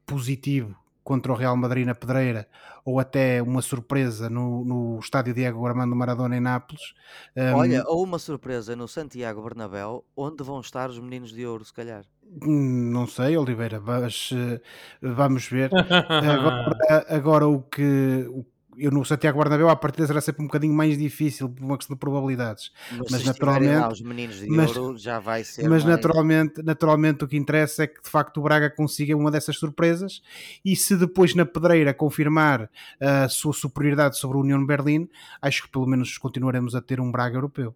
positivo 0.06 0.81
contra 1.02 1.32
o 1.32 1.36
Real 1.36 1.56
Madrid 1.56 1.86
na 1.86 1.94
Pedreira 1.94 2.48
ou 2.84 2.98
até 2.98 3.40
uma 3.42 3.62
surpresa 3.62 4.28
no, 4.28 4.64
no 4.64 4.98
estádio 4.98 5.34
Diego 5.34 5.66
Armando 5.66 5.94
Maradona 5.94 6.36
em 6.36 6.40
Nápoles. 6.40 6.94
Um, 7.36 7.54
Olha, 7.54 7.84
ou 7.86 8.02
uma 8.02 8.18
surpresa 8.18 8.74
no 8.74 8.88
Santiago 8.88 9.42
Bernabéu, 9.42 10.04
onde 10.16 10.42
vão 10.42 10.60
estar 10.60 10.90
os 10.90 10.98
meninos 10.98 11.32
de 11.32 11.46
ouro, 11.46 11.64
se 11.64 11.72
calhar. 11.72 12.04
Não 12.40 13.06
sei, 13.06 13.36
Oliveira, 13.36 13.80
mas 13.80 14.30
uh, 14.32 14.60
vamos 15.00 15.46
ver. 15.46 15.70
agora, 15.74 17.06
agora 17.08 17.46
o 17.46 17.62
que, 17.62 18.26
o 18.30 18.44
eu 18.76 18.90
no 18.90 19.04
Santiago 19.04 19.38
Bernabéu 19.38 19.68
a 19.68 19.76
partida 19.76 20.06
será 20.06 20.20
sempre 20.20 20.42
um 20.42 20.46
bocadinho 20.46 20.72
mais 20.72 20.96
difícil 20.96 21.48
por 21.48 21.64
uma 21.64 21.76
questão 21.76 21.94
de 21.94 22.00
probabilidades. 22.00 22.72
Mas, 22.90 23.10
mas 23.10 23.24
naturalmente 23.24 23.80
lá, 23.80 23.88
os 23.88 24.00
meninos 24.00 24.36
de 24.36 24.48
mas, 24.48 24.76
ouro 24.76 24.96
já 24.98 25.18
vai 25.18 25.44
ser 25.44 25.62
mas 25.62 25.84
mais... 25.84 25.84
naturalmente 25.84 26.62
naturalmente 26.62 27.24
o 27.24 27.28
que 27.28 27.36
interessa 27.36 27.84
é 27.84 27.86
que 27.86 28.02
de 28.02 28.08
facto 28.08 28.38
o 28.38 28.42
Braga 28.42 28.70
consiga 28.70 29.16
uma 29.16 29.30
dessas 29.30 29.56
surpresas. 29.56 30.22
E 30.64 30.74
se 30.74 30.96
depois 30.96 31.34
na 31.34 31.44
pedreira 31.44 31.92
confirmar 31.92 32.70
a 33.00 33.28
sua 33.28 33.52
superioridade 33.52 34.18
sobre 34.18 34.38
a 34.38 34.40
União 34.40 34.64
Berlim 34.64 35.08
acho 35.40 35.62
que 35.64 35.68
pelo 35.70 35.86
menos 35.86 36.16
continuaremos 36.18 36.74
a 36.74 36.80
ter 36.80 37.00
um 37.00 37.10
Braga 37.10 37.36
europeu. 37.36 37.74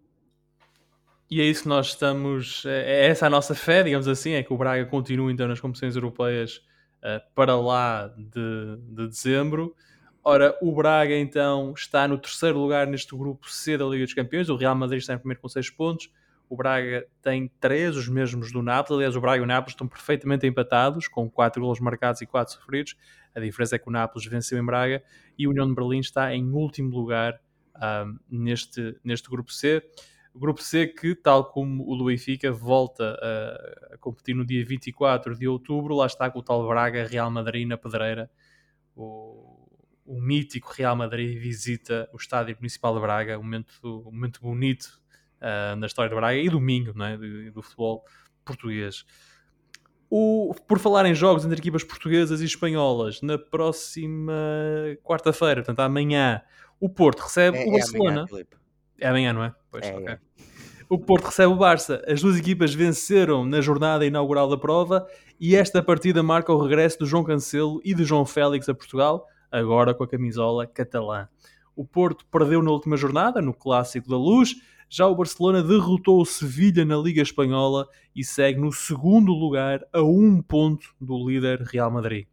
E 1.30 1.40
é 1.40 1.44
isso 1.44 1.64
que 1.64 1.68
nós 1.68 1.88
estamos 1.88 2.64
é, 2.66 3.04
é 3.04 3.06
essa 3.08 3.26
a 3.26 3.30
nossa 3.30 3.54
fé 3.54 3.82
digamos 3.82 4.08
assim 4.08 4.32
é 4.32 4.42
que 4.42 4.52
o 4.52 4.56
Braga 4.56 4.84
continue 4.86 5.32
então 5.32 5.48
nas 5.48 5.60
competições 5.60 5.96
europeias 5.96 6.62
uh, 7.02 7.20
para 7.34 7.56
lá 7.56 8.08
de, 8.16 8.76
de 8.88 9.08
dezembro 9.08 9.74
Ora, 10.28 10.58
o 10.60 10.74
Braga 10.74 11.16
então 11.16 11.72
está 11.72 12.08
no 12.08 12.18
terceiro 12.18 12.58
lugar 12.58 12.88
neste 12.88 13.16
grupo 13.16 13.48
C 13.48 13.78
da 13.78 13.84
Liga 13.84 14.04
dos 14.04 14.12
Campeões. 14.12 14.48
O 14.48 14.56
Real 14.56 14.74
Madrid 14.74 14.98
está 14.98 15.14
em 15.14 15.18
primeiro 15.18 15.40
com 15.40 15.48
6 15.48 15.70
pontos. 15.70 16.10
O 16.48 16.56
Braga 16.56 17.06
tem 17.22 17.48
3, 17.60 17.96
os 17.96 18.08
mesmos 18.08 18.50
do 18.50 18.60
Nápoles. 18.60 18.96
Aliás, 18.98 19.14
o 19.14 19.20
Braga 19.20 19.40
e 19.40 19.44
o 19.44 19.46
Nápoles 19.46 19.74
estão 19.74 19.86
perfeitamente 19.86 20.44
empatados, 20.44 21.06
com 21.06 21.30
4 21.30 21.62
golos 21.62 21.78
marcados 21.78 22.22
e 22.22 22.26
4 22.26 22.54
sofridos. 22.54 22.96
A 23.36 23.38
diferença 23.38 23.76
é 23.76 23.78
que 23.78 23.88
o 23.88 23.92
Nápoles 23.92 24.26
venceu 24.26 24.58
em 24.58 24.66
Braga 24.66 25.00
e 25.38 25.46
o 25.46 25.50
União 25.50 25.64
de 25.64 25.76
Berlim 25.76 26.00
está 26.00 26.34
em 26.34 26.50
último 26.50 26.90
lugar 26.90 27.40
um, 27.76 28.18
neste, 28.28 28.98
neste 29.04 29.30
grupo 29.30 29.52
C. 29.52 29.80
Grupo 30.34 30.60
C 30.60 30.88
que, 30.88 31.14
tal 31.14 31.52
como 31.52 31.88
o 31.88 31.96
do 31.96 32.06
Benfica, 32.06 32.50
volta 32.50 33.16
a, 33.22 33.94
a, 33.94 33.98
competir 33.98 34.34
no 34.34 34.44
dia 34.44 34.66
24 34.66 35.38
de 35.38 35.46
outubro. 35.46 35.94
Lá 35.94 36.06
está 36.06 36.28
com 36.28 36.40
o 36.40 36.42
tal 36.42 36.66
Braga, 36.66 37.06
Real 37.06 37.30
Madrid 37.30 37.64
na 37.64 37.78
pedreira. 37.78 38.28
O, 38.96 39.55
o 40.06 40.20
mítico 40.20 40.72
Real 40.72 40.94
Madrid 40.94 41.38
visita 41.38 42.08
o 42.12 42.16
Estádio 42.16 42.56
Municipal 42.56 42.94
de 42.94 43.00
Braga, 43.00 43.38
um 43.38 43.42
momento, 43.42 43.72
um 43.82 44.12
momento 44.12 44.40
bonito 44.40 45.00
uh, 45.40 45.76
na 45.76 45.86
história 45.86 46.08
de 46.08 46.14
Braga 46.14 46.38
e 46.38 46.48
domingo 46.48 46.94
é? 47.02 47.16
do, 47.16 47.52
do, 47.52 47.62
futebol 47.62 48.04
português. 48.44 49.04
O, 50.08 50.54
por 50.68 50.78
falar 50.78 51.04
em 51.06 51.14
jogos 51.14 51.44
entre 51.44 51.58
equipas 51.58 51.82
portuguesas 51.82 52.40
e 52.40 52.44
espanholas, 52.44 53.20
na 53.20 53.36
próxima 53.36 54.32
quarta-feira, 55.02 55.56
portanto 55.56 55.80
amanhã, 55.80 56.40
o 56.78 56.88
Porto 56.88 57.20
recebe 57.20 57.58
é, 57.58 57.66
o 57.66 57.72
Barcelona. 57.72 58.20
É 58.20 58.28
amanhã, 58.28 58.46
é 59.00 59.08
amanhã, 59.08 59.32
não 59.32 59.44
é? 59.44 59.54
Pois, 59.70 59.84
é, 59.84 59.96
okay. 59.96 60.16
O 60.88 60.98
Porto 60.98 61.24
recebe 61.24 61.52
o 61.52 61.56
Barça. 61.56 62.00
As 62.06 62.22
duas 62.22 62.38
equipas 62.38 62.72
venceram 62.72 63.44
na 63.44 63.60
jornada 63.60 64.06
inaugural 64.06 64.48
da 64.48 64.56
prova 64.56 65.04
e 65.40 65.56
esta 65.56 65.82
partida 65.82 66.22
marca 66.22 66.52
o 66.52 66.62
regresso 66.62 67.00
do 67.00 67.06
João 67.06 67.24
Cancelo 67.24 67.80
e 67.84 67.92
de 67.92 68.04
João 68.04 68.24
Félix 68.24 68.68
a 68.68 68.74
Portugal 68.74 69.26
agora 69.50 69.94
com 69.94 70.04
a 70.04 70.08
camisola 70.08 70.66
catalã. 70.66 71.28
O 71.74 71.84
Porto 71.84 72.24
perdeu 72.26 72.62
na 72.62 72.70
última 72.70 72.96
jornada, 72.96 73.42
no 73.42 73.52
Clássico 73.52 74.08
da 74.08 74.16
Luz, 74.16 74.56
já 74.88 75.06
o 75.06 75.14
Barcelona 75.14 75.62
derrotou 75.62 76.20
o 76.20 76.24
Sevilha 76.24 76.84
na 76.84 76.96
Liga 76.96 77.20
Espanhola 77.20 77.88
e 78.14 78.24
segue 78.24 78.60
no 78.60 78.72
segundo 78.72 79.32
lugar 79.32 79.84
a 79.92 80.02
um 80.02 80.40
ponto 80.40 80.94
do 81.00 81.28
líder 81.28 81.60
Real 81.62 81.90
Madrid. 81.90 82.26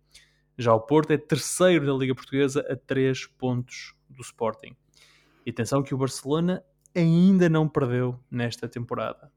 Já 0.57 0.73
o 0.73 0.79
Porto 0.79 1.11
é 1.11 1.17
terceiro 1.17 1.85
na 1.85 1.93
Liga 1.93 2.13
Portuguesa 2.13 2.65
a 2.69 2.75
três 2.75 3.25
pontos 3.25 3.95
do 4.07 4.21
Sporting. 4.21 4.75
E 5.45 5.49
atenção 5.49 5.81
que 5.81 5.95
o 5.95 5.97
Barcelona 5.97 6.63
ainda 6.95 7.49
não 7.49 7.67
perdeu 7.67 8.19
nesta 8.29 8.67
temporada. 8.67 9.31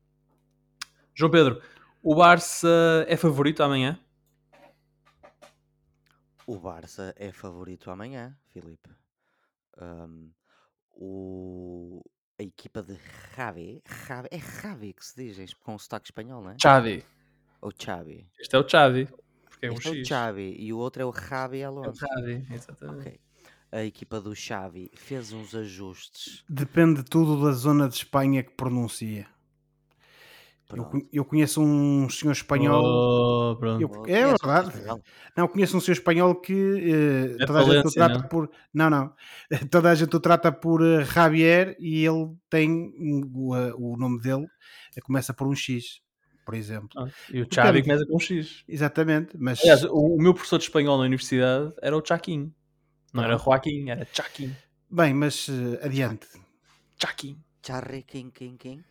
João 1.14 1.30
Pedro, 1.30 1.60
o 2.02 2.14
Barça 2.14 3.04
é 3.08 3.16
favorito 3.16 3.62
amanhã? 3.62 3.98
O 6.46 6.58
Barça 6.60 7.12
é 7.16 7.32
favorito 7.32 7.90
amanhã, 7.90 8.36
Filipe. 8.52 8.88
Um, 9.78 10.30
o, 10.92 12.04
a 12.38 12.42
equipa 12.44 12.82
de 12.84 12.96
Javi, 13.36 13.82
Javi, 14.06 14.28
é 14.30 14.38
Javi 14.38 14.92
que 14.92 15.04
se 15.04 15.34
diz 15.34 15.54
com 15.54 15.76
sotaque 15.76 16.06
espanhol, 16.06 16.40
não 16.40 16.50
é? 16.50 16.56
Xavi. 16.62 17.04
Ou 17.60 17.72
Xavi. 17.76 18.30
Este 18.38 18.54
é 18.54 18.58
o 18.60 18.68
Xavi. 18.68 19.08
Porque 19.44 19.66
é 19.66 19.70
um 19.70 19.74
este 19.74 19.88
X. 19.88 19.96
é 19.96 20.00
o 20.00 20.04
Xavi 20.06 20.56
e 20.58 20.72
o 20.72 20.78
outro 20.78 21.02
é 21.02 21.04
o 21.04 21.12
Javi 21.12 21.64
Alonso. 21.64 22.04
É 22.04 22.08
o 22.08 22.14
Xavi, 22.14 22.46
exatamente. 22.54 23.00
Okay. 23.00 23.20
A 23.72 23.82
equipa 23.82 24.20
do 24.20 24.34
Xavi 24.34 24.90
fez 24.94 25.32
uns 25.32 25.52
ajustes. 25.54 26.44
Depende 26.48 27.02
tudo 27.02 27.42
da 27.44 27.50
zona 27.50 27.88
de 27.88 27.96
Espanha 27.96 28.44
que 28.44 28.52
pronuncia. 28.52 29.26
Eu, 30.74 31.08
eu, 31.12 31.24
conheço 31.24 31.62
um 31.62 32.08
senhor 32.10 32.32
espanhol. 32.32 32.82
Oh, 32.82 33.66
eu, 33.78 34.04
é 34.06 34.26
verdade. 34.26 34.72
Não, 35.36 35.46
conheço 35.46 35.76
um 35.76 35.80
senhor 35.80 35.94
espanhol 35.94 36.34
que 36.34 36.52
uh, 36.52 37.42
é 37.42 37.46
toda 37.46 37.60
a 37.60 37.62
gente 37.62 37.86
o 37.86 37.90
trata 37.92 38.18
não? 38.18 38.28
por. 38.28 38.50
Não, 38.74 38.90
não. 38.90 39.14
Toda 39.70 39.90
a 39.90 39.94
gente 39.94 40.16
o 40.16 40.18
trata 40.18 40.50
por 40.50 40.82
uh, 40.82 41.04
Javier 41.04 41.76
e 41.78 42.04
ele 42.04 42.34
tem 42.50 42.92
o, 43.32 43.54
uh, 43.54 43.74
o 43.78 43.96
nome 43.96 44.20
dele 44.20 44.46
começa 45.02 45.32
por 45.34 45.46
um 45.46 45.54
X, 45.54 46.00
por 46.44 46.54
exemplo. 46.54 46.88
Ah, 46.96 47.08
e 47.30 47.42
o 47.42 47.46
Xavi 47.52 47.82
começa 47.82 48.06
com 48.06 48.16
um 48.16 48.20
X. 48.20 48.64
Exatamente. 48.68 49.36
Mas... 49.38 49.60
Aliás, 49.60 49.84
o, 49.84 50.16
o, 50.16 50.18
meu 50.20 50.34
professor 50.34 50.58
de 50.58 50.64
espanhol 50.64 50.98
na 50.98 51.04
universidade 51.04 51.72
era 51.82 51.96
o 51.96 52.04
Chaquin. 52.04 52.52
Não 53.12 53.22
era 53.22 53.38
Joaquim, 53.38 53.88
era 53.88 54.06
Chaquin. 54.12 54.54
Bem, 54.90 55.14
mas 55.14 55.48
adiante. 55.82 56.26
Chaquin. 57.00 57.38
Charri, 57.64 58.02
King, 58.02 58.30
King, 58.30 58.56
King. 58.56 58.84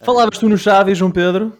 Falavas 0.00 0.38
tu 0.38 0.48
no 0.48 0.58
Xavi, 0.58 0.94
João 0.94 1.10
Pedro? 1.10 1.56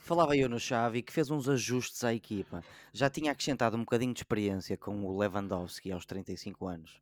Falava 0.00 0.36
eu 0.36 0.48
no 0.48 0.58
Xavi 0.58 1.02
que 1.02 1.12
fez 1.12 1.30
uns 1.30 1.48
ajustes 1.48 2.02
à 2.04 2.12
equipa. 2.12 2.62
Já 2.92 3.08
tinha 3.08 3.32
acrescentado 3.32 3.76
um 3.76 3.80
bocadinho 3.80 4.12
de 4.12 4.20
experiência 4.20 4.76
com 4.76 5.04
o 5.04 5.18
Lewandowski 5.18 5.92
aos 5.92 6.04
35 6.04 6.66
anos 6.66 7.00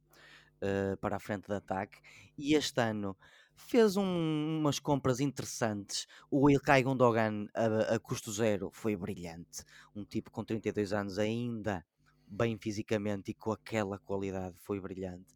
uh, 0.62 0.97
para 0.99 1.16
a 1.16 1.18
frente 1.18 1.49
de 1.49 1.55
ataque 1.55 1.99
e 2.37 2.55
este 2.55 2.81
ano 2.81 3.16
fez 3.57 3.97
um, 3.97 4.59
umas 4.61 4.79
compras 4.79 5.20
interessantes. 5.20 6.07
O 6.31 6.51
Ilkay 6.51 6.83
Gundogan 6.83 7.47
a, 7.55 7.94
a 7.94 7.99
custo 7.99 8.31
zero 8.31 8.70
foi 8.73 8.94
brilhante. 8.94 9.64
Um 9.97 10.05
tipo 10.05 10.31
com 10.31 10.44
32 10.44 10.92
anos 10.92 11.18
ainda 11.18 11.85
bem 12.26 12.56
fisicamente 12.58 13.30
e 13.30 13.34
com 13.34 13.52
aquela 13.52 13.98
qualidade 13.98 14.56
foi 14.60 14.80
brilhante 14.80 15.34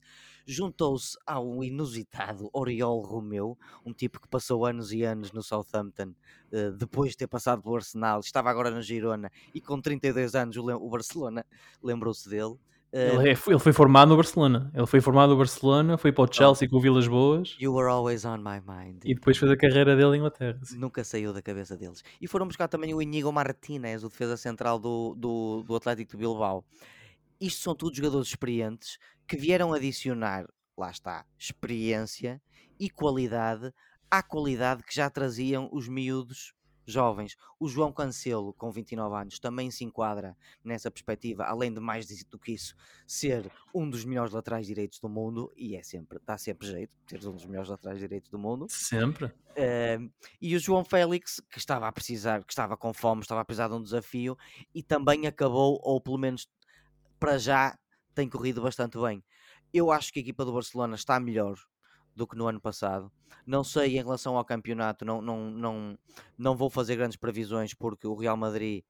juntou-se 0.48 1.14
ao 1.26 1.62
inusitado 1.62 2.48
Oriol 2.54 3.02
Romeu, 3.02 3.56
um 3.84 3.92
tipo 3.92 4.18
que 4.18 4.26
passou 4.26 4.64
anos 4.64 4.92
e 4.92 5.02
anos 5.02 5.30
no 5.30 5.42
Southampton, 5.42 6.14
uh, 6.50 6.72
depois 6.72 7.10
de 7.10 7.18
ter 7.18 7.26
passado 7.26 7.62
pelo 7.62 7.76
Arsenal, 7.76 8.20
estava 8.20 8.48
agora 8.48 8.70
no 8.70 8.80
Girona 8.80 9.30
e 9.54 9.60
com 9.60 9.78
32 9.78 10.34
anos 10.34 10.56
o 10.56 10.88
Barcelona 10.88 11.44
lembrou-se 11.82 12.26
dele. 12.30 12.56
Ele, 12.90 13.28
é, 13.28 13.32
ele, 13.32 13.58
foi 13.58 13.72
formado 13.72 14.08
no 14.08 14.16
Barcelona. 14.16 14.70
Ele 14.74 14.86
foi 14.86 15.00
formado 15.00 15.30
no 15.30 15.36
Barcelona, 15.36 15.98
foi 15.98 16.10
para 16.10 16.24
o 16.24 16.32
Chelsea 16.32 16.66
oh, 16.66 16.70
com 16.70 16.76
o 16.78 16.80
Vilas 16.80 17.06
Boas. 17.06 17.56
You 17.60 17.74
were 17.74 17.88
always 17.88 18.24
on 18.24 18.38
my 18.38 18.60
mind. 18.66 19.02
E 19.04 19.14
depois 19.14 19.36
fez 19.36 19.50
a 19.50 19.56
carreira 19.56 19.94
dele 19.94 20.16
em 20.16 20.18
Inglaterra. 20.18 20.58
Nunca 20.72 21.04
saiu 21.04 21.32
da 21.32 21.42
cabeça 21.42 21.76
deles. 21.76 22.02
E 22.20 22.26
foram 22.26 22.46
buscar 22.46 22.66
também 22.66 22.94
o 22.94 23.02
Inigo 23.02 23.30
Martínez, 23.30 24.02
o 24.04 24.08
defesa 24.08 24.36
central 24.36 24.78
do, 24.78 25.14
do, 25.14 25.62
do 25.64 25.76
Atlético 25.76 26.12
de 26.12 26.16
Bilbao. 26.16 26.64
Isto 27.40 27.62
são 27.62 27.74
todos 27.74 27.96
jogadores 27.96 28.28
experientes 28.28 28.98
que 29.26 29.36
vieram 29.36 29.74
adicionar, 29.74 30.46
lá 30.76 30.90
está, 30.90 31.24
experiência 31.38 32.40
e 32.80 32.88
qualidade 32.88 33.72
à 34.10 34.22
qualidade 34.22 34.82
que 34.82 34.94
já 34.94 35.10
traziam 35.10 35.68
os 35.70 35.86
miúdos 35.86 36.54
jovens. 36.90 37.36
O 37.60 37.68
João 37.68 37.92
Cancelo, 37.92 38.52
com 38.52 38.70
29 38.70 39.14
anos, 39.14 39.38
também 39.38 39.70
se 39.70 39.84
enquadra 39.84 40.36
nessa 40.64 40.90
perspectiva, 40.90 41.44
além 41.44 41.72
de 41.72 41.80
mais 41.80 42.24
do 42.24 42.38
que 42.38 42.52
isso, 42.52 42.74
ser 43.06 43.50
um 43.74 43.88
dos 43.88 44.04
melhores 44.04 44.32
laterais 44.32 44.66
direitos 44.66 44.98
do 44.98 45.08
mundo, 45.08 45.52
e 45.56 45.76
é 45.76 45.82
sempre, 45.82 46.18
dá 46.24 46.38
sempre 46.38 46.66
jeito 46.66 46.96
de 47.06 47.20
ser 47.20 47.28
um 47.28 47.32
dos 47.32 47.44
melhores 47.46 47.68
laterais 47.68 47.98
direitos 47.98 48.30
do 48.30 48.38
mundo. 48.38 48.66
Sempre. 48.68 49.26
Uh, 49.26 50.10
e 50.40 50.56
o 50.56 50.58
João 50.58 50.84
Félix, 50.84 51.40
que 51.50 51.58
estava 51.58 51.86
a 51.86 51.92
precisar, 51.92 52.42
que 52.44 52.52
estava 52.52 52.76
com 52.76 52.92
fome, 52.92 53.22
estava 53.22 53.42
a 53.42 53.44
precisar 53.44 53.68
de 53.68 53.74
um 53.74 53.82
desafio, 53.82 54.36
e 54.74 54.82
também 54.82 55.26
acabou, 55.26 55.80
ou 55.82 56.00
pelo 56.00 56.18
menos 56.18 56.48
para 57.18 57.38
já, 57.38 57.78
tem 58.14 58.28
corrido 58.28 58.62
bastante 58.62 58.98
bem. 58.98 59.22
Eu 59.72 59.90
acho 59.90 60.12
que 60.12 60.18
a 60.18 60.22
equipa 60.22 60.44
do 60.44 60.52
Barcelona 60.52 60.94
está 60.94 61.20
melhor 61.20 61.58
do 62.18 62.26
que 62.26 62.36
no 62.36 62.48
ano 62.48 62.60
passado. 62.60 63.10
Não 63.46 63.62
sei 63.62 63.96
em 63.96 64.02
relação 64.02 64.36
ao 64.36 64.44
campeonato, 64.44 65.04
não, 65.04 65.22
não, 65.22 65.50
não, 65.50 65.98
não 66.36 66.56
vou 66.56 66.68
fazer 66.68 66.96
grandes 66.96 67.16
previsões 67.16 67.72
porque 67.72 68.08
o 68.08 68.14
Real 68.14 68.36
Madrid, 68.36 68.82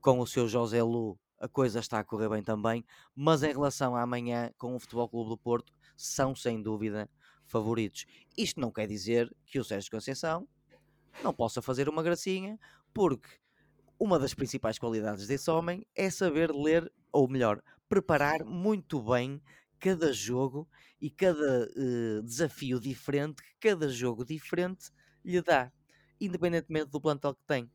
com 0.00 0.20
o 0.20 0.26
seu 0.26 0.46
José 0.46 0.82
Lu, 0.82 1.18
a 1.40 1.48
coisa 1.48 1.80
está 1.80 1.98
a 1.98 2.04
correr 2.04 2.28
bem 2.28 2.42
também. 2.42 2.84
Mas 3.16 3.42
em 3.42 3.50
relação 3.50 3.96
a 3.96 4.02
amanhã, 4.02 4.52
com 4.58 4.76
o 4.76 4.78
Futebol 4.78 5.08
Clube 5.08 5.30
do 5.30 5.38
Porto, 5.38 5.72
são 5.96 6.36
sem 6.36 6.62
dúvida 6.62 7.08
favoritos. 7.46 8.04
Isto 8.36 8.60
não 8.60 8.70
quer 8.70 8.86
dizer 8.86 9.34
que 9.46 9.58
o 9.58 9.64
Sérgio 9.64 9.90
Conceição 9.90 10.46
não 11.24 11.32
possa 11.32 11.62
fazer 11.62 11.88
uma 11.88 12.02
gracinha, 12.02 12.60
porque 12.92 13.30
uma 13.98 14.18
das 14.18 14.34
principais 14.34 14.78
qualidades 14.78 15.26
desse 15.26 15.50
homem 15.50 15.86
é 15.96 16.10
saber 16.10 16.54
ler, 16.54 16.92
ou 17.10 17.26
melhor, 17.26 17.62
preparar 17.88 18.44
muito 18.44 19.00
bem 19.02 19.42
cada 19.78 20.12
jogo 20.12 20.68
e 21.00 21.10
cada 21.10 21.68
uh, 21.76 22.22
desafio 22.22 22.78
diferente 22.78 23.42
cada 23.60 23.88
jogo 23.88 24.24
diferente 24.24 24.90
lhe 25.24 25.40
dá, 25.40 25.72
independentemente 26.20 26.90
do 26.90 27.00
plantel 27.00 27.34
que 27.34 27.44
tem. 27.46 27.70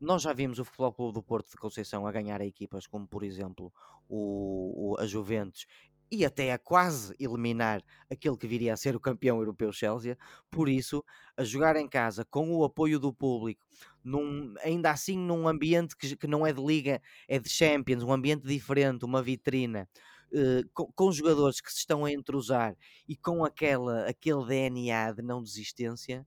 Nós 0.00 0.22
já 0.22 0.32
vimos 0.32 0.58
o 0.58 0.64
Futebol 0.64 0.92
Clube 0.92 1.14
do 1.14 1.22
Porto 1.22 1.50
de 1.50 1.56
Conceição 1.56 2.06
a 2.06 2.12
ganhar 2.12 2.40
equipas 2.40 2.86
como, 2.86 3.06
por 3.06 3.22
exemplo, 3.22 3.72
o, 4.08 4.94
o, 4.94 5.00
a 5.00 5.06
Juventus 5.06 5.66
e 6.12 6.26
até 6.26 6.52
a 6.52 6.58
quase 6.58 7.14
eliminar 7.18 7.82
aquele 8.10 8.36
que 8.36 8.46
viria 8.46 8.74
a 8.74 8.76
ser 8.76 8.94
o 8.94 9.00
campeão 9.00 9.38
europeu 9.38 9.72
Chelsea. 9.72 10.18
Por 10.50 10.68
isso, 10.68 11.02
a 11.34 11.42
jogar 11.42 11.74
em 11.76 11.88
casa 11.88 12.22
com 12.22 12.54
o 12.54 12.64
apoio 12.64 13.00
do 13.00 13.14
público, 13.14 13.64
num, 14.04 14.52
ainda 14.62 14.90
assim 14.90 15.16
num 15.16 15.48
ambiente 15.48 15.96
que, 15.96 16.14
que 16.14 16.26
não 16.26 16.46
é 16.46 16.52
de 16.52 16.62
liga, 16.62 17.00
é 17.26 17.38
de 17.38 17.48
Champions, 17.48 18.02
um 18.02 18.12
ambiente 18.12 18.46
diferente, 18.46 19.06
uma 19.06 19.22
vitrina, 19.22 19.88
uh, 20.32 20.68
com, 20.74 20.90
com, 20.92 21.12
jogadores 21.12 21.60
que 21.60 21.72
se 21.72 21.78
estão 21.78 22.04
a 22.04 22.12
entrosar 22.12 22.76
e 23.08 23.16
com 23.16 23.44
aquela, 23.44 24.06
aquele 24.08 24.44
DNA 24.46 25.12
de 25.12 25.22
não 25.22 25.42
desistência, 25.42 26.26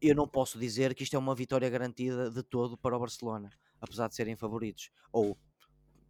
eu 0.00 0.14
não 0.14 0.28
posso 0.28 0.58
dizer 0.58 0.94
que 0.94 1.02
isto 1.02 1.16
é 1.16 1.18
uma 1.18 1.34
vitória 1.34 1.68
garantida 1.70 2.30
de 2.30 2.42
todo 2.42 2.76
para 2.76 2.96
o 2.96 3.00
Barcelona, 3.00 3.50
apesar 3.80 4.08
de 4.08 4.14
serem 4.14 4.36
favoritos. 4.36 4.90
Ou 5.12 5.38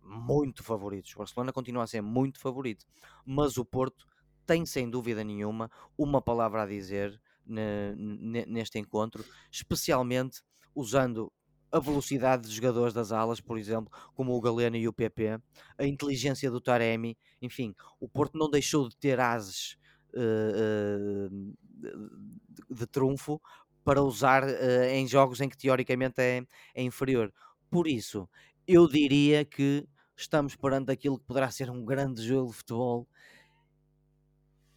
muito 0.02 0.62
favoritos. 0.62 1.14
O 1.14 1.18
Barcelona 1.18 1.52
continua 1.52 1.84
a 1.84 1.86
ser 1.86 2.02
muito 2.02 2.38
favorito, 2.38 2.86
mas 3.24 3.57
o 3.57 3.64
Porto 3.64 4.07
tem 4.46 4.66
sem 4.66 4.90
dúvida 4.90 5.24
nenhuma 5.24 5.70
uma 5.96 6.20
palavra 6.20 6.62
a 6.62 6.66
dizer 6.66 7.20
neste 7.46 8.78
encontro, 8.78 9.24
especialmente 9.50 10.42
usando 10.74 11.32
a 11.75 11.81
velocidade 11.81 12.43
dos 12.43 12.53
jogadores 12.53 12.95
das 12.95 13.11
alas, 13.11 13.41
por 13.41 13.59
exemplo, 13.59 13.93
como 14.14 14.33
o 14.33 14.41
Galeno 14.41 14.77
e 14.77 14.87
o 14.87 14.93
PP, 14.93 15.41
a 15.77 15.85
inteligência 15.85 16.49
do 16.49 16.61
Taremi, 16.61 17.18
enfim, 17.43 17.75
o 17.99 18.09
Porto 18.09 18.39
não 18.39 18.49
deixou 18.49 18.89
de 18.89 18.97
ter 18.97 19.18
ases 19.18 19.77
uh, 20.14 21.29
uh, 21.29 21.55
de, 21.75 22.77
de, 22.77 22.87
trunfo 22.87 23.43
para 23.83 24.01
usar 24.01 24.45
uh, 24.45 24.85
em 24.93 25.05
jogos 25.09 25.41
em 25.41 25.49
que 25.49 25.59
teoricamente 25.59 26.20
é, 26.20 26.47
é, 26.77 26.83
inferior. 26.83 27.35
Por 27.68 27.89
isso, 27.89 28.29
eu 28.68 28.87
diria 28.87 29.45
que 29.45 29.85
estamos 30.16 30.55
perante 30.55 30.93
aquilo 30.93 31.18
que 31.18 31.27
poderá 31.27 31.51
ser 31.51 31.70
um 31.70 31.85
grande 31.85 32.22
jogo 32.22 32.53
de 32.53 32.57
futebol 32.59 33.09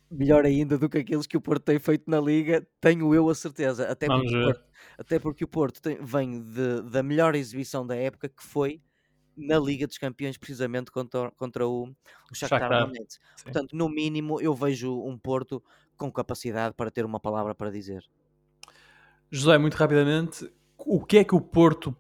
melhor 0.10 0.46
ainda 0.46 0.78
do 0.78 0.90
que 0.90 1.00
aqueles 1.00 1.28
que 1.28 1.38
o 1.38 1.42
Porto 1.42 1.64
tem 1.64 1.80
feito 1.80 2.10
na 2.10 2.20
Liga, 2.20 2.66
tenho 2.80 3.14
eu 3.14 3.30
a 3.30 3.36
certeza. 3.36 3.90
Até 3.90 4.08
porque, 4.08 4.36
o 4.36 4.44
Porto, 4.46 4.64
até 4.98 5.20
porque 5.20 5.44
o 5.44 5.48
Porto 5.48 5.82
tem, 5.82 5.98
vem 6.02 6.42
de, 6.42 6.82
da 6.84 7.04
melhor 7.04 7.36
exibição 7.36 7.86
da 7.86 7.96
época, 7.96 8.30
que 8.30 8.44
foi 8.44 8.82
na 9.36 9.60
Liga 9.60 9.86
dos 9.86 9.98
Campeões, 9.98 10.38
precisamente 10.38 10.92
contra, 10.92 11.30
contra 11.32 11.68
o, 11.68 11.94
o 12.32 12.36
Shakhtar 12.36 12.70
Donetsk. 12.70 13.22
Portanto, 13.44 13.76
no 13.76 13.88
mínimo, 13.88 14.42
eu 14.42 14.54
vejo 14.54 15.00
um 15.04 15.18
Porto 15.18 15.62
com 15.96 16.12
capacidade 16.12 16.74
para 16.76 16.90
ter 16.90 17.06
uma 17.06 17.20
palavra 17.20 17.54
para 17.54 17.70
dizer. 17.70 18.04
José, 19.30 19.58
muito 19.58 19.76
rapidamente, 19.76 20.50
o 20.78 21.04
que 21.04 21.18
é 21.18 21.24
que 21.24 21.36
o 21.36 21.42
Porto 21.42 21.96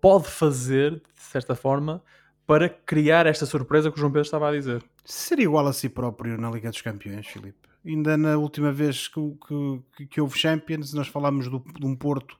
pode 0.00 0.28
fazer, 0.28 1.02
de 1.14 1.20
certa 1.20 1.54
forma, 1.54 2.02
para 2.46 2.68
criar 2.68 3.26
esta 3.26 3.46
surpresa 3.46 3.90
que 3.90 3.96
o 3.96 4.00
João 4.00 4.12
Pedro 4.12 4.24
estava 4.24 4.48
a 4.48 4.52
dizer? 4.52 4.82
Ser 5.04 5.40
igual 5.40 5.66
a 5.66 5.72
si 5.72 5.88
próprio 5.88 6.38
na 6.38 6.50
Liga 6.50 6.70
dos 6.70 6.80
Campeões, 6.80 7.26
Filipe. 7.26 7.68
Ainda 7.84 8.16
na 8.16 8.36
última 8.36 8.70
vez 8.70 9.08
que, 9.08 9.20
que, 9.96 10.06
que 10.06 10.20
houve 10.20 10.38
Champions, 10.38 10.92
nós 10.92 11.08
falámos 11.08 11.48
do, 11.48 11.58
de 11.58 11.84
um 11.84 11.96
Porto 11.96 12.38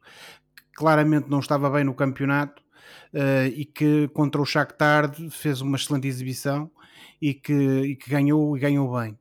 que 0.54 0.62
claramente 0.76 1.28
não 1.28 1.40
estava 1.40 1.68
bem 1.68 1.82
no 1.82 1.94
campeonato 1.94 2.62
uh, 3.12 3.46
e 3.52 3.64
que 3.64 4.08
contra 4.08 4.40
o 4.40 4.46
Shakhtar 4.46 5.12
fez 5.30 5.60
uma 5.60 5.76
excelente 5.76 6.06
exibição 6.06 6.70
e 7.20 7.34
que, 7.34 7.52
e 7.52 7.96
que 7.96 8.08
ganhou 8.08 8.56
e 8.56 8.60
ganhou 8.60 8.96
bem. 8.96 9.18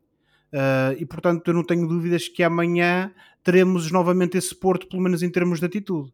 Uh, 0.54 0.94
e 1.00 1.06
portanto 1.06 1.48
eu 1.48 1.54
não 1.56 1.64
tenho 1.64 1.88
dúvidas 1.88 2.28
que 2.28 2.44
amanhã 2.44 3.12
teremos 3.44 3.92
novamente 3.92 4.38
esse 4.38 4.54
Porto, 4.54 4.88
pelo 4.88 5.02
menos 5.02 5.24
em 5.24 5.30
termos 5.32 5.60
de 5.60 5.66
atitude. 5.66 6.14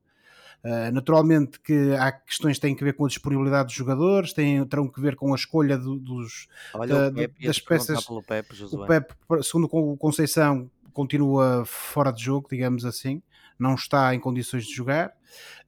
Uh, 0.64 0.92
naturalmente 0.92 1.60
que 1.60 1.94
há 1.94 2.12
questões 2.12 2.58
que 2.58 2.62
têm 2.62 2.76
que 2.76 2.84
ver 2.84 2.94
com 2.94 3.06
a 3.06 3.08
disponibilidade 3.08 3.68
dos 3.68 3.76
jogadores, 3.76 4.34
têm, 4.34 4.66
terão 4.66 4.88
que 4.88 5.00
ver 5.00 5.16
com 5.16 5.32
a 5.32 5.36
escolha 5.36 5.78
do, 5.78 5.98
dos, 5.98 6.48
Olha, 6.74 7.10
da, 7.10 7.12
Pepe, 7.12 7.46
das 7.46 7.60
peças. 7.60 8.06
Pepe, 8.28 8.54
o 8.74 8.86
Pepe, 8.86 9.14
segundo 9.44 9.70
o 9.72 9.96
Conceição, 9.96 10.70
continua 10.92 11.64
fora 11.66 12.12
de 12.12 12.24
jogo, 12.24 12.48
digamos 12.50 12.84
assim, 12.84 13.22
não 13.58 13.76
está 13.76 14.14
em 14.16 14.20
condições 14.20 14.66
de 14.66 14.74
jogar. 14.74 15.14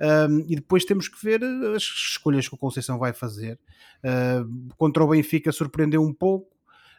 Um, 0.01 0.39
e 0.47 0.55
depois 0.55 0.85
temos 0.85 1.07
que 1.07 1.23
ver 1.23 1.43
as 1.75 1.83
escolhas 1.83 2.47
que 2.47 2.55
o 2.55 2.57
Conceição 2.57 2.97
vai 2.97 3.13
fazer. 3.13 3.59
Uh, 4.03 4.73
contra 4.75 5.03
o 5.03 5.07
Benfica 5.07 5.51
surpreendeu 5.51 6.01
um 6.01 6.13
pouco, 6.13 6.49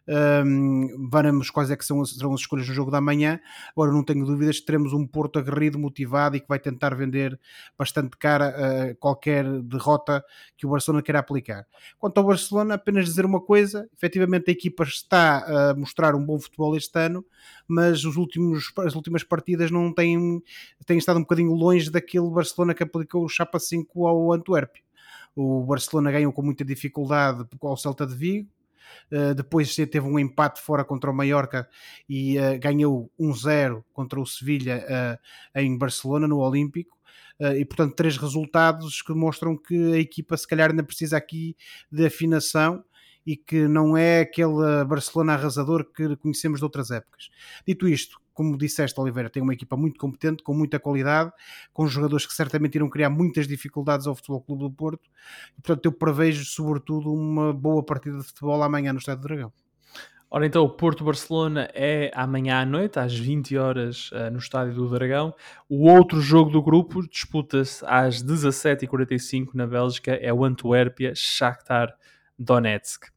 um, 0.08 1.08
veremos 1.10 1.50
quais 1.50 1.70
é 1.70 1.76
que 1.76 1.84
são, 1.84 2.04
serão 2.04 2.34
as 2.34 2.40
escolhas 2.40 2.68
no 2.68 2.74
jogo 2.74 2.90
da 2.90 3.00
manhã. 3.00 3.40
Agora 3.72 3.92
não 3.92 4.02
tenho 4.02 4.24
dúvidas 4.24 4.58
que 4.58 4.66
teremos 4.66 4.92
um 4.92 5.06
Porto 5.06 5.38
aguerrido, 5.38 5.78
motivado 5.78 6.36
e 6.36 6.40
que 6.40 6.48
vai 6.48 6.58
tentar 6.58 6.94
vender 6.94 7.38
bastante 7.78 8.16
cara 8.16 8.54
uh, 8.56 8.96
qualquer 8.96 9.44
derrota 9.62 10.24
que 10.56 10.66
o 10.66 10.70
Barcelona 10.70 11.02
queira 11.02 11.18
aplicar. 11.18 11.66
Quanto 11.98 12.18
ao 12.18 12.24
Barcelona, 12.24 12.74
apenas 12.74 13.04
dizer 13.04 13.24
uma 13.24 13.40
coisa: 13.40 13.88
efetivamente 13.96 14.48
a 14.48 14.52
equipa 14.52 14.84
está 14.84 15.70
a 15.70 15.74
mostrar 15.74 16.14
um 16.14 16.24
bom 16.24 16.38
futebol 16.38 16.76
este 16.76 16.98
ano, 16.98 17.24
mas 17.68 18.04
os 18.04 18.16
últimos, 18.16 18.72
as 18.78 18.94
últimas 18.94 19.22
partidas 19.22 19.70
não 19.70 19.92
têm, 19.92 20.42
têm 20.86 20.98
estado 20.98 21.18
um 21.18 21.22
bocadinho 21.22 21.52
longe 21.52 21.90
daquele 21.90 22.28
Barcelona 22.30 22.74
que 22.74 22.82
aplicou 22.82 23.24
o 23.24 23.28
Chapa 23.28 23.58
5 23.58 24.06
ao 24.06 24.32
Antuérpio. 24.32 24.82
O 25.34 25.64
Barcelona 25.64 26.10
ganhou 26.10 26.32
com 26.32 26.42
muita 26.42 26.64
dificuldade 26.64 27.46
ao 27.62 27.76
Celta 27.76 28.06
de 28.06 28.14
Vigo, 28.14 28.48
Uh, 29.10 29.34
depois 29.34 29.74
teve 29.74 30.00
um 30.00 30.18
empate 30.18 30.60
fora 30.60 30.84
contra 30.84 31.10
o 31.10 31.14
Mallorca 31.14 31.68
e 32.08 32.38
uh, 32.38 32.58
ganhou 32.58 33.10
1-0 33.18 33.82
contra 33.92 34.20
o 34.20 34.26
Sevilha 34.26 34.84
uh, 34.86 35.58
em 35.58 35.76
Barcelona, 35.76 36.28
no 36.28 36.38
Olímpico. 36.38 36.98
e 37.56 37.64
portanto, 37.64 37.94
três 37.94 38.18
resultados 38.18 39.00
que 39.00 39.14
mostram 39.14 39.56
que 39.56 39.94
a 39.94 39.98
equipa, 39.98 40.36
se 40.36 40.46
calhar, 40.46 40.70
ainda 40.70 40.82
precisa 40.82 41.16
aqui 41.16 41.56
de 41.90 42.04
afinação 42.04 42.84
e 43.26 43.36
que 43.36 43.66
não 43.66 43.96
é 43.96 44.20
aquele 44.20 44.84
Barcelona 44.86 45.34
arrasador 45.34 45.90
que 45.90 46.16
conhecemos 46.16 46.60
de 46.60 46.64
outras 46.64 46.90
épocas. 46.90 47.30
Dito 47.66 47.88
isto, 47.88 48.20
como 48.40 48.56
disseste, 48.56 48.98
Oliveira, 48.98 49.28
tem 49.28 49.42
uma 49.42 49.52
equipa 49.52 49.76
muito 49.76 50.00
competente, 50.00 50.42
com 50.42 50.54
muita 50.54 50.80
qualidade, 50.80 51.30
com 51.74 51.86
jogadores 51.86 52.24
que 52.24 52.32
certamente 52.32 52.74
irão 52.76 52.88
criar 52.88 53.10
muitas 53.10 53.46
dificuldades 53.46 54.06
ao 54.06 54.14
Futebol 54.14 54.40
Clube 54.40 54.62
do 54.62 54.70
Porto. 54.70 55.10
E, 55.58 55.60
portanto, 55.60 55.84
eu 55.84 55.92
prevejo, 55.92 56.42
sobretudo, 56.46 57.12
uma 57.12 57.52
boa 57.52 57.84
partida 57.84 58.16
de 58.16 58.24
futebol 58.24 58.62
amanhã 58.62 58.94
no 58.94 58.98
Estádio 58.98 59.20
do 59.20 59.28
Dragão. 59.28 59.52
Ora, 60.30 60.46
então, 60.46 60.64
o 60.64 60.70
Porto-Barcelona 60.70 61.68
é 61.74 62.10
amanhã 62.14 62.62
à 62.62 62.64
noite, 62.64 62.98
às 62.98 63.14
20 63.14 63.58
horas, 63.58 64.10
uh, 64.12 64.30
no 64.30 64.38
Estádio 64.38 64.72
do 64.72 64.88
Dragão. 64.88 65.34
O 65.68 65.86
outro 65.86 66.18
jogo 66.18 66.50
do 66.50 66.62
grupo 66.62 67.06
disputa-se 67.06 67.84
às 67.86 68.22
17h45 68.22 69.48
na 69.52 69.66
Bélgica, 69.66 70.12
é 70.12 70.32
o 70.32 70.46
Antuérpia-Shakhtar 70.46 71.94
Donetsk. 72.38 73.08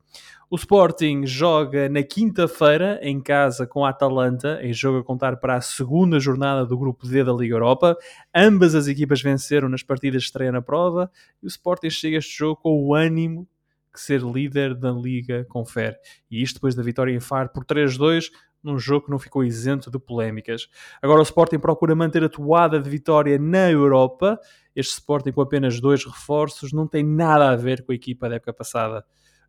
O 0.54 0.56
Sporting 0.56 1.26
joga 1.26 1.90
na 1.90 2.04
quinta-feira 2.04 3.00
em 3.02 3.20
casa 3.20 3.66
com 3.66 3.84
a 3.84 3.90
Atalanta, 3.90 4.60
em 4.62 4.72
jogo 4.72 5.00
a 5.00 5.04
contar 5.04 5.38
para 5.38 5.56
a 5.56 5.62
segunda 5.62 6.20
jornada 6.20 6.64
do 6.64 6.78
grupo 6.78 7.08
D 7.08 7.24
da 7.24 7.34
Liga 7.34 7.56
Europa. 7.56 7.98
Ambas 8.36 8.76
as 8.76 8.88
equipas 8.88 9.20
venceram 9.20 9.68
nas 9.68 9.82
partidas 9.82 10.22
de 10.22 10.28
estreia 10.28 10.52
na 10.52 10.62
prova 10.62 11.10
e 11.42 11.48
o 11.48 11.50
Sporting 11.50 11.90
chega 11.90 12.18
a 12.18 12.20
este 12.20 12.38
jogo 12.38 12.62
com 12.62 12.86
o 12.86 12.94
ânimo 12.94 13.50
que 13.92 14.00
ser 14.00 14.22
líder 14.22 14.76
da 14.76 14.92
Liga 14.92 15.44
confere. 15.50 15.96
E 16.30 16.44
isto 16.44 16.58
depois 16.58 16.76
da 16.76 16.84
vitória 16.84 17.12
em 17.12 17.20
Faro 17.20 17.50
por 17.50 17.66
3-2, 17.66 18.26
num 18.64 18.78
jogo 18.78 19.06
que 19.08 19.12
não 19.12 19.18
ficou 19.18 19.44
isento 19.44 19.90
de 19.90 19.98
polémicas. 19.98 20.68
Agora 21.02 21.20
o 21.20 21.24
Sporting 21.24 21.58
procura 21.58 21.96
manter 21.96 22.24
a 22.24 22.30
toada 22.30 22.80
de 22.80 22.92
vitória 22.92 23.40
na 23.40 23.72
Europa. 23.72 24.40
Este 24.76 24.94
Sporting 24.94 25.32
com 25.32 25.42
apenas 25.42 25.82
dois 25.82 26.06
reforços 26.06 26.72
não 26.72 26.88
tem 26.88 27.04
nada 27.04 27.50
a 27.50 27.56
ver 27.56 27.84
com 27.84 27.92
a 27.92 27.96
equipa 27.96 28.30
da 28.30 28.36
época 28.36 28.54
passada. 28.54 29.04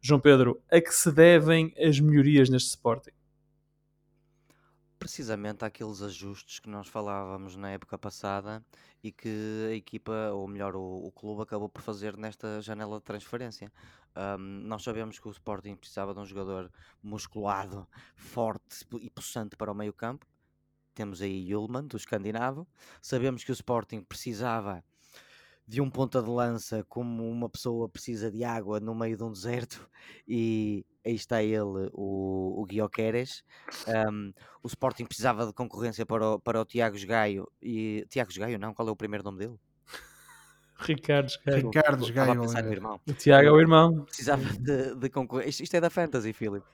João 0.07 0.21
Pedro, 0.21 0.63
a 0.71 0.83
que 0.83 0.95
se 0.95 1.11
devem 1.11 1.75
as 1.79 1.99
melhorias 1.99 2.51
neste 2.51 2.69
Sporting? 2.69 3.11
precisamente 4.99 5.63
àqueles 5.63 6.01
ajustes 6.01 6.59
que 6.59 6.69
nós 6.69 6.89
falávamos 6.89 7.57
na 7.57 7.71
época 7.71 7.99
passada 7.99 8.65
e 9.03 9.13
que 9.13 9.69
a 9.71 9.75
equipa, 9.75 10.31
ou 10.33 10.49
melhor, 10.49 10.75
o, 10.75 11.07
o 11.07 11.13
clube 11.13 11.43
acabou 11.43 11.69
por 11.69 11.83
fazer 11.83 12.17
nesta 12.17 12.63
janela 12.63 12.97
de 12.97 13.05
transferência. 13.05 13.71
Um, 14.17 14.39
nós 14.67 14.83
sabemos 14.83 15.19
que 15.19 15.29
o 15.29 15.31
Sporting 15.31 15.77
precisava 15.77 16.15
de 16.15 16.21
um 16.21 16.25
jogador 16.25 16.73
musculado, 17.03 17.87
forte 18.17 18.87
e 19.01 19.11
possante 19.11 19.57
para 19.57 19.71
o 19.71 19.75
meio 19.75 19.93
campo. 19.93 20.27
Temos 20.95 21.21
aí 21.21 21.51
Yulman, 21.51 21.87
do 21.87 21.99
escandinavo. 21.99 22.67
Sabemos 23.03 23.45
que 23.45 23.51
o 23.51 23.53
Sporting 23.53 24.03
precisava 24.03 24.83
de 25.67 25.81
um 25.81 25.89
ponta 25.91 26.23
de 26.23 26.29
lança 26.29 26.85
como 26.89 27.29
uma 27.29 27.49
pessoa 27.49 27.89
precisa 27.89 28.31
de 28.31 28.45
água 28.45 28.81
no 28.81 28.95
meio 28.95 29.17
de 29.17 29.23
um 29.23 29.33
deserto 29.33 29.89
e 30.29 30.85
aí 31.05 31.15
está 31.15 31.43
ele, 31.43 31.91
o, 31.93 32.61
o 32.61 32.67
Guioqueres. 32.67 33.43
Um, 33.89 34.33
o 34.63 34.67
Sporting 34.67 35.05
precisava 35.05 35.47
de 35.47 35.53
concorrência 35.53 36.05
para 36.05 36.33
o, 36.33 36.41
para 36.41 36.61
o 36.61 36.65
Tiago 36.65 36.97
Gaio 37.07 37.51
e 37.63 38.07
Tiago 38.09 38.31
Gaio 38.37 38.59
não, 38.59 38.75
qual 38.75 38.89
é 38.89 38.91
o 38.91 38.97
primeiro 38.97 39.25
nome 39.25 39.39
dele? 39.39 39.59
Ricardo 40.79 41.33
Gaio. 41.47 41.67
Ricardo 41.67 42.13
Gaio. 42.13 42.43
O 43.07 43.13
Tiago 43.15 43.47
é 43.47 43.51
o 43.51 43.61
irmão. 43.61 44.03
Precisava 44.05 44.43
de, 44.43 44.95
de 44.97 45.09
concorrência. 45.09 45.51
Isto, 45.51 45.63
isto, 45.63 45.75
é 45.77 45.81
da 45.81 45.89
Fantasy, 45.91 46.33
Filipe. 46.33 46.67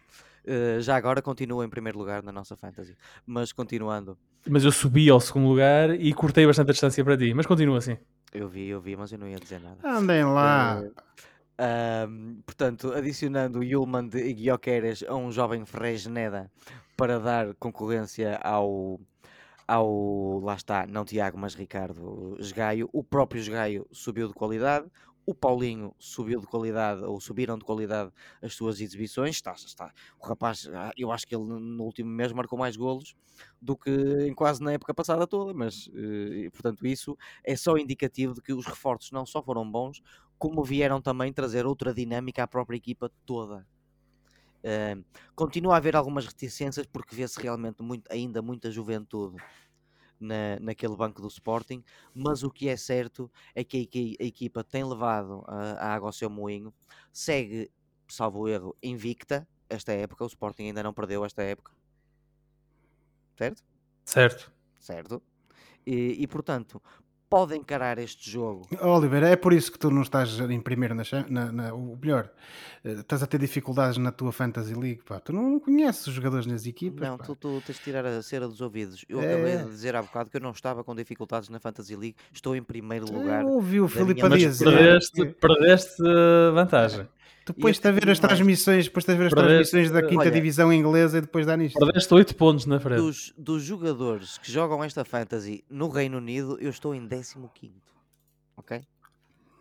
Uh, 0.42 0.80
já 0.80 0.96
agora 0.96 1.20
continua 1.20 1.64
em 1.64 1.68
primeiro 1.68 1.98
lugar 1.98 2.22
na 2.22 2.32
nossa 2.32 2.56
Fantasy. 2.56 2.96
Mas 3.26 3.52
continuando. 3.52 4.18
Mas 4.48 4.64
eu 4.64 4.72
subi 4.72 5.10
ao 5.10 5.20
segundo 5.20 5.46
lugar 5.48 5.90
e 5.90 6.12
cortei 6.14 6.46
bastante 6.46 6.70
a 6.70 6.72
distância 6.72 7.04
para 7.04 7.16
ti. 7.16 7.32
Mas 7.34 7.46
continua 7.46 7.78
assim. 7.78 7.98
Eu 8.32 8.48
vi, 8.48 8.68
eu 8.68 8.80
vi, 8.80 8.96
mas 8.96 9.12
eu 9.12 9.18
não 9.18 9.28
ia 9.28 9.38
dizer 9.38 9.60
nada. 9.60 9.76
Andem 9.84 10.24
lá. 10.24 10.82
Uh, 10.82 12.42
portanto, 12.46 12.92
adicionando 12.92 13.62
Yulman 13.62 14.08
e 14.14 14.32
Guioqueres 14.32 15.04
a 15.06 15.14
um 15.14 15.30
jovem 15.30 15.64
Fresneda 15.66 16.50
para 16.96 17.18
dar 17.18 17.54
concorrência 17.54 18.36
ao, 18.42 19.00
ao 19.66 20.40
lá 20.40 20.54
está, 20.54 20.86
não 20.86 21.04
Tiago, 21.04 21.36
mas 21.36 21.54
Ricardo 21.54 22.36
Esgaio. 22.38 22.88
O 22.92 23.02
próprio 23.02 23.40
Esgaio 23.40 23.86
subiu 23.90 24.28
de 24.28 24.34
qualidade, 24.34 24.86
o 25.30 25.34
Paulinho 25.34 25.94
subiu 25.98 26.40
de 26.40 26.46
qualidade, 26.46 27.04
ou 27.04 27.20
subiram 27.20 27.56
de 27.56 27.64
qualidade 27.64 28.10
as 28.42 28.54
suas 28.54 28.80
exibições. 28.80 29.36
Está, 29.36 29.52
está. 29.52 29.92
O 30.18 30.26
rapaz, 30.26 30.68
ah, 30.74 30.90
eu 30.96 31.12
acho 31.12 31.26
que 31.26 31.34
ele 31.34 31.44
no 31.44 31.84
último 31.84 32.10
mês 32.10 32.32
marcou 32.32 32.58
mais 32.58 32.76
golos 32.76 33.14
do 33.62 33.76
que 33.76 33.90
em 34.26 34.34
quase 34.34 34.62
na 34.62 34.72
época 34.72 34.92
passada 34.92 35.26
toda, 35.26 35.54
mas 35.54 35.88
eh, 35.94 36.50
portanto 36.50 36.86
isso 36.86 37.16
é 37.44 37.54
só 37.56 37.76
indicativo 37.78 38.34
de 38.34 38.42
que 38.42 38.52
os 38.52 38.66
reforços 38.66 39.12
não 39.12 39.24
só 39.24 39.42
foram 39.42 39.70
bons, 39.70 40.02
como 40.38 40.64
vieram 40.64 41.00
também 41.00 41.32
trazer 41.32 41.64
outra 41.64 41.94
dinâmica 41.94 42.42
à 42.42 42.48
própria 42.48 42.76
equipa 42.76 43.10
toda. 43.24 43.66
Continua 45.34 45.74
a 45.74 45.76
haver 45.78 45.96
algumas 45.96 46.26
reticências 46.26 46.86
porque 46.86 47.14
vê-se 47.14 47.40
realmente 47.40 47.82
muito, 47.82 48.10
ainda 48.10 48.42
muita 48.42 48.70
juventude 48.70 49.36
na, 50.20 50.60
naquele 50.60 50.94
banco 50.94 51.22
do 51.22 51.28
Sporting, 51.28 51.82
mas 52.14 52.42
o 52.42 52.50
que 52.50 52.68
é 52.68 52.76
certo 52.76 53.30
é 53.54 53.64
que 53.64 54.18
a, 54.20 54.22
a 54.22 54.26
equipa 54.26 54.62
tem 54.62 54.84
levado 54.84 55.42
a, 55.46 55.72
a, 55.72 55.94
água 55.94 56.08
ao 56.08 56.12
seu 56.12 56.28
moinho, 56.28 56.72
segue, 57.12 57.70
salvo 58.06 58.46
erro, 58.48 58.76
invicta 58.82 59.48
esta 59.68 59.92
época, 59.92 60.24
o 60.24 60.26
Sporting 60.26 60.64
ainda 60.64 60.82
não 60.82 60.92
perdeu 60.92 61.24
esta 61.24 61.42
época, 61.42 61.72
certo? 63.36 63.64
Certo. 64.04 64.52
Certo. 64.80 65.22
E, 65.86 66.16
e 66.22 66.26
portanto, 66.26 66.82
pode 67.30 67.56
encarar 67.56 67.96
este 67.98 68.28
jogo. 68.28 68.66
Oliver, 68.80 69.22
é 69.22 69.36
por 69.36 69.52
isso 69.52 69.70
que 69.70 69.78
tu 69.78 69.88
não 69.88 70.02
estás 70.02 70.38
em 70.40 70.60
primeiro 70.60 70.96
na, 70.96 71.04
na, 71.28 71.52
na 71.52 71.72
o 71.72 71.96
melhor. 71.96 72.28
Eh, 72.84 72.94
estás 72.94 73.22
a 73.22 73.26
ter 73.26 73.38
dificuldades 73.38 73.96
na 73.98 74.10
tua 74.10 74.32
Fantasy 74.32 74.74
League, 74.74 75.02
pá. 75.06 75.20
Tu 75.20 75.32
não 75.32 75.60
conheces 75.60 76.04
os 76.08 76.12
jogadores 76.12 76.44
nas 76.44 76.66
equipas. 76.66 77.08
Não, 77.08 77.16
tu, 77.16 77.36
tu, 77.36 77.62
tens 77.64 77.78
de 77.78 77.84
tirar 77.84 78.04
a 78.04 78.20
cera 78.20 78.48
dos 78.48 78.60
ouvidos. 78.60 79.04
Eu 79.08 79.20
é... 79.20 79.32
acabei 79.32 79.56
de 79.58 79.70
dizer 79.70 79.94
há 79.94 80.02
bocado 80.02 80.28
que 80.28 80.36
eu 80.36 80.40
não 80.40 80.50
estava 80.50 80.82
com 80.82 80.94
dificuldades 80.94 81.48
na 81.48 81.60
Fantasy 81.60 81.94
League. 81.94 82.16
Estou 82.32 82.56
em 82.56 82.62
primeiro 82.62 83.06
lugar. 83.10 83.42
Eu 83.42 83.50
ouvi 83.50 83.80
o 83.80 83.86
Filipe 83.86 84.28
dizer. 84.30 84.64
Perdeste, 84.64 85.26
perdeste 85.26 86.02
vantagem. 86.52 87.06
Depois 87.54 87.78
de 87.78 87.92
ver 87.92 88.10
as 88.10 88.18
transmissões, 88.18 88.84
depois 88.86 89.04
de 89.04 89.14
ver 89.14 89.26
as 89.26 89.32
transmissões 89.32 89.90
da 89.90 90.02
quinta 90.02 90.22
olha, 90.22 90.30
divisão 90.30 90.72
inglesa 90.72 91.18
e 91.18 91.20
depois 91.20 91.46
dá 91.46 91.56
nisto. 91.56 91.78
Perdeste 91.78 92.12
8 92.12 92.36
pontos 92.36 92.66
na 92.66 92.80
frente. 92.80 93.00
Dos, 93.00 93.32
dos 93.36 93.62
jogadores 93.62 94.38
que 94.38 94.50
jogam 94.50 94.82
esta 94.82 95.04
fantasy 95.04 95.64
no 95.68 95.88
Reino 95.88 96.18
Unido, 96.18 96.58
eu 96.60 96.70
estou 96.70 96.94
em 96.94 97.06
15. 97.08 97.72
Ok? 98.56 98.82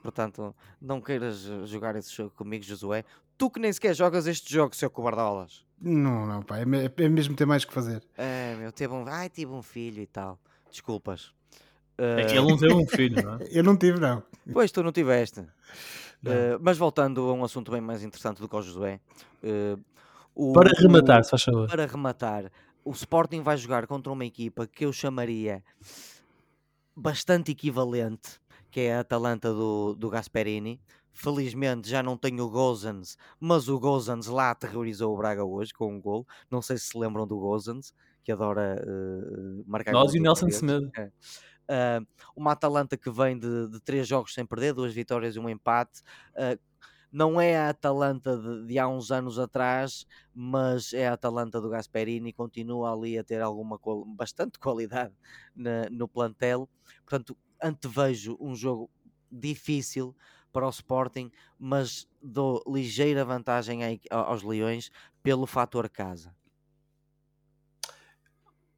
Portanto, 0.01 0.55
não 0.81 1.01
queiras 1.01 1.41
jogar 1.65 1.95
esse 1.95 2.15
jogo 2.15 2.31
comigo, 2.31 2.63
Josué. 2.63 3.03
Tu 3.37 3.49
que 3.49 3.59
nem 3.59 3.71
sequer 3.71 3.93
jogas 3.93 4.27
este 4.27 4.51
jogo, 4.51 4.75
seu 4.75 4.89
cobardolas. 4.89 5.63
Não, 5.81 6.25
não, 6.25 6.41
pá. 6.41 6.59
É, 6.59 7.03
é 7.03 7.09
mesmo 7.09 7.35
ter 7.35 7.45
mais 7.45 7.63
que 7.63 7.73
fazer. 7.73 8.03
É, 8.17 8.55
meu, 8.55 8.71
teve 8.71 8.93
um. 8.93 9.05
Ai, 9.07 9.29
tive 9.29 9.51
um 9.51 9.61
filho 9.61 10.01
e 10.01 10.05
tal. 10.05 10.39
Desculpas. 10.69 11.33
É 12.00 12.26
que 12.26 12.38
ele 12.38 12.47
não 12.47 12.58
teve 12.58 12.74
um 12.74 12.88
filho, 12.88 13.24
não 13.24 13.36
é? 13.36 13.47
eu 13.52 13.64
não 13.64 13.78
tive, 13.78 14.00
não. 14.00 14.24
Pois 14.52 14.72
tu 14.72 14.82
não 14.82 14.91
tiveste. 14.91 15.41
Uh, 15.41 16.60
mas 16.62 16.78
voltando 16.78 17.22
a 17.30 17.34
um 17.34 17.43
assunto 17.43 17.72
bem 17.72 17.82
mais 17.82 18.04
interessante 18.04 18.41
do 18.41 18.50
que 18.50 18.56
o 18.56 18.62
Josué. 18.62 19.00
Uh, 19.43 19.80
o, 20.36 20.54
para 20.54 20.72
rematar, 20.78 21.24
se 21.24 21.30
faz 21.32 21.43
favor. 21.43 21.68
Para 21.68 21.86
rematar, 21.86 22.52
o 22.84 22.91
Sporting 22.91 23.41
vai 23.41 23.58
jogar 23.58 23.88
contra 23.88 24.12
uma 24.12 24.26
equipa 24.26 24.68
que 24.68 24.86
eu 24.86 24.93
chamaria 24.93 25.64
bastante 26.95 27.52
equivalente, 27.52 28.39
que 28.70 28.82
é 28.82 28.95
a 28.95 29.00
Atalanta 29.02 29.54
do, 29.54 29.95
do 29.95 30.10
Gasperini. 30.10 30.82
Felizmente 31.12 31.89
já 31.89 32.02
não 32.02 32.16
tenho 32.16 32.45
o 32.45 32.50
Gozans, 32.50 33.18
mas 33.39 33.68
o 33.68 33.78
Gozans 33.80 34.28
lá 34.28 34.52
aterrorizou 34.52 35.14
o 35.14 35.18
Braga 35.18 35.43
hoje 35.43 35.74
com 35.74 35.93
um 35.93 36.00
gol. 36.00 36.26
Não 36.50 36.62
sei 36.62 36.78
se 36.78 36.86
se 36.86 36.97
lembram 36.97 37.28
do 37.28 37.38
Gozans, 37.38 37.93
que 38.24 38.32
adora 38.32 38.82
uh, 38.88 39.64
marcar 39.68 39.91
Nós 39.91 40.14
e 40.14 40.20
o 40.20 40.22
Nelson 40.22 40.50
Semedo. 40.50 40.89
É. 40.97 41.10
Uh, 41.70 42.03
uma 42.36 42.53
Atalanta 42.53 42.97
que 42.97 43.11
vem 43.11 43.38
de, 43.38 43.67
de, 43.67 43.80
três 43.82 44.07
jogos 44.07 44.34
sem 44.34 44.43
perder, 44.43 44.74
duas 44.74 44.91
vitórias 44.91 45.36
e 45.36 45.39
um 45.39 45.47
empate. 45.47 46.01
Uh, 46.32 46.59
não 47.11 47.39
é 47.39 47.57
a 47.57 47.70
Atalanta 47.70 48.38
de, 48.38 48.65
de, 48.65 48.80
há 48.80 48.88
uns 48.88 49.11
anos 49.11 49.38
atrás, 49.38 50.05
mas 50.34 50.93
é 50.93 51.07
a 51.07 51.13
Atalanta 51.13 51.61
do 51.61 51.70
Gasperini, 51.70 52.34
continua 52.34 52.91
ali 52.91 53.17
a 53.17 53.24
ter 53.24 53.41
alguma 53.41 53.80
bastante 54.15 54.57
qualidade 54.59 55.13
na, 55.55 55.89
no 55.91 56.07
plantel. 56.07 56.67
Portanto, 57.05 57.38
antevejo 57.61 58.36
um 58.39 58.55
jogo 58.55 58.89
difícil 59.32 60.15
para 60.51 60.65
o 60.65 60.70
Sporting, 60.70 61.32
mas 61.57 62.07
dou 62.22 62.63
ligeira 62.67 63.24
vantagem 63.24 63.82
aos 64.09 64.41
Leões 64.41 64.89
pelo 65.22 65.45
fator 65.45 65.88
casa. 65.88 66.34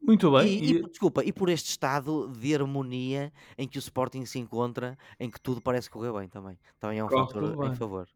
Muito 0.01 0.31
bem. 0.31 0.47
E, 0.47 0.71
e... 0.71 0.87
desculpa, 0.87 1.23
e 1.23 1.31
por 1.31 1.49
este 1.49 1.69
estado 1.69 2.27
de 2.29 2.55
harmonia 2.55 3.31
em 3.57 3.67
que 3.67 3.77
o 3.77 3.79
Sporting 3.79 4.25
se 4.25 4.39
encontra, 4.39 4.97
em 5.19 5.29
que 5.29 5.39
tudo 5.39 5.61
parece 5.61 5.89
correr 5.89 6.11
bem 6.11 6.27
também. 6.27 6.57
Também 6.79 6.99
é 6.99 7.03
um 7.03 7.07
Corre 7.07 7.33
fator 7.33 7.67
em 7.67 7.75
favor. 7.75 8.07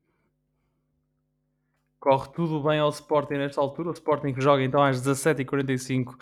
Corre 1.99 2.29
tudo 2.33 2.61
bem 2.61 2.79
ao 2.79 2.89
Sporting 2.89 3.36
nesta 3.36 3.61
altura. 3.61 3.89
O 3.89 3.93
Sporting 3.93 4.33
que 4.33 4.41
joga 4.41 4.63
então 4.63 4.83
às 4.83 5.01
17h45 5.01 6.15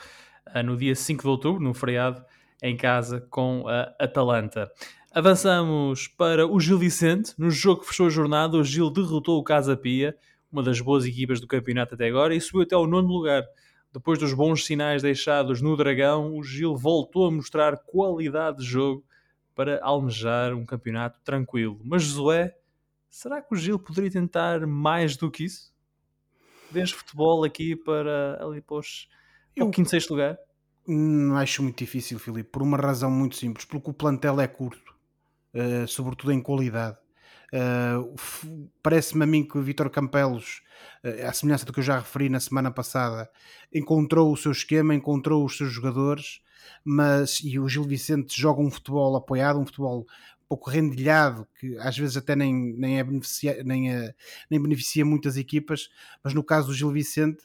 eh, 0.54 0.64
no 0.64 0.78
dia 0.78 0.96
5 0.96 1.22
de 1.22 1.28
outubro, 1.28 1.64
no 1.64 1.74
feriado, 1.74 2.24
em 2.62 2.76
casa 2.76 3.22
com 3.30 3.66
a 3.68 3.94
Atalanta. 4.00 4.72
Avançamos 5.14 6.08
para 6.08 6.48
o 6.48 6.60
Gil 6.60 6.78
Vicente. 6.78 7.34
No 7.38 7.52
jogo 7.52 7.82
que 7.82 7.88
fechou 7.88 8.08
a 8.08 8.10
jornada, 8.10 8.58
o 8.58 8.64
Gil 8.64 8.90
derrotou 8.90 9.40
o 9.40 9.44
Casa 9.44 9.78
Pia, 9.78 10.16
uma 10.52 10.64
das 10.64 10.82
boas 10.82 11.06
equipas 11.06 11.40
do 11.40 11.48
campeonato 11.48 11.96
até 11.96 12.08
agora, 12.08 12.34
e 12.34 12.42
subiu 12.42 12.64
até 12.64 12.76
ao 12.76 12.88
nono 12.88 13.08
lugar. 13.08 13.44
Depois 13.94 14.18
dos 14.18 14.34
bons 14.34 14.66
sinais 14.66 15.04
deixados 15.04 15.62
no 15.62 15.78
Dragão, 15.78 16.36
o 16.36 16.44
Gil 16.44 16.76
voltou 16.76 17.28
a 17.28 17.32
mostrar 17.32 17.78
qualidade 17.78 18.58
de 18.58 18.64
jogo 18.64 19.06
para 19.54 19.80
almejar 19.84 20.52
um 20.56 20.66
campeonato 20.66 21.20
tranquilo. 21.24 21.80
Mas 21.84 22.02
Josué, 22.02 22.58
será 23.08 23.40
que 23.40 23.54
o 23.54 23.56
Gil 23.56 23.78
poderia 23.78 24.10
tentar 24.10 24.66
mais 24.66 25.16
do 25.16 25.30
que 25.30 25.44
isso? 25.44 25.72
Vês 26.72 26.90
futebol 26.90 27.44
aqui 27.44 27.76
para 27.76 28.44
ali 28.44 28.62
para, 28.62 28.78
os, 28.78 29.08
para 29.56 29.64
o 29.64 29.70
quinto, 29.70 29.92
sexto 29.92 30.10
lugar? 30.10 30.40
Não 30.88 31.38
acho 31.38 31.62
muito 31.62 31.78
difícil, 31.78 32.18
Filipe, 32.18 32.50
por 32.50 32.64
uma 32.64 32.78
razão 32.78 33.12
muito 33.12 33.36
simples, 33.36 33.64
porque 33.64 33.92
o 33.92 33.94
plantel 33.94 34.42
é 34.42 34.48
curto, 34.48 34.96
uh, 35.54 35.88
sobretudo 35.88 36.32
em 36.32 36.42
qualidade. 36.42 36.98
Uh, 37.54 38.68
Parece-me 38.82 39.24
a 39.24 39.28
mim 39.28 39.48
que 39.48 39.58
o 39.58 39.62
Vitor 39.62 39.88
Campelos, 39.90 40.64
uh, 41.04 41.28
à 41.28 41.34
semelhança 41.34 41.66
do 41.66 41.72
que 41.72 41.80
eu 41.80 41.84
já 41.84 42.00
referi 42.00 42.28
na 42.28 42.40
semana 42.40 42.72
passada, 42.72 43.30
encontrou 43.72 44.34
o 44.34 44.38
seu 44.38 44.52
esquema, 44.52 44.96
encontrou 44.96 45.46
os 45.46 45.56
seus 45.56 45.72
jogadores, 45.72 46.42
mas 46.84 47.42
e 47.44 47.60
o 47.60 47.70
Gil 47.70 47.84
Vicente 47.84 48.40
joga 48.40 48.62
um 48.62 48.72
futebol 48.72 49.16
apoiado, 49.16 49.60
um 49.60 49.66
futebol 49.66 50.08
pouco 50.50 50.70
rendilhado, 50.70 51.48
que 51.60 51.78
às 51.78 51.98
vezes 51.98 52.18
até 52.18 52.36
nem, 52.36 52.74
nem, 52.76 53.00
é 53.00 53.04
beneficia, 53.04 53.64
nem, 53.64 53.94
é, 53.94 54.14
nem 54.50 54.62
beneficia 54.62 55.06
muitas 55.06 55.38
equipas, 55.38 55.90
mas 56.24 56.34
no 56.34 56.44
caso 56.44 56.68
do 56.68 56.74
Gil 56.74 56.92
Vicente 56.92 57.44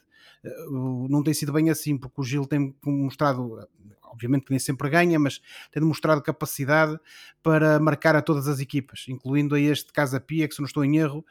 não 1.10 1.22
tem 1.22 1.34
sido 1.34 1.52
bem 1.52 1.70
assim, 1.70 1.96
porque 1.96 2.20
o 2.20 2.24
Gil 2.24 2.46
tem 2.46 2.74
mostrado, 2.84 3.66
obviamente 4.10 4.44
que 4.44 4.50
nem 4.50 4.58
sempre 4.58 4.88
ganha, 4.90 5.18
mas 5.18 5.40
tem 5.70 5.80
demonstrado 5.80 6.22
capacidade 6.22 6.98
para 7.42 7.78
marcar 7.78 8.16
a 8.16 8.22
todas 8.22 8.48
as 8.48 8.60
equipas, 8.60 9.04
incluindo 9.08 9.54
a 9.54 9.60
este 9.60 9.92
Casa 9.92 10.20
Pia, 10.20 10.48
que 10.48 10.54
se 10.54 10.60
não 10.60 10.66
estou 10.66 10.84
em 10.84 10.96
erro, 10.96 11.24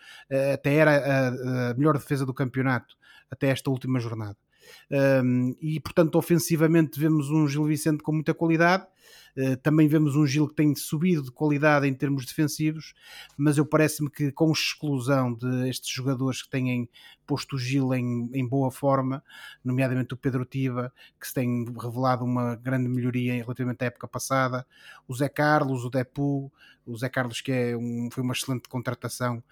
até 0.53 0.75
era 0.75 1.71
a 1.71 1.73
melhor 1.73 1.97
defesa 1.97 2.25
do 2.25 2.33
campeonato, 2.33 2.95
até 3.29 3.49
esta 3.49 3.69
última 3.69 3.99
jornada. 3.99 4.37
Um, 4.91 5.55
e 5.61 5.79
portanto, 5.79 6.15
ofensivamente, 6.15 6.99
vemos 6.99 7.29
um 7.29 7.47
Gil 7.47 7.65
Vicente 7.65 8.03
com 8.03 8.11
muita 8.11 8.33
qualidade. 8.33 8.85
Uh, 9.37 9.55
também 9.57 9.87
vemos 9.87 10.15
um 10.15 10.25
Gil 10.25 10.47
que 10.47 10.55
tem 10.55 10.73
subido 10.75 11.23
de 11.23 11.31
qualidade 11.31 11.87
em 11.87 11.93
termos 11.93 12.25
defensivos, 12.25 12.93
mas 13.37 13.57
eu 13.57 13.65
parece-me 13.65 14.09
que 14.09 14.31
com 14.31 14.51
exclusão 14.51 15.33
de 15.33 15.69
estes 15.69 15.89
jogadores 15.89 16.41
que 16.41 16.49
têm 16.49 16.89
posto 17.25 17.55
o 17.55 17.59
Gil 17.59 17.93
em, 17.93 18.29
em 18.33 18.47
boa 18.47 18.71
forma, 18.71 19.23
nomeadamente 19.63 20.13
o 20.13 20.17
Pedro 20.17 20.43
Tiva, 20.43 20.91
que 21.19 21.27
se 21.27 21.33
tem 21.33 21.65
revelado 21.65 22.23
uma 22.23 22.55
grande 22.55 22.89
melhoria 22.89 23.33
relativamente 23.33 23.83
à 23.83 23.87
época 23.87 24.07
passada, 24.07 24.65
o 25.07 25.13
Zé 25.13 25.29
Carlos, 25.29 25.85
o 25.85 25.89
Depu, 25.89 26.51
o 26.85 26.97
Zé 26.97 27.09
Carlos 27.09 27.41
que 27.41 27.51
é 27.51 27.77
um, 27.77 28.09
foi 28.11 28.23
uma 28.23 28.33
excelente 28.33 28.67
contratação 28.67 29.43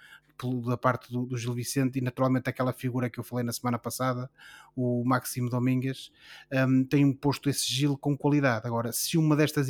da 0.65 0.77
parte 0.77 1.11
do, 1.11 1.25
do, 1.25 1.37
Gil 1.37 1.53
Vicente 1.53 1.99
e 1.99 2.01
naturalmente 2.01 2.49
aquela 2.49 2.73
figura 2.73 3.09
que 3.09 3.19
eu 3.19 3.23
falei 3.23 3.43
na 3.45 3.53
semana 3.53 3.79
passada, 3.79 4.29
o 4.75 5.03
Máximo 5.05 5.49
Domingues, 5.49 6.11
um, 6.51 6.83
tem 6.83 7.11
posto 7.13 7.49
esse 7.49 7.65
Gil 7.71 7.97
com 7.97 8.17
qualidade. 8.17 8.67
Agora, 8.67 8.91
se 8.91 9.17
uma 9.17 9.35
destas 9.35 9.67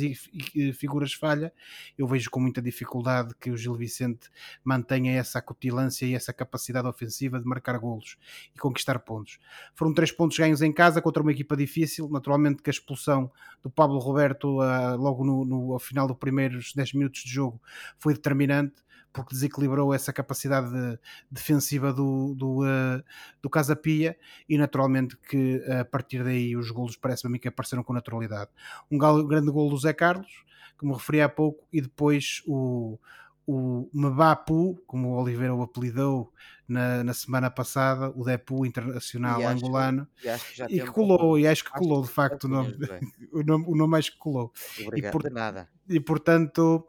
figuras 0.74 1.12
falha, 1.12 1.52
eu 1.96 2.06
vejo 2.06 2.28
com 2.30 2.40
muita 2.40 2.60
dificuldade 2.60 3.34
que 3.40 3.50
o 3.50 3.56
Gil 3.56 3.74
Vicente 3.74 4.28
mantenha 4.64 5.12
essa 5.12 5.38
acutilância 5.38 6.04
e 6.06 6.14
essa 6.14 6.32
capacidade 6.32 6.88
ofensiva 6.88 7.38
de 7.38 7.46
marcar 7.46 7.78
golos 7.78 8.16
e 8.54 8.58
conquistar 8.58 8.98
pontos. 8.98 9.38
Foram 9.74 9.94
três 9.94 10.10
pontos 10.10 10.36
ganhos 10.36 10.62
em 10.62 10.72
casa 10.72 11.00
contra 11.00 11.22
uma 11.22 11.32
equipa 11.32 11.56
difícil, 11.56 12.08
naturalmente 12.08 12.62
que 12.62 12.70
a 12.70 12.72
expulsão 12.72 13.30
do 13.62 13.70
Pablo 13.70 13.98
Roberto 13.98 14.60
uh, 14.60 14.96
logo 14.96 15.24
no, 15.24 15.44
no, 15.44 15.72
ao 15.72 15.78
final 15.78 16.06
dos 16.06 16.16
primeiros 16.16 16.72
10 16.74 16.94
minutos 16.94 17.22
de 17.22 17.30
jogo 17.30 17.60
foi 17.98 18.14
determinante 18.14 18.85
porque 19.16 19.34
desequilibrou 19.34 19.94
essa 19.94 20.12
capacidade 20.12 20.70
de, 20.70 20.98
defensiva 21.30 21.90
do, 21.90 22.34
do, 22.34 22.60
uh, 22.60 23.02
do 23.40 23.48
Casa 23.48 23.74
Pia 23.74 24.14
e 24.46 24.58
naturalmente 24.58 25.16
que 25.16 25.64
a 25.80 25.86
partir 25.86 26.22
daí 26.22 26.54
os 26.54 26.70
golos 26.70 26.96
parece-me 26.96 27.30
a 27.30 27.32
mim 27.32 27.38
que 27.38 27.48
apareceram 27.48 27.82
com 27.82 27.94
naturalidade. 27.94 28.50
Um 28.90 28.98
grande 28.98 29.50
gol 29.50 29.70
do 29.70 29.78
Zé 29.78 29.94
Carlos, 29.94 30.44
que 30.78 30.84
me 30.86 30.92
referi 30.92 31.22
há 31.22 31.28
pouco, 31.30 31.66
e 31.72 31.80
depois 31.80 32.42
o, 32.46 32.98
o 33.46 33.88
Mbapu, 33.94 34.78
como 34.86 35.08
o 35.08 35.22
Oliveira 35.22 35.54
o 35.54 35.62
apelidou 35.62 36.30
na, 36.68 37.04
na 37.04 37.14
semana 37.14 37.50
passada, 37.50 38.10
o 38.16 38.24
Depu 38.24 38.66
internacional 38.66 39.40
e 39.40 39.44
angolano, 39.44 40.06
e, 40.18 40.66
que, 40.66 40.74
e 40.76 40.80
que 40.80 40.86
colou, 40.86 41.38
e 41.38 41.46
acho 41.46 41.64
que 41.64 41.70
colou 41.70 42.02
de 42.02 42.08
facto 42.08 42.44
o 42.44 42.48
nome, 42.48 42.76
o 43.32 43.42
nome, 43.42 43.64
o 43.68 43.76
nome 43.76 43.98
acho 43.98 44.12
que 44.12 44.18
colou. 44.18 44.52
Obrigado, 44.84 45.10
e, 45.10 45.12
por, 45.12 45.30
nada. 45.30 45.68
e 45.88 46.00
portanto, 46.00 46.86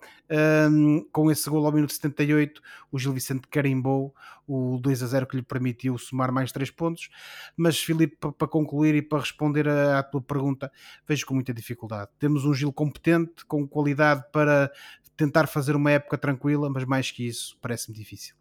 um, 0.71 1.07
com 1.11 1.32
esse 1.32 1.49
gol 1.49 1.65
ao 1.65 1.71
minuto 1.71 1.93
78, 1.93 2.61
o 2.91 2.97
Gil 2.97 3.13
Vicente 3.13 3.47
carimbou 3.47 4.15
o 4.47 4.80
2 4.82 5.03
a 5.03 5.07
0 5.07 5.28
que 5.28 5.36
lhe 5.36 5.43
permitiu 5.43 5.97
somar 5.97 6.32
mais 6.32 6.51
3 6.51 6.71
pontos. 6.71 7.09
Mas, 7.55 7.78
Filipe, 7.78 8.15
para 8.15 8.47
concluir 8.47 8.95
e 8.95 9.01
para 9.01 9.19
responder 9.19 9.67
à 9.67 10.01
tua 10.01 10.21
pergunta, 10.21 10.71
vejo 11.05 11.25
com 11.25 11.34
muita 11.34 11.53
dificuldade. 11.53 12.09
Temos 12.17 12.45
um 12.45 12.53
Gil 12.53 12.71
competente, 12.71 13.45
com 13.45 13.67
qualidade 13.67 14.23
para 14.32 14.71
tentar 15.17 15.47
fazer 15.47 15.75
uma 15.75 15.91
época 15.91 16.17
tranquila, 16.17 16.69
mas 16.69 16.86
mais 16.86 17.11
que 17.11 17.28
isso, 17.28 17.57
parece-me 17.59 17.97
difícil. 17.97 18.36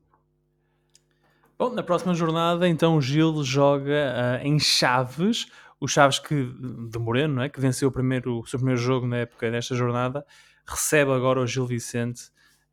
Bom, 1.59 1.71
na 1.71 1.83
próxima 1.83 2.13
jornada, 2.13 2.69
então, 2.69 2.99
o 2.99 3.01
Gil 3.01 3.43
joga 3.43 4.41
uh, 4.43 4.47
em 4.47 4.59
Chaves, 4.59 5.47
o 5.81 5.89
Chaves 5.89 6.19
que, 6.19 6.53
de 6.91 6.99
Moreno, 6.99 7.37
não 7.37 7.43
é? 7.43 7.49
que 7.49 7.59
venceu 7.59 7.89
o, 7.89 7.91
primeiro, 7.93 8.41
o 8.41 8.47
seu 8.47 8.59
primeiro 8.59 8.79
jogo 8.79 9.07
na 9.07 9.19
época 9.19 9.51
desta 9.51 9.75
jornada, 9.75 10.27
recebe 10.67 11.13
agora 11.13 11.41
o 11.41 11.47
Gil 11.47 11.65
Vicente 11.65 12.25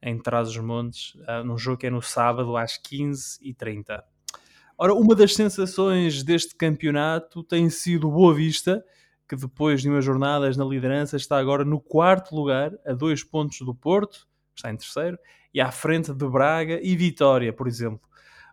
em 0.01 0.19
Trás-os-Montes, 0.19 1.15
uh, 1.15 1.45
num 1.45 1.57
jogo 1.57 1.77
que 1.77 1.87
é 1.87 1.89
no 1.89 2.01
sábado 2.01 2.57
às 2.57 2.73
15h30. 2.73 4.03
Ora, 4.77 4.93
uma 4.93 5.15
das 5.15 5.33
sensações 5.33 6.21
deste 6.21 6.53
campeonato 6.53 7.41
tem 7.41 7.69
sido 7.69 8.11
Boa 8.11 8.33
Vista, 8.33 8.83
que 9.29 9.37
depois 9.37 9.81
de 9.81 9.87
umas 9.87 10.03
jornadas 10.03 10.57
na 10.57 10.65
liderança 10.65 11.15
está 11.15 11.37
agora 11.37 11.63
no 11.63 11.79
quarto 11.79 12.35
lugar, 12.35 12.73
a 12.85 12.91
dois 12.91 13.23
pontos 13.23 13.59
do 13.59 13.73
Porto, 13.73 14.27
está 14.53 14.69
em 14.69 14.75
terceiro, 14.75 15.17
e 15.53 15.61
à 15.61 15.71
frente 15.71 16.13
de 16.13 16.27
Braga 16.27 16.81
e 16.83 16.97
Vitória, 16.97 17.53
por 17.53 17.65
exemplo. 17.65 18.01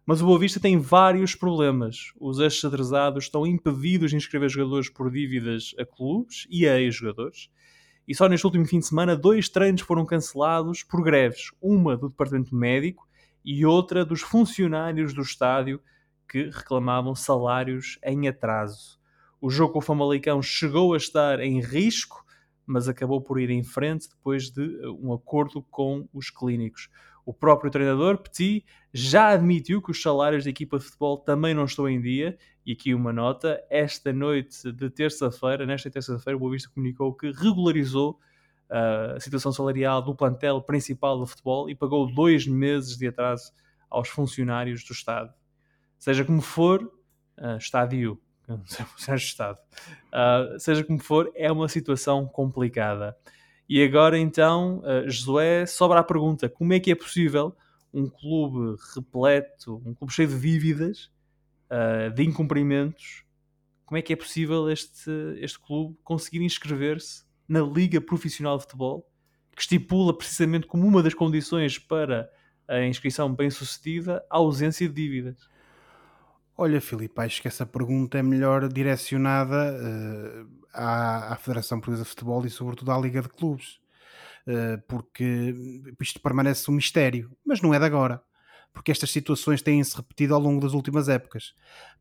Mas 0.07 0.21
o 0.21 0.27
Boa 0.27 0.39
Vista 0.39 0.59
tem 0.59 0.79
vários 0.79 1.35
problemas. 1.35 2.13
Os 2.19 2.39
ex-xadrezados 2.39 3.25
estão 3.25 3.47
impedidos 3.47 4.11
de 4.11 4.17
inscrever 4.17 4.49
jogadores 4.49 4.89
por 4.89 5.11
dívidas 5.11 5.75
a 5.79 5.85
clubes 5.85 6.47
e 6.51 6.67
a 6.67 6.81
ex-jogadores. 6.81 7.51
E 8.09 8.15
só 8.15 8.29
neste 8.29 8.45
último 8.47 8.67
fim 8.67 8.81
de 8.81 8.87
semana, 8.87 9.15
dois 9.15 9.49
treinos 9.49 9.83
foram 9.83 10.05
cancelados 10.05 10.83
por 10.83 11.03
greves. 11.03 11.53
Uma 11.61 11.97
do 11.97 12.09
departamento 12.09 12.55
médico 12.55 13.09
e 13.45 13.65
outra 13.65 14.05
dos 14.05 14.21
funcionários 14.21 15.15
do 15.15 15.23
estádio 15.23 15.81
que 16.29 16.51
reclamavam 16.51 17.15
salários 17.15 17.99
em 18.05 18.29
atraso. 18.29 18.99
O 19.41 19.49
jogo 19.49 19.75
com 19.75 19.79
o 19.79 19.83
Famalicão 19.83 20.43
chegou 20.43 20.93
a 20.93 20.97
estar 20.97 21.41
em 21.41 21.61
risco, 21.61 22.25
mas 22.67 22.89
acabou 22.89 23.21
por 23.21 23.41
ir 23.41 23.51
em 23.51 23.65
frente 23.65 24.09
depois 24.09 24.51
de 24.51 24.63
eh, 24.63 24.89
um 24.89 25.13
acordo 25.13 25.63
com 25.71 26.09
os 26.13 26.31
clínicos. 26.31 26.89
O 27.25 27.33
próprio 27.33 27.71
treinador, 27.71 28.19
Petit, 28.19 28.65
já 28.93 29.29
admitiu 29.29 29.81
que 29.83 29.91
os 29.91 30.01
salários 30.01 30.45
da 30.45 30.51
equipa 30.51 30.79
de 30.79 30.85
futebol 30.85 31.19
também 31.19 31.55
não 31.55 31.65
estão 31.65 31.89
em 31.89 32.01
dia. 32.01 32.39
E 32.65 32.73
aqui 32.73 32.95
uma 32.95 33.13
nota: 33.13 33.63
esta 33.71 34.13
noite 34.13 34.71
de 34.73 34.91
terça-feira, 34.91 35.67
nesta 35.67 35.91
terça-feira, 35.91 36.37
o 36.37 36.41
Boa 36.41 36.53
Vista 36.53 36.71
comunicou 36.75 37.15
que 37.15 37.31
regularizou 37.31 38.19
uh, 38.71 39.17
a 39.17 39.21
situação 39.21 39.53
salarial 39.53 40.03
do 40.03 40.15
plantel 40.15 40.61
principal 40.63 41.19
do 41.19 41.27
futebol 41.27 41.69
e 41.69 41.75
pagou 41.75 42.13
dois 42.13 42.47
meses 42.47 42.97
de 42.97 43.09
atraso 43.09 43.53
aos 43.89 44.09
funcionários 44.09 44.85
do 44.85 44.93
Estado. 44.93 45.33
Seja 45.99 46.25
como 46.25 46.41
for, 46.41 46.83
uh, 46.83 47.57
estádio 47.59 48.21
ser 48.67 49.13
ajustado. 49.13 49.59
Uh, 50.09 50.59
seja 50.59 50.83
como 50.85 50.99
for, 50.99 51.31
é 51.35 51.51
uma 51.51 51.69
situação 51.69 52.27
complicada. 52.27 53.17
E 53.73 53.85
agora 53.85 54.19
então, 54.19 54.81
uh, 54.81 55.09
Josué, 55.09 55.65
sobra 55.65 56.01
a 56.01 56.03
pergunta: 56.03 56.49
como 56.49 56.73
é 56.73 56.81
que 56.81 56.91
é 56.91 56.95
possível 56.97 57.57
um 57.95 58.11
clube 58.11 58.77
repleto, 58.97 59.81
um 59.87 59.95
clube 59.95 60.13
cheio 60.13 60.27
de 60.27 60.41
dívidas, 60.41 61.09
uh, 61.71 62.13
de 62.13 62.25
incumprimentos, 62.25 63.23
como 63.87 63.97
é 63.97 64.03
que 64.03 64.13
é 64.13 64.17
possível 64.17 64.69
este, 64.69 65.13
este 65.39 65.57
clube 65.61 65.97
conseguir 66.03 66.43
inscrever-se 66.43 67.23
na 67.49 67.61
Liga 67.61 68.01
Profissional 68.01 68.57
de 68.57 68.65
Futebol, 68.65 69.09
que 69.55 69.63
estipula 69.63 70.19
precisamente 70.19 70.67
como 70.67 70.85
uma 70.85 71.01
das 71.01 71.15
condições 71.15 71.79
para 71.79 72.29
a 72.67 72.85
inscrição 72.85 73.33
bem 73.33 73.51
sucedida 73.51 74.21
a 74.29 74.39
ausência 74.39 74.89
de 74.89 74.95
dívidas? 74.95 75.49
Olha, 76.63 76.79
Filipe, 76.79 77.19
acho 77.23 77.41
que 77.41 77.49
essa 77.49 77.65
pergunta 77.65 78.19
é 78.19 78.23
melhor 78.23 78.69
direcionada 78.69 79.75
uh, 79.81 80.47
à, 80.75 81.33
à, 81.33 81.37
Federação 81.37 81.79
Portuguesa 81.79 82.03
de 82.03 82.11
Futebol 82.11 82.45
e, 82.45 82.51
sobretudo, 82.51 82.93
à 82.93 82.99
Liga 82.99 83.23
de 83.23 83.31
Clubes, 83.31 83.81
uh, 84.47 84.79
porque 84.87 85.55
isto 85.99 86.21
permanece 86.21 86.71
um 86.71 86.75
mistério, 86.75 87.35
mas 87.47 87.63
não 87.63 87.73
é 87.73 87.79
de 87.79 87.87
agora, 87.87 88.23
porque 88.75 88.93
estas 88.93 89.11
situações 89.11 89.63
têm-se 89.63 89.97
repetido 89.97 90.35
ao 90.35 90.41
longo 90.41 90.61
das 90.61 90.75
últimas 90.75 91.09
épocas. 91.09 91.55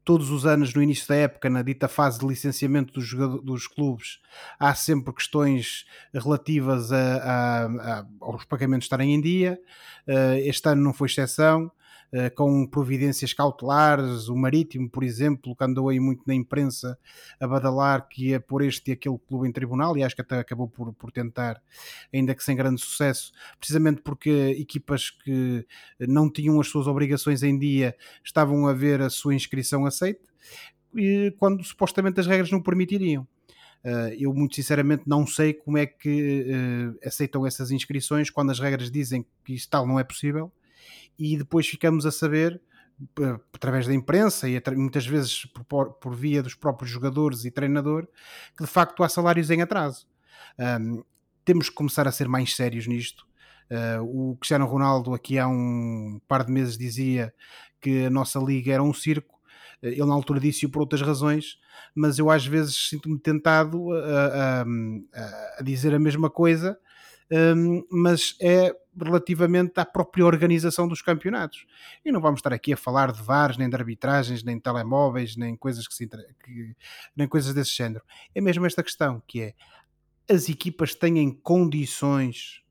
Todos 0.03 0.30
os 0.30 0.45
anos, 0.45 0.74
no 0.74 0.84
início 0.84 1.07
da 1.07 1.16
época, 1.16 1.49
na 1.49 1.62
dita 1.62 1.88
fase 1.88 2.20
de 2.20 2.28
licenciamento 2.28 2.91
dos, 2.91 3.14
dos 3.41 3.66
clubes, 3.66 4.20
há 4.60 4.76
sempre 4.76 5.14
questões 5.14 5.86
relativas 6.14 6.91
a, 6.91 6.97
a, 6.97 7.66
a, 7.66 8.05
aos 8.20 8.43
pagamentos 8.43 8.88
estarem 8.88 9.14
em 9.14 9.22
dia. 9.22 9.57
Uh, 10.05 10.36
este 10.39 10.68
ano 10.68 10.84
não 10.84 10.93
foi 10.93 11.07
exceção. 11.07 11.72
Eh, 12.12 12.30
com 12.32 12.66
providências 12.66 13.34
cautelares, 13.34 14.30
o 14.30 14.36
Marítimo, 14.36 14.89
por 14.89 15.03
exemplo, 15.03 15.55
que 15.55 15.64
andou 15.64 15.89
aí 15.89 15.99
muito 15.99 16.24
na 16.26 16.34
imprensa 16.34 16.97
a 17.39 17.47
badalar 17.47 18.07
que 18.10 18.30
ia 18.30 18.39
pôr 18.39 18.64
este 18.64 18.89
e 18.89 18.93
aquele 18.93 19.18
clube 19.28 19.47
em 19.47 19.51
tribunal, 19.51 19.95
e 19.95 20.03
acho 20.03 20.16
que 20.16 20.22
até 20.22 20.39
acabou 20.39 20.68
por, 20.68 20.91
por 20.93 21.12
tentar, 21.12 21.62
ainda 22.12 22.34
que 22.34 22.43
sem 22.43 22.55
grande 22.55 22.82
sucesso, 22.82 23.32
precisamente 23.60 24.01
porque 24.01 24.30
equipas 24.57 25.12
que 25.12 25.64
não 25.99 26.32
tinham 26.32 26.60
as 26.60 26.68
suas 26.68 26.88
obrigações 26.88 27.43
em 27.43 27.57
dia 27.60 27.95
estavam 28.24 28.66
a 28.66 28.74
ver 28.74 29.01
a 29.01 29.10
sua 29.10 29.36
inscrição 29.36 29.86
aceita, 29.86 30.28
quando 31.38 31.64
supostamente 31.64 32.20
as 32.20 32.26
regras 32.26 32.49
não 32.49 32.62
permitiriam. 32.62 33.28
Uh, 33.82 34.12
eu 34.20 34.34
muito 34.34 34.55
sinceramente 34.55 35.03
não 35.07 35.26
sei 35.26 35.53
como 35.53 35.78
é 35.78 35.86
que 35.86 36.45
uh, 36.51 37.07
aceitam 37.07 37.47
essas 37.47 37.72
inscrições 37.72 38.30
quando 38.30 38.51
as 38.51 38.60
regras 38.60 38.91
dizem 38.91 39.26
que 39.45 39.53
isso 39.53 39.70
tal 39.70 39.88
não 39.88 39.97
é 39.97 40.03
possível 40.03 40.51
e 41.20 41.38
depois 41.38 41.67
ficamos 41.67 42.05
a 42.05 42.11
saber 42.11 42.61
através 43.53 43.86
da 43.86 43.93
imprensa 43.93 44.49
e 44.49 44.61
muitas 44.76 45.05
vezes 45.05 45.45
por, 45.67 45.93
por, 45.93 46.15
via 46.15 46.41
dos 46.41 46.55
próprios 46.55 46.89
jogadores 46.89 47.45
e 47.45 47.51
treinador 47.51 48.07
que 48.57 48.63
de 48.63 48.70
facto 48.70 49.03
há 49.03 49.09
salários 49.09 49.49
em 49.49 49.61
atraso. 49.61 50.07
Um, 50.57 51.03
temos 51.45 51.70
que 51.70 51.76
começar 51.76 52.07
a 52.07 52.11
ser 52.11 52.28
mais 52.28 52.55
sérios 52.55 52.88
nisto. 52.88 53.26
Uh, 53.70 54.32
o 54.32 54.36
Cristiano 54.38 54.65
Ronaldo 54.65 55.13
aqui 55.13 55.38
há 55.38 55.47
um 55.47 56.20
par 56.28 56.43
de 56.43 56.51
meses 56.51 56.78
dizia 56.78 57.34
que 57.80 58.05
a 58.05 58.09
nossa 58.09 58.39
liga 58.39 58.74
era 58.74 58.84
um 58.84 58.93
circo. 58.93 59.39
Ele 59.82 60.05
na 60.05 60.13
altura 60.13 60.39
disse 60.39 60.67
por 60.67 60.82
outras 60.82 61.01
razões, 61.01 61.57
mas 61.95 62.20
eu 62.20 62.30
às 62.30 62.45
vezes 62.45 62.89
sinto-me 62.89 63.17
tentado 63.17 63.93
a, 63.93 64.61
a, 64.61 64.65
a, 65.59 65.63
dizer 65.63 65.93
a 65.93 65.99
mesma 65.99 66.30
coisa, 66.30 66.78
um, 67.32 67.84
mas 67.92 68.36
é 68.42 68.74
relativamente 68.98 69.80
à 69.80 69.86
própria 69.86 70.26
organização 70.26 70.88
dos 70.88 71.02
campeonatos. 71.02 71.66
E 72.04 72.12
não 72.12 72.20
vamos 72.20 72.40
estar 72.40 72.54
aqui 72.54 72.74
a 72.74 72.78
falar 72.78 73.12
de 73.12 73.22
VARs, 73.22 73.58
nem 73.58 73.70
de 73.70 73.76
arbitragens, 73.76 74.44
nem 74.44 74.58
de 74.58 74.64
telemóveis, 74.64 75.36
nem 75.36 75.56
coisas, 75.56 75.88
que 75.88 75.94
se, 75.94 76.08
que, 76.08 76.76
nem 77.16 77.28
coisas 77.28 77.54
desse 77.54 77.76
género. 77.76 78.04
É 78.34 78.42
mesmo 78.42 78.66
esta 78.66 78.84
questão, 78.84 79.22
que 79.28 79.42
é 79.42 79.54
as 80.30 80.50
equipas 80.50 80.94
têm 80.94 81.32
condições 81.32 82.62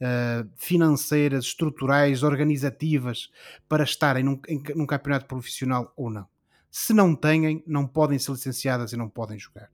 uh, 0.00 0.48
financeiras, 0.56 1.44
estruturais, 1.44 2.22
organizativas 2.22 3.30
para 3.68 3.84
estarem 3.84 4.22
num, 4.22 4.40
em, 4.48 4.62
num 4.74 4.86
campeonato 4.86 5.26
profissional 5.26 5.92
ou 5.96 6.10
não. 6.10 6.26
Se 6.70 6.92
não 6.92 7.16
têm, 7.16 7.64
não 7.66 7.86
podem 7.86 8.18
ser 8.18 8.32
licenciadas 8.32 8.92
e 8.92 8.96
não 8.96 9.08
podem 9.08 9.38
jogar. 9.38 9.70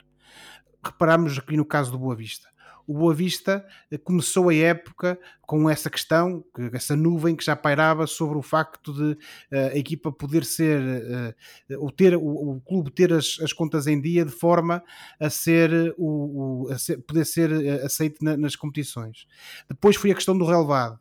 Reparamos 0.83 1.39
aqui 1.39 1.57
no 1.57 1.65
caso 1.65 1.91
do 1.91 1.99
Boa 1.99 2.15
Vista 2.15 2.54
o 2.87 2.95
Boa 2.95 3.14
Vista 3.14 3.64
eh, 3.91 3.99
começou 3.99 4.49
a 4.49 4.55
época 4.55 5.18
com 5.43 5.68
essa 5.68 5.91
questão, 5.91 6.45
essa 6.72 6.97
nuvem 6.97 7.37
que 7.37 7.45
já 7.45 7.55
pairava 7.55 8.07
sobre 8.07 8.39
o 8.39 8.43
facto 8.43 8.93
de 8.93 9.12
uh, 9.12 9.72
a 9.72 9.76
equipa 9.76 10.11
poder 10.11 10.45
ser, 10.45 10.80
uh, 10.80 11.82
ou 11.82 11.91
ter, 11.91 12.16
o, 12.16 12.20
o 12.22 12.61
clube 12.62 12.91
ter 12.91 13.12
as, 13.12 13.39
as, 13.43 13.53
contas 13.53 13.87
em 13.87 14.01
dia 14.01 14.24
de 14.24 14.30
forma 14.30 14.82
a 15.20 15.28
ser, 15.28 15.95
o, 15.99 16.64
o 16.66 16.72
a 16.72 16.78
ser, 16.78 16.99
poder 17.03 17.26
ser 17.26 17.53
aceito 17.85 18.24
na, 18.24 18.37
nas 18.37 18.57
competições. 18.57 19.26
Depois 19.68 19.97
foi 19.97 20.11
a 20.12 20.14
questão 20.14 20.37
do 20.37 20.47
relevado. 20.47 20.99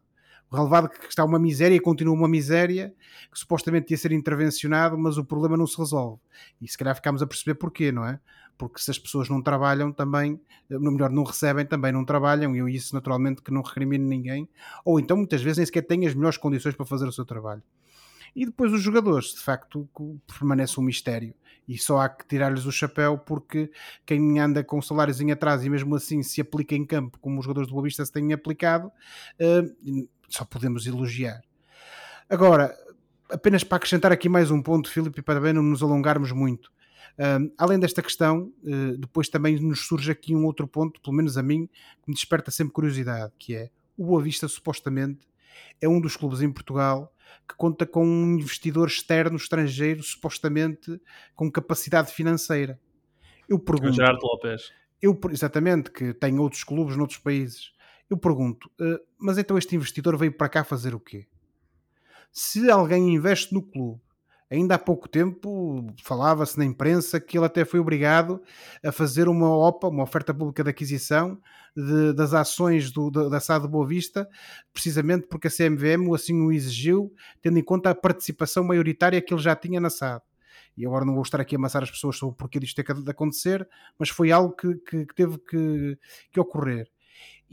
Relevado 0.53 0.89
que 0.89 1.07
está 1.07 1.25
uma 1.25 1.39
miséria 1.39 1.75
e 1.75 1.79
continua 1.79 2.13
uma 2.13 2.27
miséria, 2.27 2.93
que 3.31 3.39
supostamente 3.39 3.91
ia 3.91 3.97
ser 3.97 4.11
intervencionado, 4.11 4.97
mas 4.97 5.17
o 5.17 5.25
problema 5.25 5.57
não 5.57 5.65
se 5.65 5.77
resolve. 5.77 6.21
E 6.61 6.67
se 6.67 6.77
calhar 6.77 6.95
ficámos 6.95 7.21
a 7.21 7.27
perceber 7.27 7.55
porquê, 7.55 7.91
não 7.91 8.05
é? 8.05 8.19
porque 8.57 8.79
se 8.79 8.91
as 8.91 8.99
pessoas 8.99 9.29
não 9.29 9.41
trabalham 9.41 9.91
também, 9.91 10.39
no 10.69 10.91
melhor, 10.91 11.09
não 11.09 11.23
recebem, 11.23 11.65
também 11.65 11.91
não 11.91 12.05
trabalham, 12.05 12.55
e 12.55 12.59
eu 12.59 12.69
isso 12.69 12.93
naturalmente 12.93 13.41
que 13.41 13.51
não 13.51 13.61
recrimino 13.61 14.07
ninguém, 14.07 14.47
ou 14.85 14.99
então 14.99 15.17
muitas 15.17 15.41
vezes 15.41 15.57
nem 15.57 15.65
sequer 15.65 15.81
têm 15.81 16.07
as 16.07 16.13
melhores 16.13 16.37
condições 16.37 16.75
para 16.75 16.85
fazer 16.85 17.07
o 17.07 17.11
seu 17.11 17.25
trabalho. 17.25 17.63
E 18.35 18.45
depois 18.45 18.71
os 18.73 18.81
jogadores, 18.81 19.33
de 19.33 19.41
facto, 19.41 19.87
permanece 20.25 20.79
um 20.79 20.83
mistério. 20.83 21.35
E 21.67 21.77
só 21.77 21.99
há 21.99 22.09
que 22.09 22.25
tirar-lhes 22.27 22.65
o 22.65 22.71
chapéu 22.71 23.17
porque 23.17 23.71
quem 24.05 24.39
anda 24.39 24.63
com 24.63 24.81
salários 24.81 25.21
em 25.21 25.31
atraso 25.31 25.65
e 25.65 25.69
mesmo 25.69 25.95
assim 25.95 26.23
se 26.23 26.41
aplica 26.41 26.75
em 26.75 26.83
campo, 26.83 27.19
como 27.19 27.39
os 27.39 27.45
jogadores 27.45 27.67
do 27.67 27.73
Boa 27.73 27.83
Vista 27.83 28.03
se 28.03 28.11
têm 28.11 28.33
aplicado, 28.33 28.87
uh, 28.87 30.07
só 30.35 30.45
podemos 30.45 30.85
elogiar. 30.85 31.41
Agora, 32.29 32.75
apenas 33.29 33.63
para 33.63 33.77
acrescentar 33.77 34.11
aqui 34.11 34.27
mais 34.27 34.51
um 34.51 34.61
ponto, 34.61 34.89
Filipe, 34.89 35.21
para 35.21 35.39
bem 35.39 35.53
não 35.53 35.63
nos 35.63 35.83
alongarmos 35.83 36.31
muito 36.31 36.71
além 37.57 37.79
desta 37.79 38.01
questão, 38.01 38.51
uh, 38.63 38.97
depois 38.97 39.29
também 39.29 39.59
nos 39.59 39.85
surge 39.85 40.11
aqui 40.11 40.35
um 40.35 40.45
outro 40.45 40.67
ponto, 40.67 40.99
pelo 41.01 41.15
menos 41.15 41.37
a 41.37 41.43
mim, 41.43 41.67
que 41.67 42.09
me 42.09 42.13
desperta 42.15 42.49
sempre 42.49 42.73
curiosidade, 42.73 43.31
que 43.37 43.55
é 43.55 43.69
o 43.97 44.05
Boa 44.05 44.21
Vista 44.21 44.47
supostamente 44.47 45.27
é 45.79 45.87
um 45.87 46.01
dos 46.01 46.17
clubes 46.17 46.41
em 46.41 46.51
Portugal 46.51 47.13
que 47.47 47.55
conta 47.55 47.85
com 47.85 48.05
um 48.05 48.35
investidor 48.35 48.87
externo 48.87 49.35
estrangeiro, 49.35 50.01
supostamente 50.01 50.99
com 51.35 51.51
capacidade 51.51 52.11
financeira. 52.11 52.79
Eu 53.47 53.59
pergunto. 53.59 53.93
Gerardo 53.93 54.19
Lopes. 54.23 54.71
Eu, 55.01 55.19
exatamente, 55.29 55.91
que 55.91 56.13
tem 56.13 56.39
outros 56.39 56.63
clubes 56.63 56.95
noutros 56.95 57.19
países. 57.19 57.73
Eu 58.13 58.17
pergunto, 58.17 58.69
uh, 58.79 58.99
mas 59.17 59.39
então 59.39 59.57
este 59.57 59.75
investidor 59.75 60.15
veio 60.17 60.31
para 60.31 60.47
cá 60.47 60.63
fazer 60.63 60.93
o 60.93 60.99
quê? 60.99 61.25
Se 62.31 62.69
alguém 62.69 63.15
investe 63.15 63.53
no 63.53 63.61
clube 63.61 63.99
Ainda 64.53 64.75
há 64.75 64.77
pouco 64.77 65.09
tempo 65.09 65.91
falava-se 66.03 66.59
na 66.59 66.63
imprensa 66.63 67.19
que 67.19 67.39
ele 67.39 67.45
até 67.47 67.65
foi 67.65 67.79
obrigado 67.79 68.39
a 68.85 68.91
fazer 68.91 69.27
uma 69.27 69.49
OPA, 69.49 69.87
uma 69.87 70.03
oferta 70.03 70.31
pública 70.31 70.63
de 70.63 70.69
aquisição 70.69 71.41
de, 71.75 72.13
das 72.13 72.35
ações 72.35 72.91
do, 72.91 73.09
da, 73.09 73.29
da 73.29 73.39
SAD 73.39 73.67
Boa 73.67 73.87
Vista, 73.87 74.29
precisamente 74.71 75.25
porque 75.25 75.47
a 75.47 75.49
CMVM 75.49 76.13
assim 76.13 76.39
o 76.39 76.51
exigiu, 76.51 77.11
tendo 77.41 77.57
em 77.57 77.63
conta 77.63 77.89
a 77.89 77.95
participação 77.95 78.63
maioritária 78.63 79.19
que 79.23 79.33
ele 79.33 79.41
já 79.41 79.55
tinha 79.55 79.81
na 79.81 79.89
SAD. 79.89 80.21
E 80.77 80.85
agora 80.85 81.03
não 81.03 81.15
vou 81.15 81.23
estar 81.23 81.41
aqui 81.41 81.55
a 81.55 81.57
amassar 81.57 81.81
as 81.81 81.89
pessoas 81.89 82.15
sobre 82.15 82.33
o 82.33 82.37
porquê 82.37 82.59
disto 82.59 82.75
ter 82.75 82.93
de 82.93 83.09
acontecer, 83.09 83.67
mas 83.97 84.09
foi 84.09 84.31
algo 84.31 84.55
que, 84.55 84.75
que, 84.75 85.05
que 85.07 85.15
teve 85.15 85.39
que, 85.39 85.97
que 86.31 86.39
ocorrer 86.39 86.87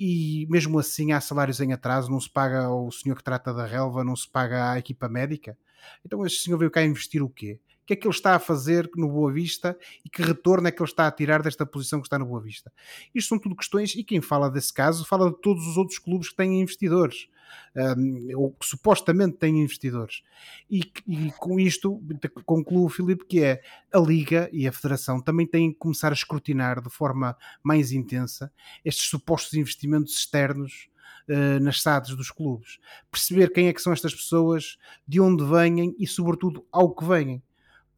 e 0.01 0.47
mesmo 0.49 0.79
assim 0.79 1.13
há 1.13 1.21
salários 1.21 1.61
em 1.61 1.75
atraso, 1.75 2.11
não 2.11 2.19
se 2.19 2.31
paga 2.31 2.65
ao 2.65 2.91
senhor 2.91 3.17
que 3.17 3.23
trata 3.23 3.53
da 3.53 3.67
relva, 3.67 4.03
não 4.03 4.17
se 4.17 4.27
paga 4.27 4.73
à 4.73 4.79
equipa 4.79 5.11
médica. 5.11 5.59
Então 6.03 6.25
este 6.25 6.43
senhor 6.43 6.57
veio 6.57 6.71
cá 6.71 6.83
investir 6.83 7.23
o 7.23 7.29
quê? 7.29 7.61
Que 7.91 7.95
é 7.95 7.97
que 7.97 8.07
ele 8.07 8.15
está 8.15 8.37
a 8.37 8.39
fazer 8.39 8.89
no 8.95 9.09
Boa 9.09 9.33
Vista 9.33 9.77
e 10.05 10.09
que 10.09 10.23
retorno 10.23 10.69
é 10.69 10.71
que 10.71 10.81
ele 10.81 10.89
está 10.89 11.09
a 11.09 11.11
tirar 11.11 11.43
desta 11.43 11.67
posição 11.67 12.01
que 12.01 12.07
está 12.07 12.21
no 12.21 12.25
Boa 12.25 12.41
Vista? 12.41 12.73
Isto 13.13 13.31
são 13.31 13.39
tudo 13.41 13.57
questões, 13.57 13.97
e 13.97 14.05
quem 14.05 14.21
fala 14.21 14.49
desse 14.49 14.73
caso 14.73 15.05
fala 15.05 15.29
de 15.29 15.41
todos 15.41 15.67
os 15.67 15.77
outros 15.77 15.99
clubes 15.99 16.29
que 16.29 16.37
têm 16.37 16.61
investidores. 16.61 17.27
Um, 17.75 18.29
ou 18.37 18.53
que 18.53 18.65
supostamente 18.65 19.39
têm 19.39 19.61
investidores. 19.61 20.23
E, 20.71 20.83
e, 21.05 21.33
com 21.33 21.59
isto 21.59 22.01
concluo, 22.47 22.89
Filipe, 22.89 23.25
que 23.25 23.43
é 23.43 23.61
a 23.93 23.99
Liga 23.99 24.49
e 24.53 24.69
a 24.69 24.73
Federação 24.73 25.21
também 25.21 25.49
têm 25.49 25.73
que 25.73 25.79
começar 25.79 26.11
a 26.11 26.15
escrutinar 26.15 26.81
de 26.81 26.91
forma 26.91 27.37
mais 27.61 27.91
intensa 27.91 28.53
estes 28.85 29.09
supostos 29.09 29.55
investimentos 29.55 30.17
externos 30.17 30.89
uh, 31.29 31.59
nas 31.61 31.83
SADs 31.83 32.15
dos 32.15 32.31
clubes. 32.31 32.79
Perceber 33.11 33.53
quem 33.53 33.67
é 33.67 33.73
que 33.73 33.83
são 33.83 33.93
estas 33.93 34.15
pessoas, 34.15 34.79
de 35.09 35.21
onde 35.21 35.45
vêm 35.45 35.97
e, 35.99 36.07
sobretudo, 36.07 36.65
ao 36.71 36.95
que 36.95 37.05
vêm. 37.05 37.43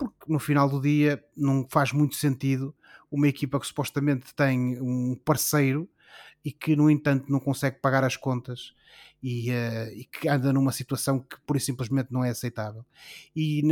Porque 0.08 0.32
no 0.32 0.38
final 0.38 0.68
do 0.68 0.80
dia 0.80 1.22
não 1.36 1.66
faz 1.68 1.92
muito 1.92 2.14
sentido 2.14 2.74
uma 3.10 3.28
equipa 3.28 3.60
que 3.60 3.66
supostamente 3.66 4.34
tem 4.34 4.80
um 4.80 5.14
parceiro 5.24 5.88
e 6.44 6.50
que, 6.50 6.74
no 6.74 6.90
entanto, 6.90 7.30
não 7.30 7.38
consegue 7.38 7.78
pagar 7.80 8.04
as 8.04 8.16
contas 8.16 8.74
e, 9.22 9.50
uh, 9.50 9.92
e 9.94 10.04
que 10.04 10.28
anda 10.28 10.52
numa 10.52 10.72
situação 10.72 11.20
que, 11.20 11.36
por 11.46 11.60
simplesmente, 11.60 12.12
não 12.12 12.24
é 12.24 12.30
aceitável. 12.30 12.84
E, 13.36 13.62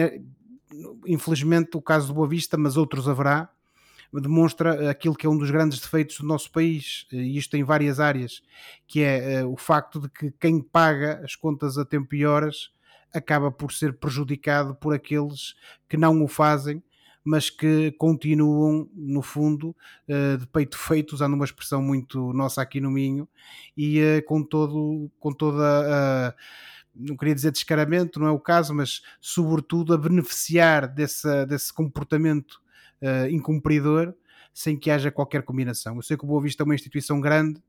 infelizmente, 1.07 1.77
o 1.77 1.83
caso 1.83 2.09
do 2.09 2.15
Boa 2.15 2.29
Vista, 2.29 2.57
mas 2.57 2.77
outros 2.77 3.09
haverá, 3.09 3.51
demonstra 4.13 4.91
aquilo 4.91 5.15
que 5.15 5.27
é 5.27 5.31
um 5.31 5.39
dos 5.39 5.51
grandes 5.51 5.79
defeitos 5.79 6.19
do 6.19 6.27
nosso 6.27 6.51
país, 6.51 7.07
e 7.13 7.37
isto 7.37 7.57
em 7.57 7.63
várias 7.63 8.01
áreas, 8.01 8.43
que 8.87 9.03
é 9.03 9.45
uh, 9.45 9.53
o 9.53 9.57
facto 9.57 10.01
de 10.01 10.09
que 10.09 10.33
quem 10.33 10.61
paga 10.61 11.21
as 11.25 11.35
contas 11.35 11.79
a 11.79 11.85
tempo 11.85 12.15
e 12.15 12.27
horas 12.27 12.71
acaba 13.13 13.51
por 13.51 13.73
ser 13.73 13.95
prejudicado 13.95 14.75
por 14.75 14.95
aqueles 14.95 15.55
que 15.89 15.97
não 15.97 16.23
o 16.23 16.29
fazem, 16.29 16.83
mas 17.23 17.51
que 17.51 17.93
continuam, 17.93 18.89
no 18.95 19.23
fundo, 19.23 19.77
uh, 20.09 20.39
de 20.39 20.47
peito 20.47 20.79
feito, 20.79 21.13
usando 21.13 21.35
uma 21.35 21.45
expressão 21.45 21.83
muito 21.83 22.33
nossa 22.33 22.63
aqui 22.63 22.81
no 22.81 22.91
Minho, 22.91 23.29
e 23.77 24.01
uh, 24.01 24.25
com, 24.25 24.43
todo, 24.43 25.11
com 25.19 25.33
toda 25.33 25.63
a 25.63 26.35
não 26.95 27.17
queria 27.17 27.35
dizer 27.35 27.53
descaramento, 27.53 28.19
não 28.19 28.27
é 28.27 28.31
o 28.31 28.39
caso, 28.39 28.75
mas 28.75 29.01
sobretudo 29.21 29.95
a 29.95 29.99
beneficiar 29.99 30.89
desse, 30.89 31.47
desse 31.47 31.73
comportamento 31.73 32.61
uh, 33.01 33.29
incumpridor 33.31 34.13
sem 34.53 34.77
que 34.77 34.91
haja 34.91 35.11
qualquer 35.11 35.43
combinação. 35.43 35.97
Eu 35.97 36.03
sei 36.03 36.17
que 36.17 36.25
o 36.25 36.27
Boa 36.27 36.43
Vista 36.43 36.63
é 36.63 36.65
uma 36.65 36.75
instituição 36.75 37.21
grande, 37.21 37.63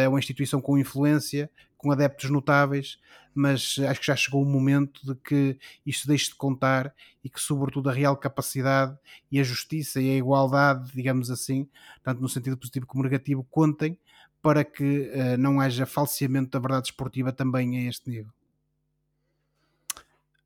é 0.00 0.08
uma 0.08 0.18
instituição 0.18 0.60
com 0.60 0.78
influência, 0.78 1.50
com 1.76 1.90
adeptos 1.90 2.30
notáveis, 2.30 2.98
mas 3.34 3.76
acho 3.88 4.00
que 4.00 4.06
já 4.06 4.16
chegou 4.16 4.42
o 4.42 4.46
momento 4.46 5.04
de 5.04 5.14
que 5.16 5.58
isto 5.84 6.06
deixe 6.06 6.28
de 6.28 6.34
contar 6.34 6.94
e 7.24 7.28
que, 7.28 7.40
sobretudo, 7.40 7.90
a 7.90 7.92
real 7.92 8.16
capacidade 8.16 8.96
e 9.30 9.40
a 9.40 9.42
justiça 9.42 10.00
e 10.00 10.10
a 10.10 10.16
igualdade, 10.16 10.90
digamos 10.92 11.30
assim, 11.30 11.68
tanto 12.02 12.20
no 12.20 12.28
sentido 12.28 12.56
positivo 12.56 12.86
como 12.86 13.02
negativo, 13.02 13.44
contem 13.50 13.98
para 14.40 14.64
que 14.64 15.10
uh, 15.10 15.36
não 15.38 15.60
haja 15.60 15.86
falseamento 15.86 16.50
da 16.50 16.58
verdade 16.58 16.88
esportiva 16.88 17.32
também 17.32 17.78
a 17.78 17.88
este 17.88 18.10
nível. 18.10 18.32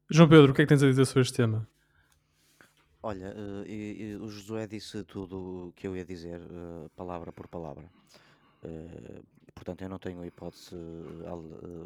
João 0.08 0.28
Pedro, 0.28 0.52
o 0.52 0.54
que 0.54 0.62
é 0.62 0.64
que 0.64 0.68
tens 0.68 0.82
a 0.82 0.86
dizer 0.86 1.04
sobre 1.06 1.22
este 1.22 1.34
tema? 1.34 1.66
Olha, 3.02 3.34
uh, 3.34 3.64
e, 3.66 4.02
e 4.02 4.16
o 4.16 4.28
Josué 4.28 4.66
disse 4.66 5.02
tudo 5.04 5.68
o 5.68 5.72
que 5.72 5.86
eu 5.86 5.96
ia 5.96 6.04
dizer, 6.04 6.40
uh, 6.40 6.90
palavra 6.96 7.32
por 7.32 7.48
palavra. 7.48 7.90
Uh, 9.56 9.66
portanto, 9.66 9.82
eu 9.82 9.88
não 9.88 9.98
tenho 9.98 10.24
hipótese 10.24 10.74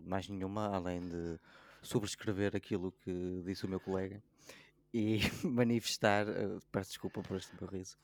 mais 0.05 0.29
nenhuma 0.29 0.75
além 0.75 1.01
de 1.01 1.39
sobrescrever 1.83 2.55
aquilo 2.55 2.93
que 2.93 3.43
disse 3.45 3.64
o 3.64 3.68
meu 3.68 3.81
colega 3.81 4.23
e 4.93 5.21
manifestar, 5.45 6.27
peço 6.71 6.91
desculpa 6.91 7.23
por 7.23 7.37
este 7.37 7.55
meu 7.59 7.71
riso, 7.71 7.97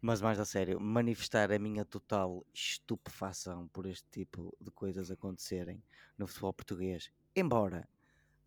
mas 0.00 0.20
mais 0.20 0.40
a 0.40 0.44
sério, 0.44 0.80
manifestar 0.80 1.52
a 1.52 1.58
minha 1.58 1.84
total 1.84 2.44
estupefação 2.54 3.68
por 3.68 3.86
este 3.86 4.08
tipo 4.10 4.56
de 4.60 4.70
coisas 4.70 5.10
acontecerem 5.10 5.82
no 6.16 6.26
futebol 6.26 6.52
português, 6.52 7.10
embora 7.36 7.86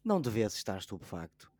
não 0.04 0.20
devesse 0.20 0.58
estar 0.58 0.78
estupefacto. 0.78 1.52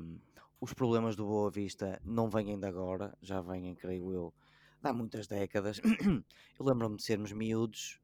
Um, 0.00 0.18
os 0.60 0.72
problemas 0.72 1.16
do 1.16 1.26
Boa 1.26 1.50
Vista 1.50 2.00
não 2.04 2.30
vêm 2.30 2.58
de 2.58 2.66
agora, 2.66 3.16
já 3.20 3.40
vêm, 3.40 3.74
creio 3.74 4.12
eu, 4.12 4.34
há 4.82 4.92
muitas 4.92 5.26
décadas. 5.26 5.80
eu 6.58 6.64
lembro-me 6.64 6.96
de 6.96 7.02
sermos 7.02 7.32
miúdos 7.32 8.00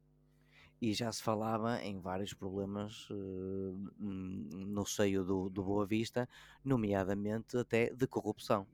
e 0.81 0.93
já 0.93 1.11
se 1.13 1.23
falava 1.23 1.81
em 1.81 2.01
vários 2.01 2.35
problemas 2.35 3.09
uh, 3.11 3.93
no 4.01 4.85
seio 4.85 5.25
do, 5.25 5.49
do 5.49 5.63
Boa 5.63 5.87
Vista, 5.87 6.29
nomeadamente 6.65 7.57
até 7.57 7.95
de 7.95 8.07
corrupção. 8.07 8.67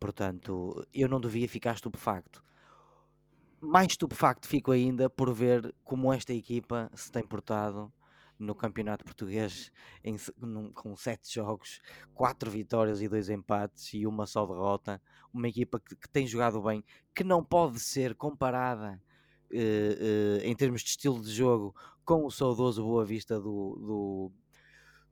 Portanto, 0.00 0.86
eu 0.92 1.08
não 1.08 1.20
devia 1.20 1.48
ficar 1.48 1.74
estupefacto. 1.74 2.42
Mais 3.60 3.92
estupefacto 3.92 4.48
fico 4.48 4.70
ainda 4.70 5.08
por 5.08 5.32
ver 5.32 5.74
como 5.84 6.12
esta 6.12 6.32
equipa 6.32 6.90
se 6.94 7.10
tem 7.10 7.26
portado 7.26 7.92
no 8.38 8.54
Campeonato 8.54 9.04
Português 9.04 9.70
em, 10.02 10.16
num, 10.38 10.72
com 10.72 10.94
sete 10.96 11.32
jogos, 11.34 11.80
quatro 12.12 12.50
vitórias 12.50 13.00
e 13.00 13.08
dois 13.08 13.28
empates 13.30 13.94
e 13.94 14.06
uma 14.06 14.26
só 14.26 14.46
derrota. 14.46 15.00
Uma 15.32 15.48
equipa 15.48 15.80
que, 15.80 15.96
que 15.96 16.08
tem 16.08 16.26
jogado 16.26 16.60
bem, 16.62 16.84
que 17.14 17.24
não 17.24 17.44
pode 17.44 17.80
ser 17.80 18.14
comparada 18.14 19.00
uh, 19.50 19.56
uh, 19.56 20.44
em 20.44 20.54
termos 20.54 20.82
de 20.82 20.90
estilo 20.90 21.20
de 21.20 21.30
jogo 21.30 21.74
com 22.04 22.24
o 22.24 22.30
saudoso 22.30 22.82
Boa 22.82 23.04
Vista 23.04 23.40
do, 23.40 23.76
do, 23.76 24.32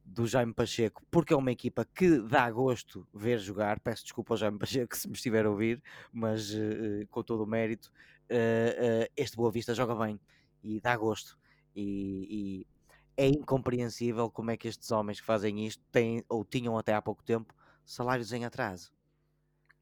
do, 0.04 0.26
Jaime 0.26 0.52
Pacheco, 0.52 1.02
porque 1.10 1.32
é 1.32 1.36
uma 1.36 1.50
equipa 1.50 1.84
que 1.84 2.18
dá 2.18 2.50
gosto 2.50 3.06
ver 3.12 3.38
jogar. 3.38 3.80
Peço 3.80 4.04
desculpa 4.04 4.34
ao 4.34 4.38
Jaime 4.38 4.58
Pacheco 4.58 4.94
se 4.96 5.08
me 5.08 5.14
estiver 5.14 5.46
a 5.46 5.50
ouvir, 5.50 5.82
mas 6.12 6.52
uh, 6.52 7.06
com 7.10 7.22
todo 7.22 7.44
o 7.44 7.46
mérito, 7.46 7.92
este 9.16 9.36
Boa 9.36 9.50
Vista 9.50 9.74
joga 9.74 9.94
bem 9.94 10.20
e 10.62 10.80
dá 10.80 10.96
gosto. 10.96 11.38
E, 11.74 12.64
e, 12.64 12.66
é 13.16 13.26
incompreensível 13.26 14.30
como 14.30 14.50
é 14.50 14.56
que 14.56 14.68
estes 14.68 14.90
homens 14.90 15.20
que 15.20 15.26
fazem 15.26 15.66
isto 15.66 15.82
têm 15.90 16.24
ou 16.28 16.44
tinham 16.44 16.76
até 16.76 16.94
há 16.94 17.02
pouco 17.02 17.22
tempo 17.22 17.54
salários 17.84 18.32
em 18.32 18.44
atraso. 18.44 18.92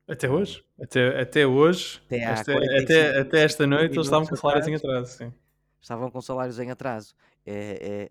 Até 0.09 0.29
hoje? 0.29 0.65
Até, 0.81 1.21
até 1.21 1.47
hoje? 1.47 2.03
Até, 2.07 2.19
esta, 2.19 2.53
até, 2.53 3.21
até, 3.21 3.43
esta 3.45 3.67
noite 3.67 3.95
eles 3.95 4.07
estavam 4.07 4.27
com 4.27 4.37
salários 4.37 4.67
em 4.67 4.75
atraso, 4.75 5.19
sim. 5.19 5.33
Estavam 5.81 6.11
com 6.11 6.21
salários 6.21 6.59
em 6.59 6.71
atraso. 6.71 7.15
É, 7.47 8.11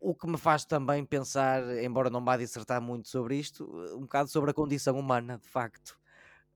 o 0.00 0.14
que 0.14 0.26
me 0.26 0.36
faz 0.36 0.64
também 0.64 1.04
pensar, 1.04 1.62
embora 1.82 2.10
não 2.10 2.24
vá 2.24 2.36
dissertar 2.36 2.80
muito 2.82 3.08
sobre 3.08 3.36
isto, 3.36 3.64
um 3.94 4.00
bocado 4.00 4.28
sobre 4.28 4.50
a 4.50 4.54
condição 4.54 4.98
humana, 4.98 5.38
de 5.38 5.48
facto. 5.48 5.98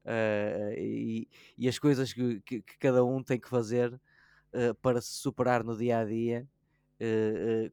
Uh, 0.05 0.73
e, 0.79 1.29
e, 1.59 1.69
as 1.69 1.79
coisas 1.79 2.13
que, 2.13 2.41
que, 2.41 2.63
que, 2.63 2.79
cada 2.79 3.05
um 3.05 3.23
tem 3.23 3.39
que 3.39 3.49
fazer 3.49 3.93
uh, 3.93 4.75
para 4.81 5.01
se 5.01 5.13
superar 5.13 5.63
no 5.63 5.77
dia 5.77 5.99
a 5.99 6.05
dia 6.05 6.49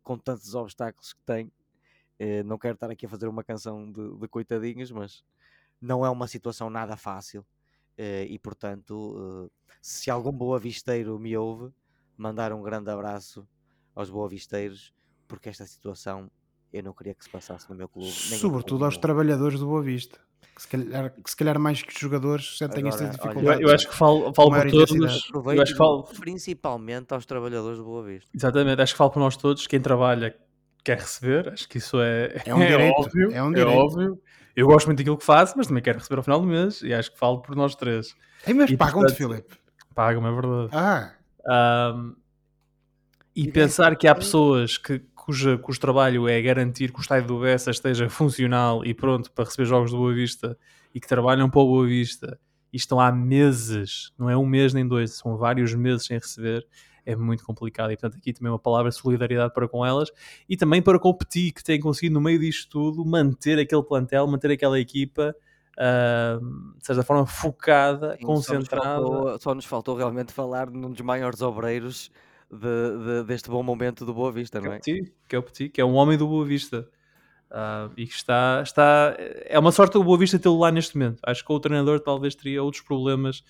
com 0.04 0.18
tantos 0.18 0.56
obstáculos 0.56 1.14
que 1.14 1.22
tem. 1.26 1.52
não 2.46 2.58
quero 2.58 2.76
estar 2.76 2.90
aqui 2.90 3.06
a 3.06 3.10
fazer 3.10 3.28
uma 3.28 3.44
canção 3.44 3.92
de, 3.92 4.18
de 4.18 4.28
coitadinhos, 4.28 4.92
mas 4.92 5.24
não 5.82 6.06
é 6.06 6.10
uma 6.10 6.28
situação 6.28 6.70
nada 6.70 6.96
fácil 6.98 7.46
e, 7.98 8.38
portanto, 8.40 9.50
se 9.82 10.10
algum 10.10 10.32
boavisteiro 10.32 11.18
me 11.20 11.36
ouve, 11.38 11.74
mandar 12.16 12.54
um 12.54 12.62
grande 12.62 12.90
abraço 12.90 13.48
aos 13.96 14.10
boavisteiros, 14.10 14.94
porque 15.28 15.50
esta 15.50 15.66
situação 15.66 16.30
eu 16.72 16.84
não 16.84 16.94
queria 16.94 17.14
que 17.14 17.24
se 17.24 17.30
passasse 17.30 17.70
no 17.70 17.76
meu 17.76 17.88
clube. 17.88 18.12
Sobretudo 18.12 18.86
aos 18.86 18.98
trabalhadores 18.98 19.60
do 19.60 19.66
Boa 19.66 19.82
Vista. 19.82 20.20
Que 20.58 20.64
se, 20.64 20.68
calhar, 20.70 21.12
que 21.12 21.30
se 21.30 21.38
calhar 21.38 21.60
mais 21.60 21.84
que 21.84 21.94
os 21.94 22.00
jogadores 22.00 22.58
sentem 22.58 22.88
esta 22.88 23.06
dificuldade. 23.06 23.62
Eu, 23.62 23.70
eu, 23.70 23.76
acho 23.76 23.88
que 23.88 23.96
falo, 23.96 24.34
falo 24.34 24.50
por 24.50 24.72
todos. 24.72 24.92
Eu 24.92 25.62
acho 25.62 25.72
que 25.74 25.78
falo... 25.78 26.04
Principalmente 26.20 27.14
aos 27.14 27.28
trabalhadores 27.28 27.78
do 27.78 27.84
Boa 27.84 28.04
Vista. 28.04 28.28
Exatamente, 28.34 28.82
acho 28.82 28.94
que 28.94 28.98
falo 28.98 29.12
por 29.12 29.20
nós 29.20 29.38
todos. 29.38 29.68
Quem 29.68 29.80
trabalha 29.80 30.36
quer 30.84 30.98
receber, 30.98 31.50
acho 31.50 31.70
que 31.70 31.78
isso 31.78 32.02
é, 32.02 32.42
é, 32.44 32.56
um 32.56 32.62
é 32.64 32.68
direito, 32.70 32.96
óbvio. 32.98 33.32
É, 33.32 33.44
um 33.44 33.54
é 33.54 33.66
óbvio. 33.66 34.20
Eu 34.56 34.66
gosto 34.66 34.88
muito 34.88 34.98
daquilo 34.98 35.18
que 35.18 35.24
faço, 35.24 35.54
mas 35.56 35.68
também 35.68 35.84
quero 35.84 36.00
receber 36.00 36.18
ao 36.18 36.24
final 36.24 36.42
do 36.42 36.48
mês 36.48 36.82
e 36.82 36.92
acho 36.92 37.12
que 37.12 37.20
falo 37.20 37.40
por 37.40 37.56
nós 37.56 37.76
três. 37.76 38.16
Ei, 38.48 38.56
mas 38.56 38.76
pagam-te, 38.76 39.14
Filipe? 39.14 39.56
Pagam, 39.94 40.26
é 40.26 40.32
verdade. 40.32 40.70
Ah. 40.74 41.94
Um, 41.94 42.16
e 43.38 43.52
pensar 43.52 43.96
que 43.96 44.08
há 44.08 44.16
pessoas 44.16 44.80
que, 44.80 44.98
cuja, 45.16 45.60
cujo 45.60 45.80
trabalho 45.80 46.28
é 46.28 46.42
garantir 46.42 46.92
que 46.92 46.98
o 46.98 47.02
estádio 47.02 47.28
do 47.28 47.40
Bessa 47.40 47.70
esteja 47.70 48.10
funcional 48.10 48.84
e 48.84 48.96
pronto 48.96 49.32
para 49.32 49.46
receber 49.46 49.68
jogos 49.68 49.92
do 49.92 49.98
Boa 49.98 50.12
Vista 50.12 50.58
e 50.94 51.00
que 51.00 51.08
trabalham 51.08 51.48
para 51.48 51.60
o 51.60 51.68
Boa 51.68 51.86
Vista 51.86 52.40
e 52.74 52.78
estão 52.78 53.00
há 53.00 53.12
meses, 53.12 54.12
não 54.18 54.28
é 54.28 54.36
um 54.36 54.46
mês 54.46 54.74
nem 54.74 54.88
dois, 54.88 55.12
são 55.14 55.38
vários 55.38 55.76
meses 55.76 56.08
sem 56.08 56.18
receber, 56.18 56.66
é 57.06 57.16
muito 57.16 57.46
complicado. 57.46 57.92
E 57.92 57.96
portanto, 57.96 58.18
aqui 58.18 58.34
também 58.34 58.52
uma 58.52 58.58
palavra 58.58 58.90
de 58.90 58.98
solidariedade 58.98 59.54
para 59.54 59.68
com 59.68 59.86
elas 59.86 60.10
e 60.50 60.58
também 60.58 60.82
para 60.82 60.98
com 60.98 61.10
o 61.10 61.14
Petit, 61.14 61.54
que 61.54 61.64
tem 61.64 61.80
conseguido, 61.80 62.16
no 62.16 62.22
meio 62.22 62.40
disto 62.40 62.68
tudo, 62.72 63.06
manter 63.06 63.60
aquele 63.60 63.84
plantel, 63.84 64.26
manter 64.26 64.50
aquela 64.50 64.80
equipa. 64.80 65.36
Uh, 65.80 66.74
de 66.80 66.88
certa 66.88 67.04
forma 67.04 67.28
focada, 67.28 68.18
Sim, 68.18 68.26
concentrada. 68.26 68.96
Só 68.96 69.00
nos, 69.00 69.12
faltou, 69.12 69.40
só 69.40 69.56
nos, 69.56 69.66
faltou, 69.66 69.96
realmente 69.96 70.34
falar 70.34 70.72
num 70.72 70.90
dos 70.90 71.02
maiores 71.02 71.40
obreiros 71.40 72.10
de, 72.52 73.22
de, 73.22 73.24
deste 73.26 73.50
bom 73.50 73.62
momento 73.62 74.06
do 74.06 74.14
Boa 74.14 74.32
Vista, 74.32 74.60
não 74.62 74.74
é? 74.74 74.80
Que 74.80 74.92
é 74.92 74.94
o 74.94 75.04
Petit, 75.04 75.14
que 75.28 75.36
é, 75.36 75.40
o 75.40 75.44
Petit, 75.44 75.70
que 75.70 75.82
é 75.82 75.86
um 75.86 75.96
homem 75.96 76.18
do 76.18 76.28
Boa 76.28 76.46
Vista. 76.46 76.88
Uh, 77.50 77.92
e 77.96 78.06
que 78.06 78.14
está, 78.14 78.62
está. 78.62 79.16
É 79.46 79.58
uma 79.58 79.72
sorte 79.72 79.98
o 79.98 80.04
Boa 80.04 80.18
Vista 80.18 80.38
tê-lo 80.38 80.60
lá 80.60 80.72
neste 80.72 80.98
momento. 80.98 81.20
Acho 81.26 81.46
que 81.46 81.52
o 81.52 81.60
treinador 81.60 82.00
talvez 82.00 82.36
teria 82.36 82.62
outros 82.62 82.84
problemas 82.84 83.44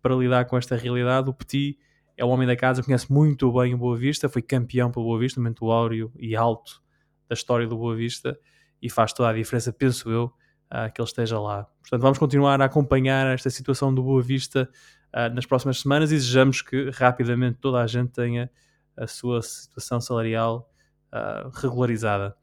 para 0.00 0.14
lidar 0.14 0.44
com 0.44 0.56
esta 0.56 0.76
realidade. 0.76 1.28
O 1.28 1.34
Petit 1.34 1.78
é 2.16 2.24
o 2.24 2.28
homem 2.28 2.46
da 2.46 2.54
casa, 2.54 2.82
conhece 2.82 3.10
muito 3.10 3.52
bem 3.52 3.74
o 3.74 3.78
Boa 3.78 3.96
Vista, 3.96 4.28
foi 4.28 4.42
campeão 4.42 4.90
pelo 4.90 5.06
Boa 5.06 5.18
Vista, 5.18 5.40
momento 5.40 5.70
áureo 5.70 6.12
e 6.18 6.36
alto 6.36 6.82
da 7.28 7.34
história 7.34 7.66
do 7.66 7.76
Boa 7.76 7.96
Vista 7.96 8.38
e 8.80 8.88
faz 8.88 9.12
toda 9.12 9.30
a 9.30 9.32
diferença, 9.32 9.72
penso 9.72 10.10
eu, 10.10 10.24
uh, 10.24 10.92
que 10.92 11.00
ele 11.00 11.08
esteja 11.08 11.38
lá. 11.38 11.64
Portanto, 11.80 12.02
vamos 12.02 12.18
continuar 12.18 12.60
a 12.60 12.64
acompanhar 12.64 13.26
esta 13.34 13.50
situação 13.50 13.94
do 13.94 14.02
Boa 14.02 14.22
Vista 14.22 14.68
uh, 15.14 15.34
nas 15.34 15.46
próximas 15.46 15.80
semanas 15.80 16.10
e 16.10 16.14
desejamos 16.14 16.62
que 16.62 16.90
rapidamente 16.90 17.58
toda 17.60 17.80
a 17.80 17.86
gente 17.86 18.12
tenha 18.12 18.50
a 18.96 19.06
sua 19.06 19.42
situação 19.42 20.00
salarial 20.00 20.68
uh, 21.12 21.48
regularizada. 21.60 22.34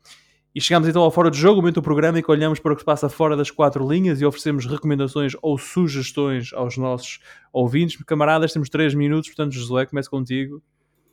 E 0.57 0.61
chegamos 0.61 0.89
então 0.89 1.03
ao 1.03 1.11
Fora 1.11 1.30
de 1.30 1.38
Jogo, 1.38 1.61
momento 1.61 1.76
do 1.76 1.84
programa 1.84 2.18
em 2.18 2.24
que 2.24 2.32
olhamos 2.32 2.59
para 2.59 2.74
o 2.74 2.76
que 2.76 2.82
se 2.82 2.86
passa 2.86 3.07
fora 3.07 3.38
das 3.38 3.51
quatro 3.51 3.88
linhas 3.88 4.20
e 4.20 4.26
oferecemos 4.26 4.65
recomendações 4.65 5.34
ou 5.41 5.55
sugestões 5.55 6.51
aos 6.51 6.78
nossos 6.78 7.20
ouvintes. 7.53 8.03
Camaradas, 8.05 8.53
temos 8.53 8.68
três 8.68 8.95
minutos, 8.95 9.30
portanto, 9.30 9.53
Josué, 9.53 9.86
começo 9.86 10.09
contigo. 10.09 10.61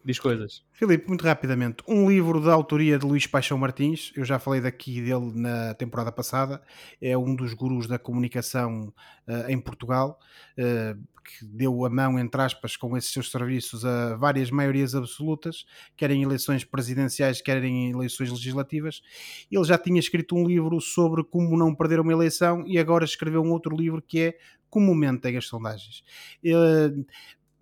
Diz 0.04 0.18
coisas. 0.18 0.62
Filipe, 0.70 1.08
muito 1.08 1.24
rapidamente. 1.24 1.82
Um 1.88 2.10
livro 2.10 2.38
da 2.38 2.52
autoria 2.52 2.98
de 2.98 3.06
Luís 3.06 3.26
Paixão 3.26 3.56
Martins, 3.56 4.12
eu 4.14 4.22
já 4.22 4.38
falei 4.38 4.60
daqui 4.60 5.00
dele 5.00 5.32
na 5.34 5.72
temporada 5.72 6.12
passada, 6.12 6.60
é 7.00 7.16
um 7.16 7.34
dos 7.34 7.54
gurus 7.54 7.86
da 7.86 7.98
comunicação 7.98 8.92
uh, 9.26 9.48
em 9.50 9.58
Portugal. 9.58 10.18
Uh, 10.58 11.02
que 11.24 11.42
deu 11.46 11.86
a 11.86 11.88
mão, 11.88 12.18
entre 12.18 12.38
aspas, 12.42 12.76
com 12.76 12.94
esses 12.98 13.10
seus 13.10 13.30
serviços 13.30 13.82
a 13.82 14.14
várias 14.16 14.50
maiorias 14.50 14.94
absolutas, 14.94 15.64
quer 15.96 16.10
em 16.10 16.22
eleições 16.22 16.64
presidenciais, 16.64 17.40
quer 17.40 17.64
em 17.64 17.90
eleições 17.90 18.30
legislativas. 18.30 19.00
Ele 19.50 19.64
já 19.64 19.78
tinha 19.78 19.98
escrito 19.98 20.36
um 20.36 20.46
livro 20.46 20.78
sobre 20.82 21.24
como 21.24 21.56
não 21.56 21.74
perder 21.74 21.98
uma 21.98 22.12
eleição 22.12 22.62
e 22.66 22.78
agora 22.78 23.06
escreveu 23.06 23.42
um 23.42 23.52
outro 23.52 23.74
livro 23.74 24.02
que 24.02 24.20
é 24.20 24.38
Como 24.68 24.94
mentem 24.94 25.36
as 25.38 25.46
sondagens. 25.46 26.02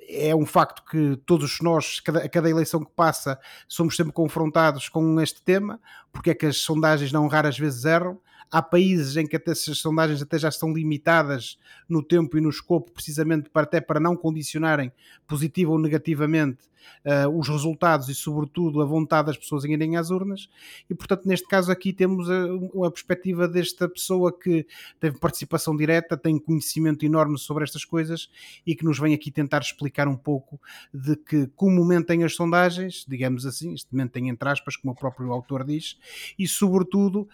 É 0.08 0.34
um 0.34 0.46
facto 0.46 0.84
que 0.84 1.16
todos 1.24 1.58
nós, 1.60 2.00
cada, 2.00 2.28
cada 2.28 2.50
eleição 2.50 2.84
que 2.84 2.90
passa, 2.94 3.38
somos 3.68 3.96
sempre 3.96 4.12
confrontados 4.12 4.88
com 4.88 5.20
este 5.20 5.42
tema, 5.42 5.80
porque 6.12 6.30
é 6.30 6.34
que 6.34 6.46
as 6.46 6.58
sondagens 6.58 7.12
não 7.12 7.26
raras 7.26 7.58
vezes 7.58 7.84
erram, 7.84 8.18
Há 8.52 8.60
países 8.60 9.16
em 9.16 9.26
que 9.26 9.34
até 9.34 9.52
essas 9.52 9.78
sondagens 9.78 10.20
até 10.20 10.38
já 10.38 10.50
estão 10.50 10.74
limitadas 10.74 11.58
no 11.88 12.02
tempo 12.02 12.36
e 12.36 12.40
no 12.42 12.50
escopo, 12.50 12.92
precisamente 12.92 13.48
para, 13.48 13.62
até 13.62 13.80
para 13.80 13.98
não 13.98 14.14
condicionarem 14.14 14.92
positivo 15.26 15.72
ou 15.72 15.78
negativamente 15.78 16.58
uh, 17.04 17.38
os 17.38 17.48
resultados 17.48 18.08
e, 18.08 18.14
sobretudo, 18.14 18.80
a 18.80 18.84
vontade 18.84 19.26
das 19.26 19.38
pessoas 19.38 19.64
em 19.64 19.72
irem 19.72 19.96
às 19.96 20.10
urnas. 20.10 20.48
E, 20.88 20.94
portanto, 20.94 21.26
neste 21.26 21.46
caso 21.46 21.70
aqui 21.70 21.92
temos 21.92 22.28
a, 22.30 22.44
a 22.86 22.90
perspectiva 22.90 23.48
desta 23.48 23.88
pessoa 23.88 24.32
que 24.36 24.66
teve 25.00 25.18
participação 25.18 25.76
direta, 25.76 26.16
tem 26.16 26.38
conhecimento 26.38 27.04
enorme 27.04 27.38
sobre 27.38 27.64
estas 27.64 27.84
coisas 27.84 28.28
e 28.66 28.74
que 28.74 28.84
nos 28.84 28.98
vem 28.98 29.14
aqui 29.14 29.30
tentar 29.30 29.60
explicar 29.60 30.08
um 30.08 30.16
pouco 30.16 30.60
de 30.92 31.16
que 31.16 31.46
como 31.54 31.84
mentem 31.84 32.24
as 32.24 32.34
sondagens, 32.34 33.04
digamos 33.08 33.46
assim, 33.46 33.74
este 33.74 33.94
mentem 33.94 34.28
entre 34.28 34.48
aspas, 34.48 34.76
como 34.76 34.92
o 34.92 34.96
próprio 34.96 35.32
autor 35.32 35.64
diz, 35.64 35.98
e, 36.38 36.46
sobretudo, 36.46 37.28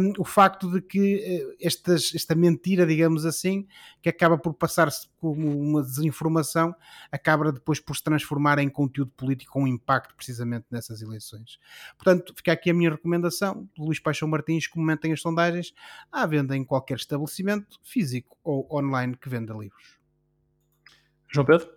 um, 0.00 0.12
o 0.18 0.24
facto 0.24 0.70
de 0.70 0.80
que 0.80 1.16
uh, 1.16 1.56
estas, 1.60 2.14
esta 2.14 2.34
mentira, 2.34 2.86
digamos 2.86 3.24
assim, 3.24 3.66
que 4.02 4.08
acaba 4.08 4.38
por 4.38 4.54
passar-se 4.54 5.08
como 5.20 5.58
uma 5.60 5.82
desinformação, 5.82 6.74
acaba 7.10 7.52
depois 7.52 7.80
por 7.80 7.96
se 7.96 8.02
transformar 8.02 8.58
em 8.58 8.68
conteúdo 8.86 9.10
político 9.12 9.52
com 9.52 9.66
impacto 9.66 10.14
precisamente 10.14 10.66
nessas 10.70 11.02
eleições. 11.02 11.58
Portanto, 11.96 12.34
fica 12.36 12.52
aqui 12.52 12.70
a 12.70 12.74
minha 12.74 12.90
recomendação, 12.90 13.68
Luís 13.78 14.00
Paixão 14.00 14.28
Martins, 14.28 14.66
que 14.66 14.78
mentem 14.78 15.12
as 15.12 15.20
sondagens, 15.20 15.72
à 16.10 16.26
venda 16.26 16.56
em 16.56 16.64
qualquer 16.64 16.96
estabelecimento 16.96 17.78
físico 17.82 18.36
ou 18.42 18.66
online 18.72 19.16
que 19.16 19.28
venda 19.28 19.54
livros. 19.54 19.98
João 21.28 21.44
Pedro? 21.44 21.76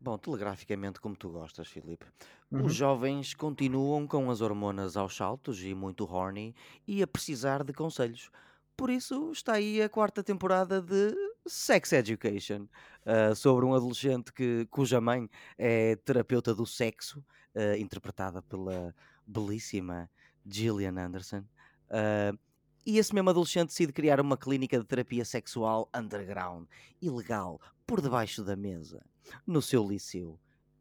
Bom, 0.00 0.16
telegraficamente, 0.16 1.00
como 1.00 1.16
tu 1.16 1.28
gostas, 1.28 1.66
Filipe, 1.68 2.06
uhum. 2.50 2.66
os 2.66 2.74
jovens 2.74 3.34
continuam 3.34 4.06
com 4.06 4.30
as 4.30 4.40
hormonas 4.40 4.96
aos 4.96 5.16
saltos 5.16 5.62
e 5.64 5.74
muito 5.74 6.04
horny 6.04 6.54
e 6.86 7.02
a 7.02 7.06
precisar 7.06 7.64
de 7.64 7.72
conselhos. 7.72 8.30
Por 8.76 8.90
isso 8.90 9.32
está 9.32 9.54
aí 9.54 9.82
a 9.82 9.88
quarta 9.88 10.22
temporada 10.22 10.80
de 10.80 11.12
Sex 11.48 11.92
Education, 11.92 12.66
uh, 13.06 13.34
sobre 13.34 13.64
um 13.64 13.74
adolescente 13.74 14.32
que, 14.32 14.66
cuja 14.70 15.00
mãe 15.00 15.28
é 15.56 15.96
terapeuta 15.96 16.54
do 16.54 16.66
sexo, 16.66 17.24
uh, 17.54 17.76
interpretada 17.78 18.42
pela 18.42 18.94
belíssima 19.26 20.10
Gillian 20.46 20.98
Anderson. 20.98 21.44
Uh, 21.90 22.38
e 22.86 22.98
esse 22.98 23.14
mesmo 23.14 23.30
adolescente 23.30 23.68
decide 23.68 23.92
criar 23.92 24.20
uma 24.20 24.36
clínica 24.36 24.78
de 24.78 24.84
terapia 24.84 25.24
sexual 25.24 25.90
underground, 25.94 26.66
ilegal, 27.02 27.60
por 27.86 28.00
debaixo 28.00 28.42
da 28.42 28.56
mesa, 28.56 29.04
no 29.46 29.60
seu 29.60 29.86
liceu. 29.86 30.40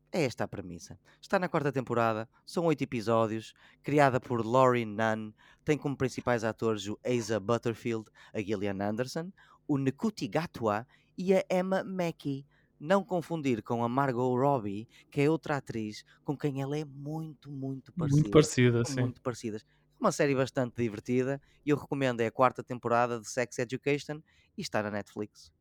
É 0.10 0.24
esta 0.24 0.46
a 0.46 0.48
premissa. 0.48 0.98
Está 1.22 1.38
na 1.38 1.50
quarta 1.50 1.70
temporada, 1.70 2.30
são 2.46 2.64
oito 2.66 2.82
episódios, 2.82 3.54
criada 3.84 4.22
por 4.22 4.46
Laurie 4.46 4.86
Nunn, 4.86 5.34
tem 5.66 5.78
como 5.78 5.98
principais 5.98 6.46
atores 6.46 6.88
o 6.88 6.98
Asa 7.06 7.42
Butterfield, 7.42 8.10
a 8.34 8.40
Gillian 8.40 8.82
Anderson, 8.82 9.34
o 9.68 9.78
Nkuti 9.78 10.28
Gatwa 10.28 10.88
e 11.18 11.34
a 11.34 11.44
Emma 11.52 11.84
Mackey. 11.84 12.46
Não 12.80 13.04
confundir 13.04 13.64
com 13.64 13.84
a 13.84 13.90
Margot 13.90 14.36
Robbie, 14.36 14.88
que 15.10 15.22
é 15.22 15.30
outra 15.30 15.58
atriz 15.58 16.04
com 16.24 16.38
quem 16.38 16.62
ela 16.62 16.78
é 16.78 16.86
muito, 16.86 17.50
muito 17.52 17.92
parecida. 17.92 18.22
Muito 18.22 18.32
parecida, 18.32 18.86
sim. 18.86 19.02
Muito 19.02 19.22
parecidas. 19.22 19.64
É 19.64 20.04
uma 20.04 20.12
série 20.12 20.36
bastante 20.36 20.76
divertida 20.76 21.42
e 21.66 21.72
eu 21.72 21.78
recomendo 21.78 22.22
é 22.22 22.28
a 22.28 22.32
quarta 22.32 22.64
temporada 22.64 23.20
de 23.20 23.28
Sex 23.28 23.58
Education 23.58 24.22
e 24.56 24.62
está 24.62 24.84
na 24.84 24.92
Netflix. 24.92 25.52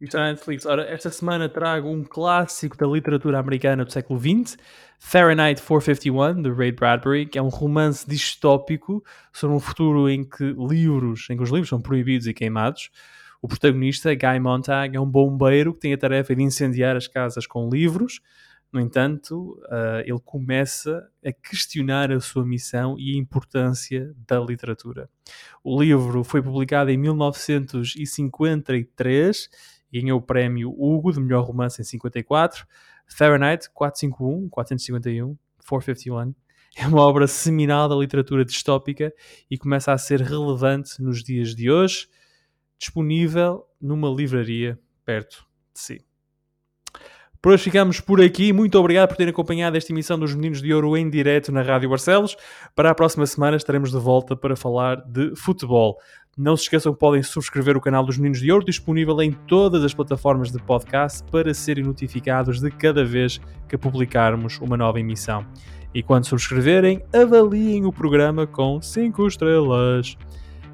E 0.00 0.06
está 0.06 0.18
na 0.18 0.32
Netflix. 0.32 0.66
Ora, 0.66 0.82
esta 0.82 1.08
semana 1.08 1.48
trago 1.48 1.88
um 1.88 2.02
clássico 2.02 2.76
da 2.76 2.84
literatura 2.84 3.38
americana 3.38 3.84
do 3.84 3.92
século 3.92 4.18
XX, 4.18 4.56
Fahrenheit 4.98 5.62
451, 5.62 6.42
de 6.42 6.50
Ray 6.50 6.72
Bradbury, 6.72 7.26
que 7.26 7.38
é 7.38 7.42
um 7.42 7.48
romance 7.48 8.04
distópico 8.08 9.04
sobre 9.32 9.54
um 9.54 9.60
futuro 9.60 10.08
em 10.08 10.24
que 10.24 10.42
livros, 10.44 11.28
em 11.30 11.36
que 11.36 11.44
os 11.44 11.50
livros 11.50 11.68
são 11.68 11.80
proibidos 11.80 12.26
e 12.26 12.34
queimados. 12.34 12.90
O 13.40 13.46
protagonista, 13.46 14.12
Guy 14.14 14.40
Montag, 14.40 14.96
é 14.96 15.00
um 15.00 15.08
bombeiro 15.08 15.72
que 15.72 15.78
tem 15.80 15.92
a 15.92 15.98
tarefa 15.98 16.34
de 16.34 16.42
incendiar 16.42 16.96
as 16.96 17.06
casas 17.06 17.46
com 17.46 17.68
livros. 17.68 18.20
No 18.72 18.80
entanto, 18.80 19.60
uh, 19.66 20.00
ele 20.04 20.18
começa 20.24 21.08
a 21.24 21.30
questionar 21.30 22.10
a 22.10 22.18
sua 22.18 22.44
missão 22.44 22.98
e 22.98 23.14
a 23.14 23.16
importância 23.16 24.12
da 24.26 24.40
literatura. 24.40 25.08
O 25.62 25.80
livro 25.80 26.24
foi 26.24 26.42
publicado 26.42 26.90
em 26.90 26.96
1953 26.96 29.48
ganhou 30.00 30.18
o 30.18 30.22
prémio 30.22 30.70
Hugo 30.70 31.12
de 31.12 31.20
melhor 31.20 31.44
romance 31.44 31.80
em 31.80 31.84
54, 31.84 32.66
Fahrenheit 33.06 33.70
451, 33.72 34.48
451, 34.48 35.36
451, 35.66 36.34
é 36.76 36.86
uma 36.86 37.02
obra 37.02 37.26
seminal 37.26 37.88
da 37.88 37.94
literatura 37.94 38.44
distópica 38.44 39.12
e 39.48 39.56
começa 39.56 39.92
a 39.92 39.98
ser 39.98 40.20
relevante 40.20 41.00
nos 41.00 41.22
dias 41.22 41.54
de 41.54 41.70
hoje, 41.70 42.08
disponível 42.78 43.64
numa 43.80 44.08
livraria 44.08 44.78
perto 45.04 45.46
de 45.72 45.80
si. 45.80 46.04
Por 47.44 47.52
hoje 47.52 47.64
ficamos 47.64 48.00
por 48.00 48.22
aqui. 48.22 48.54
Muito 48.54 48.78
obrigado 48.78 49.10
por 49.10 49.18
terem 49.18 49.30
acompanhado 49.30 49.76
esta 49.76 49.92
emissão 49.92 50.18
dos 50.18 50.34
Meninos 50.34 50.62
de 50.62 50.72
Ouro 50.72 50.96
em 50.96 51.10
direto 51.10 51.52
na 51.52 51.60
Rádio 51.60 51.90
Barcelos. 51.90 52.36
Para 52.74 52.90
a 52.90 52.94
próxima 52.94 53.26
semana 53.26 53.58
estaremos 53.58 53.90
de 53.90 53.98
volta 53.98 54.34
para 54.34 54.56
falar 54.56 54.96
de 55.06 55.36
futebol. 55.36 55.98
Não 56.36 56.56
se 56.56 56.64
esqueçam 56.64 56.92
que 56.92 56.98
podem 56.98 57.22
subscrever 57.22 57.76
o 57.76 57.80
canal 57.80 58.04
dos 58.04 58.16
Meninos 58.16 58.40
de 58.40 58.50
Ouro, 58.50 58.64
disponível 58.64 59.20
em 59.22 59.30
todas 59.30 59.84
as 59.84 59.94
plataformas 59.94 60.50
de 60.50 60.58
podcast, 60.58 61.22
para 61.30 61.54
serem 61.54 61.84
notificados 61.84 62.60
de 62.60 62.70
cada 62.70 63.04
vez 63.04 63.40
que 63.68 63.78
publicarmos 63.78 64.58
uma 64.58 64.76
nova 64.76 64.98
emissão. 64.98 65.46
E 65.94 66.02
quando 66.02 66.26
subscreverem, 66.26 67.04
avaliem 67.14 67.86
o 67.86 67.92
programa 67.92 68.48
com 68.48 68.82
5 68.82 69.28
estrelas. 69.28 70.16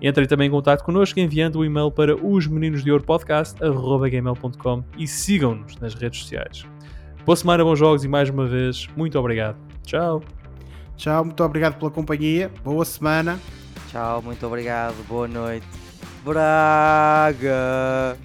Entrem 0.00 0.26
também 0.26 0.48
em 0.48 0.50
contato 0.50 0.82
connosco 0.82 1.20
enviando 1.20 1.56
o 1.56 1.58
um 1.60 1.64
e-mail 1.64 1.90
para 1.90 2.16
os 2.16 2.46
meninos 2.46 2.82
de 2.82 2.90
ouro 2.90 3.04
podcast.gmail.com 3.04 4.82
e 4.96 5.06
sigam-nos 5.06 5.76
nas 5.76 5.92
redes 5.92 6.20
sociais. 6.20 6.64
Boa 7.26 7.36
semana, 7.36 7.62
bons 7.62 7.78
jogos 7.78 8.02
e 8.02 8.08
mais 8.08 8.30
uma 8.30 8.46
vez, 8.46 8.88
muito 8.96 9.18
obrigado. 9.18 9.58
Tchau. 9.84 10.22
Tchau, 10.96 11.26
muito 11.26 11.44
obrigado 11.44 11.78
pela 11.78 11.90
companhia. 11.90 12.50
Boa 12.64 12.84
semana. 12.86 13.38
Tchau, 13.90 14.22
muito 14.22 14.46
obrigado. 14.46 14.94
Boa 15.08 15.26
noite. 15.26 15.66
Braga! 16.24 18.16